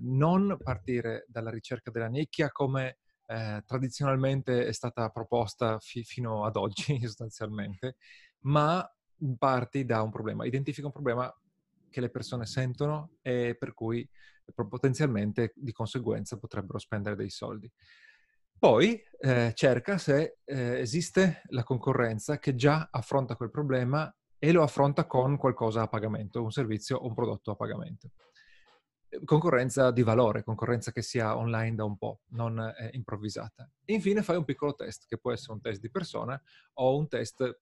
non 0.00 0.58
partire 0.62 1.24
dalla 1.28 1.48
ricerca 1.48 1.90
della 1.90 2.08
nicchia 2.08 2.50
come 2.50 2.98
tradizionalmente 3.66 4.66
è 4.66 4.72
stata 4.72 5.08
proposta 5.10 5.78
fi- 5.78 6.04
fino 6.04 6.44
ad 6.44 6.56
oggi 6.56 7.00
sostanzialmente, 7.06 7.96
ma 8.40 8.88
parti 9.38 9.84
da 9.84 10.02
un 10.02 10.10
problema, 10.10 10.44
identifica 10.44 10.86
un 10.86 10.92
problema 10.92 11.32
che 11.88 12.00
le 12.00 12.10
persone 12.10 12.46
sentono 12.46 13.12
e 13.22 13.56
per 13.58 13.74
cui 13.74 14.08
potenzialmente 14.54 15.52
di 15.54 15.72
conseguenza 15.72 16.38
potrebbero 16.38 16.78
spendere 16.78 17.14
dei 17.14 17.30
soldi. 17.30 17.70
Poi 18.58 19.00
eh, 19.18 19.52
cerca 19.54 19.98
se 19.98 20.38
eh, 20.44 20.78
esiste 20.78 21.42
la 21.48 21.64
concorrenza 21.64 22.38
che 22.38 22.54
già 22.54 22.88
affronta 22.90 23.36
quel 23.36 23.50
problema 23.50 24.12
e 24.38 24.52
lo 24.52 24.62
affronta 24.62 25.06
con 25.06 25.36
qualcosa 25.36 25.82
a 25.82 25.88
pagamento, 25.88 26.42
un 26.42 26.50
servizio 26.50 26.96
o 26.96 27.06
un 27.06 27.14
prodotto 27.14 27.52
a 27.52 27.56
pagamento. 27.56 28.10
Concorrenza 29.24 29.90
di 29.90 30.02
valore, 30.02 30.42
concorrenza 30.42 30.90
che 30.90 31.02
sia 31.02 31.36
online 31.36 31.74
da 31.74 31.84
un 31.84 31.98
po', 31.98 32.20
non 32.28 32.58
eh, 32.58 32.90
improvvisata. 32.92 33.70
E 33.84 33.92
infine 33.92 34.22
fai 34.22 34.36
un 34.36 34.44
piccolo 34.44 34.74
test, 34.74 35.06
che 35.06 35.18
può 35.18 35.32
essere 35.32 35.52
un 35.52 35.60
test 35.60 35.80
di 35.80 35.90
persona 35.90 36.40
o 36.74 36.96
un 36.96 37.08
test 37.08 37.60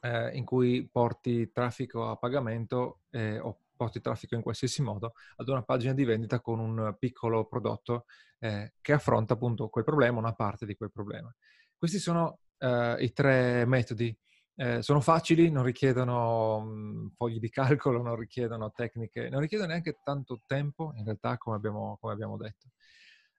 eh, 0.00 0.36
in 0.36 0.44
cui 0.44 0.88
porti 0.90 1.50
traffico 1.52 2.08
a 2.08 2.16
pagamento 2.16 3.00
eh, 3.10 3.38
o 3.38 3.60
porti 3.76 4.00
traffico 4.00 4.34
in 4.34 4.42
qualsiasi 4.42 4.80
modo 4.82 5.12
ad 5.36 5.48
una 5.48 5.62
pagina 5.62 5.92
di 5.92 6.04
vendita 6.04 6.40
con 6.40 6.58
un 6.58 6.96
piccolo 6.98 7.44
prodotto 7.44 8.06
eh, 8.38 8.72
che 8.80 8.92
affronta 8.92 9.34
appunto 9.34 9.68
quel 9.68 9.84
problema, 9.84 10.18
una 10.18 10.34
parte 10.34 10.64
di 10.66 10.74
quel 10.74 10.90
problema. 10.90 11.32
Questi 11.76 11.98
sono 11.98 12.38
eh, 12.58 12.96
i 13.00 13.12
tre 13.12 13.66
metodi. 13.66 14.16
Eh, 14.58 14.80
sono 14.80 15.00
facili, 15.00 15.50
non 15.50 15.64
richiedono 15.64 16.60
mh, 16.60 16.68
mm, 16.70 17.06
fogli 17.14 17.38
di 17.38 17.50
calcolo, 17.50 18.02
non 18.02 18.16
richiedono 18.16 18.72
tecniche, 18.72 19.28
non 19.28 19.40
richiedono 19.40 19.70
neanche 19.70 19.98
tanto 20.02 20.40
tempo, 20.46 20.92
in 20.96 21.04
realtà, 21.04 21.36
come 21.36 21.56
abbiamo, 21.56 21.98
come 22.00 22.12
abbiamo 22.14 22.36
detto. 22.38 22.68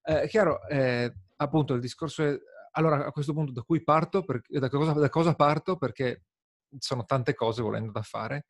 Eh, 0.03 0.27
chiaro, 0.27 0.65
eh, 0.67 1.11
appunto, 1.37 1.73
il 1.73 1.81
discorso 1.81 2.23
è... 2.23 2.37
Allora, 2.73 3.07
a 3.07 3.11
questo 3.11 3.33
punto, 3.33 3.51
da 3.51 3.63
cui 3.63 3.83
parto? 3.83 4.23
Per, 4.23 4.41
da, 4.47 4.69
cosa, 4.69 4.93
da 4.93 5.09
cosa 5.09 5.33
parto? 5.33 5.77
Perché 5.77 6.25
sono 6.77 7.03
tante 7.05 7.33
cose 7.33 7.63
volendo 7.63 7.91
da 7.91 8.03
fare. 8.03 8.45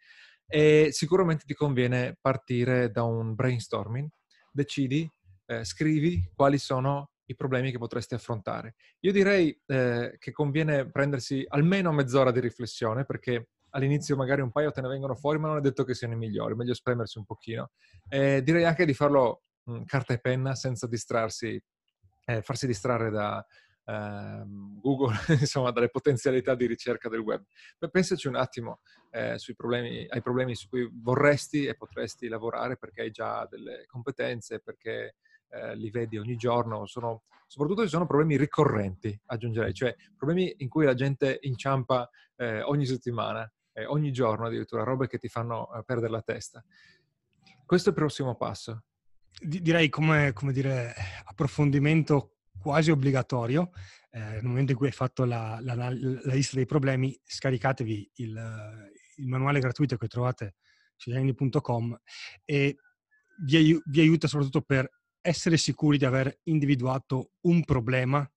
E 0.46 0.90
sicuramente 0.92 1.46
ti 1.46 1.54
conviene 1.54 2.18
partire 2.20 2.92
da 2.92 3.04
un 3.04 3.34
brainstorming, 3.34 4.10
decidi, 4.52 5.10
eh, 5.46 5.64
scrivi 5.64 6.30
quali 6.36 6.58
sono 6.58 7.12
i 7.28 7.36
problemi 7.36 7.72
che 7.72 7.78
potresti 7.78 8.14
affrontare. 8.14 8.76
Io 9.02 9.12
direi 9.12 9.58
eh, 9.66 10.16
che 10.20 10.32
conviene 10.32 10.90
prendersi 10.90 11.46
almeno 11.48 11.92
mezz'ora 11.92 12.32
di 12.32 12.40
riflessione 12.40 13.06
perché 13.06 13.50
all'inizio 13.72 14.16
magari 14.16 14.42
un 14.42 14.52
paio 14.52 14.72
te 14.72 14.82
ne 14.82 14.88
vengono 14.88 15.16
fuori, 15.16 15.40
ma 15.40 15.48
non 15.48 15.58
è 15.58 15.62
detto 15.62 15.84
che 15.84 15.94
siano 15.94 16.14
i 16.14 16.18
migliori, 16.18 16.56
meglio 16.56 16.74
spremersi 16.74 17.18
un 17.18 17.26
pochino. 17.26 17.72
Eh, 18.10 18.42
direi 18.44 18.64
anche 18.64 18.86
di 18.86 18.94
farlo 18.94 19.44
mh, 19.64 19.84
carta 19.84 20.14
e 20.14 20.20
penna 20.20 20.56
senza 20.56 20.88
distrarsi, 20.88 21.62
eh, 22.26 22.42
farsi 22.42 22.66
distrarre 22.66 23.10
da, 23.10 23.46
Ehm, 23.90 24.80
Google, 24.82 25.16
insomma, 25.40 25.72
dalle 25.72 25.90
potenzialità 25.90 26.56
di 26.56 26.66
ricerca 26.66 27.10
del 27.10 27.22
web. 27.22 27.44
Beh, 27.78 27.90
pensaci 27.90 28.28
un 28.28 28.36
attimo 28.36 28.82
eh, 29.12 29.38
problemi, 29.56 30.06
ai 30.10 30.22
problemi 30.22 30.56
su 30.56 30.68
cui 30.68 30.90
vorresti 30.92 31.66
e 31.66 31.76
potresti 31.76 32.28
lavorare 32.28 32.78
perché 32.78 33.02
hai 33.02 33.12
già 33.12 33.46
delle 33.50 33.86
competenze, 33.88 34.60
perché 34.60 35.16
eh, 35.50 35.76
li 35.76 35.90
vedi 35.90 36.18
ogni 36.18 36.36
giorno, 36.36 36.86
sono, 36.86 37.24
soprattutto 37.48 37.82
se 37.82 37.88
sono 37.88 38.06
problemi 38.06 38.38
ricorrenti, 38.38 39.20
aggiungerei, 39.26 39.74
cioè 39.74 39.96
problemi 40.16 40.54
in 40.58 40.70
cui 40.70 40.86
la 40.86 40.94
gente 40.94 41.38
inciampa 41.42 42.10
eh, 42.36 42.62
ogni 42.62 42.86
settimana, 42.86 43.50
ogni 43.86 44.12
giorno 44.12 44.48
addirittura, 44.48 44.84
robe 44.84 45.08
che 45.08 45.18
ti 45.18 45.28
fanno 45.28 45.72
eh, 45.74 45.84
perdere 45.84 46.12
la 46.12 46.22
testa. 46.22 46.64
Questo 47.66 47.90
è 47.90 47.92
il 47.92 47.98
prossimo 47.98 48.36
passo. 48.36 48.84
Direi 49.40 49.90
come, 49.90 50.34
come 50.34 50.52
dire, 50.52 50.94
approfondimento 51.26 52.38
quasi 52.60 52.92
obbligatorio. 52.92 53.72
Eh, 54.10 54.20
nel 54.20 54.44
momento 54.44 54.72
in 54.72 54.78
cui 54.78 54.88
hai 54.88 54.94
fatto 54.94 55.26
la, 55.26 55.60
la, 55.62 55.76
la 55.76 55.90
lista 56.34 56.56
dei 56.56 56.66
problemi, 56.66 57.20
scaricatevi 57.24 58.12
il, 58.16 58.90
il, 59.18 59.28
manuale 59.28 59.60
gratuito 59.60 59.98
che 59.98 60.08
trovate 60.08 60.56
su 60.96 61.12
e 62.44 62.76
vi, 63.46 63.82
vi, 63.86 64.00
aiuta 64.00 64.28
soprattutto 64.28 64.62
per 64.62 64.90
essere 65.28 65.58
sicuri 65.58 65.98
di 65.98 66.06
aver 66.06 66.40
individuato 66.44 67.32
un 67.42 67.66
problema 67.66 68.30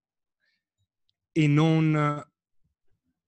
e 1.31 1.47
non 1.47 2.29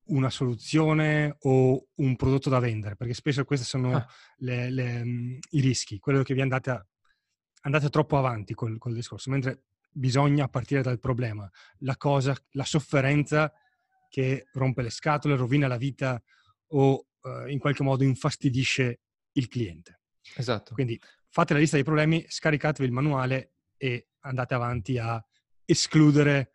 una 0.05 0.31
soluzione 0.31 1.37
o 1.43 1.87
un 1.95 2.17
prodotto 2.17 2.51
da 2.51 2.59
vendere, 2.59 2.97
perché 2.97 3.15
spesso 3.15 3.45
questi 3.45 3.65
sono 3.65 3.95
ah. 3.95 4.07
le, 4.39 4.69
le, 4.69 5.05
mm, 5.05 5.39
i 5.51 5.61
rischi, 5.61 6.01
quello 6.01 6.25
che 6.25 6.35
vi 6.35 6.41
andate, 6.41 6.71
a, 6.71 6.87
andate 7.63 7.89
troppo 7.89 8.19
avanti 8.19 8.53
col, 8.55 8.79
col, 8.79 8.95
discorso, 8.95 9.31
mentre 9.31 9.63
bisogna 9.93 10.49
partire 10.49 10.83
dal 10.83 10.99
problema, 10.99 11.49
la 11.79 11.97
cosa, 11.97 12.37
la 12.53 12.65
sofferenza 12.65 13.53
che 14.09 14.49
rompe 14.55 14.83
le 14.83 14.91
scatole, 14.91 15.37
rovina 15.37 15.69
la 15.69 15.77
vita 15.77 16.21
o 16.69 17.07
uh, 17.21 17.47
in 17.47 17.61
qualche 17.61 17.85
modo 17.85 18.03
infastidisce 18.03 19.01
il 19.33 19.47
cliente. 19.47 20.01
Esatto. 20.35 20.75
Quindi 20.75 21.01
fate 21.33 21.55
la 21.55 21.61
lista 21.61 21.77
dei 21.77 21.85
problemi, 21.85 22.25
scaricatevi 22.29 22.87
il 22.87 22.93
manuale 22.93 23.55
e 23.79 24.11
andate 24.21 24.53
avanti 24.53 24.99
a 24.99 25.25
escludere 25.65 26.53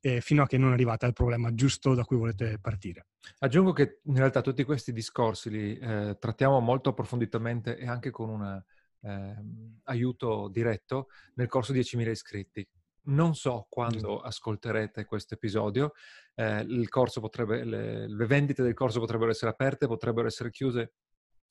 eh, 0.00 0.20
fino 0.20 0.44
a 0.44 0.46
che 0.46 0.56
non 0.56 0.70
arrivate 0.72 1.04
al 1.04 1.12
problema 1.12 1.52
giusto 1.52 1.94
da 1.94 2.04
cui 2.04 2.16
volete 2.16 2.58
partire. 2.60 3.08
Aggiungo 3.40 3.72
che 3.72 4.00
in 4.04 4.16
realtà 4.16 4.40
tutti 4.40 4.62
questi 4.62 4.92
discorsi 4.92 5.50
li 5.50 5.76
eh, 5.76 6.16
trattiamo 6.18 6.60
molto 6.60 6.90
approfonditamente 6.90 7.76
e 7.76 7.88
anche 7.88 8.10
con 8.10 8.28
un 8.28 8.62
eh, 9.02 9.36
aiuto 9.84 10.48
diretto 10.48 11.08
nel 11.34 11.48
corso 11.48 11.72
10.000 11.72 12.08
iscritti. 12.08 12.66
Non 13.02 13.34
so 13.34 13.66
quando 13.68 14.20
ascolterete 14.20 15.06
questo 15.06 15.34
episodio, 15.34 15.92
eh, 16.36 16.60
il 16.60 16.88
corso 16.88 17.20
potrebbe, 17.20 17.64
le, 17.64 18.08
le 18.08 18.26
vendite 18.26 18.62
del 18.62 18.74
corso 18.74 19.00
potrebbero 19.00 19.32
essere 19.32 19.50
aperte, 19.50 19.88
potrebbero 19.88 20.28
essere 20.28 20.50
chiuse 20.50 20.92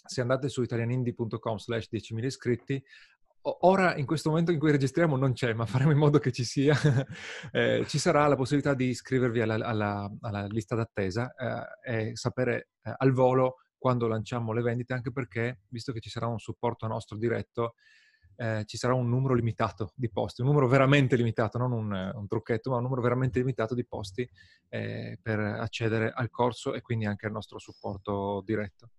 se 0.05 0.21
andate 0.21 0.49
su 0.49 0.61
italianindie.com 0.61 1.57
slash 1.57 1.87
10.000 1.91 2.25
iscritti, 2.25 2.83
ora 3.41 3.95
in 3.95 4.05
questo 4.05 4.29
momento 4.29 4.51
in 4.51 4.59
cui 4.59 4.71
registriamo 4.71 5.15
non 5.15 5.33
c'è, 5.33 5.53
ma 5.53 5.65
faremo 5.65 5.91
in 5.91 5.97
modo 5.97 6.19
che 6.19 6.31
ci 6.31 6.43
sia, 6.43 6.75
eh, 7.51 7.85
ci 7.87 7.97
sarà 7.97 8.27
la 8.27 8.35
possibilità 8.35 8.73
di 8.73 8.87
iscrivervi 8.87 9.41
alla, 9.41 9.55
alla, 9.55 10.11
alla 10.21 10.45
lista 10.47 10.75
d'attesa 10.75 11.33
eh, 11.83 12.09
e 12.09 12.15
sapere 12.15 12.69
eh, 12.83 12.93
al 12.97 13.11
volo 13.11 13.55
quando 13.77 14.07
lanciamo 14.07 14.51
le 14.51 14.61
vendite, 14.61 14.93
anche 14.93 15.11
perché, 15.11 15.61
visto 15.69 15.93
che 15.93 16.01
ci 16.01 16.09
sarà 16.09 16.27
un 16.27 16.39
supporto 16.39 16.85
nostro 16.85 17.17
diretto, 17.17 17.75
eh, 18.35 18.63
ci 18.65 18.77
sarà 18.77 18.93
un 18.93 19.09
numero 19.09 19.33
limitato 19.33 19.91
di 19.95 20.09
posti, 20.09 20.41
un 20.41 20.47
numero 20.47 20.67
veramente 20.67 21.15
limitato, 21.15 21.57
non 21.57 21.71
un, 21.71 22.11
un 22.13 22.27
trucchetto, 22.27 22.69
ma 22.69 22.77
un 22.77 22.83
numero 22.83 23.01
veramente 23.01 23.39
limitato 23.39 23.75
di 23.75 23.85
posti 23.85 24.29
eh, 24.69 25.17
per 25.21 25.39
accedere 25.39 26.11
al 26.13 26.29
corso 26.29 26.73
e 26.73 26.81
quindi 26.81 27.05
anche 27.05 27.25
al 27.25 27.31
nostro 27.31 27.57
supporto 27.57 28.41
diretto. 28.45 28.91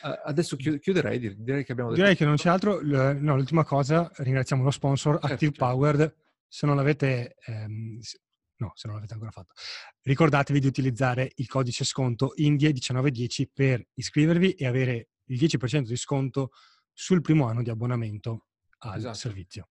Adesso 0.00 0.56
chiuderei, 0.56 1.18
direi 1.36 1.64
che 1.64 1.72
abbiamo 1.72 1.90
detto. 1.90 2.00
Direi 2.00 2.16
che 2.16 2.24
non 2.24 2.36
c'è 2.36 2.48
altro. 2.48 2.80
No, 2.82 3.36
l'ultima 3.36 3.64
cosa, 3.64 4.10
ringraziamo 4.16 4.62
lo 4.62 4.70
sponsor 4.70 5.12
certo, 5.14 5.26
Active 5.26 5.52
certo. 5.52 5.64
Powered. 5.64 6.16
Se 6.46 6.66
non 6.66 6.76
l'avete, 6.76 7.36
ehm, 7.44 7.98
no, 8.56 8.72
se 8.74 8.86
non 8.86 8.96
l'avete 8.96 9.14
ancora 9.14 9.30
fatto, 9.30 9.54
ricordatevi 10.02 10.60
di 10.60 10.66
utilizzare 10.66 11.32
il 11.36 11.48
codice 11.48 11.84
sconto 11.84 12.34
INDIE1910 12.38 13.44
per 13.52 13.84
iscrivervi 13.94 14.52
e 14.52 14.66
avere 14.66 15.08
il 15.26 15.38
10% 15.38 15.80
di 15.80 15.96
sconto 15.96 16.50
sul 16.92 17.20
primo 17.20 17.48
anno 17.48 17.62
di 17.62 17.70
abbonamento 17.70 18.46
al 18.78 18.98
esatto. 18.98 19.14
servizio. 19.14 19.68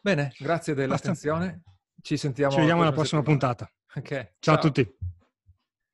Bene, 0.00 0.32
grazie 0.38 0.74
dell'attenzione. 0.74 1.62
Ci 2.00 2.16
sentiamo. 2.16 2.52
Ci 2.52 2.58
vediamo 2.60 2.82
alla 2.82 2.92
prossima 2.92 3.20
settimana. 3.22 3.54
puntata. 3.54 3.72
Okay. 3.94 4.24
Ciao, 4.38 4.38
Ciao 4.38 4.54
a 4.54 4.58
tutti. 4.58 5.18